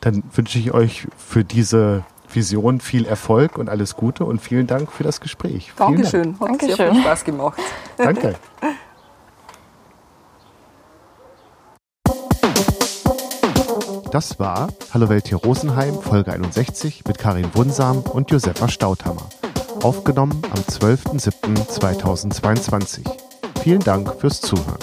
Dann 0.00 0.22
wünsche 0.32 0.58
ich 0.58 0.72
euch 0.72 1.06
für 1.18 1.44
diese 1.44 2.04
Vision 2.32 2.80
viel 2.80 3.04
Erfolg 3.04 3.58
und 3.58 3.68
alles 3.68 3.96
Gute 3.96 4.24
und 4.24 4.40
vielen 4.40 4.66
Dank 4.66 4.90
für 4.90 5.02
das 5.02 5.20
Gespräch. 5.20 5.72
Dankeschön, 5.76 6.32
hat 6.32 6.38
sehr 6.38 6.46
Dankeschön. 6.48 6.92
viel 6.92 7.02
Spaß 7.02 7.24
gemacht. 7.24 7.60
Dank. 7.98 8.20
Danke. 8.20 8.38
Das 14.10 14.38
war 14.40 14.68
Hallo 14.92 15.08
Welt 15.08 15.28
hier 15.28 15.38
Rosenheim, 15.38 15.94
Folge 15.94 16.32
61 16.32 17.04
mit 17.06 17.18
Karin 17.18 17.46
Wunsam 17.54 17.98
und 17.98 18.32
Josefa 18.32 18.68
Stauthammer. 18.68 19.28
Aufgenommen 19.84 20.42
am 20.50 20.58
12.07.2022. 20.62 23.08
Vielen 23.62 23.78
Dank 23.80 24.12
fürs 24.18 24.40
Zuhören. 24.40 24.78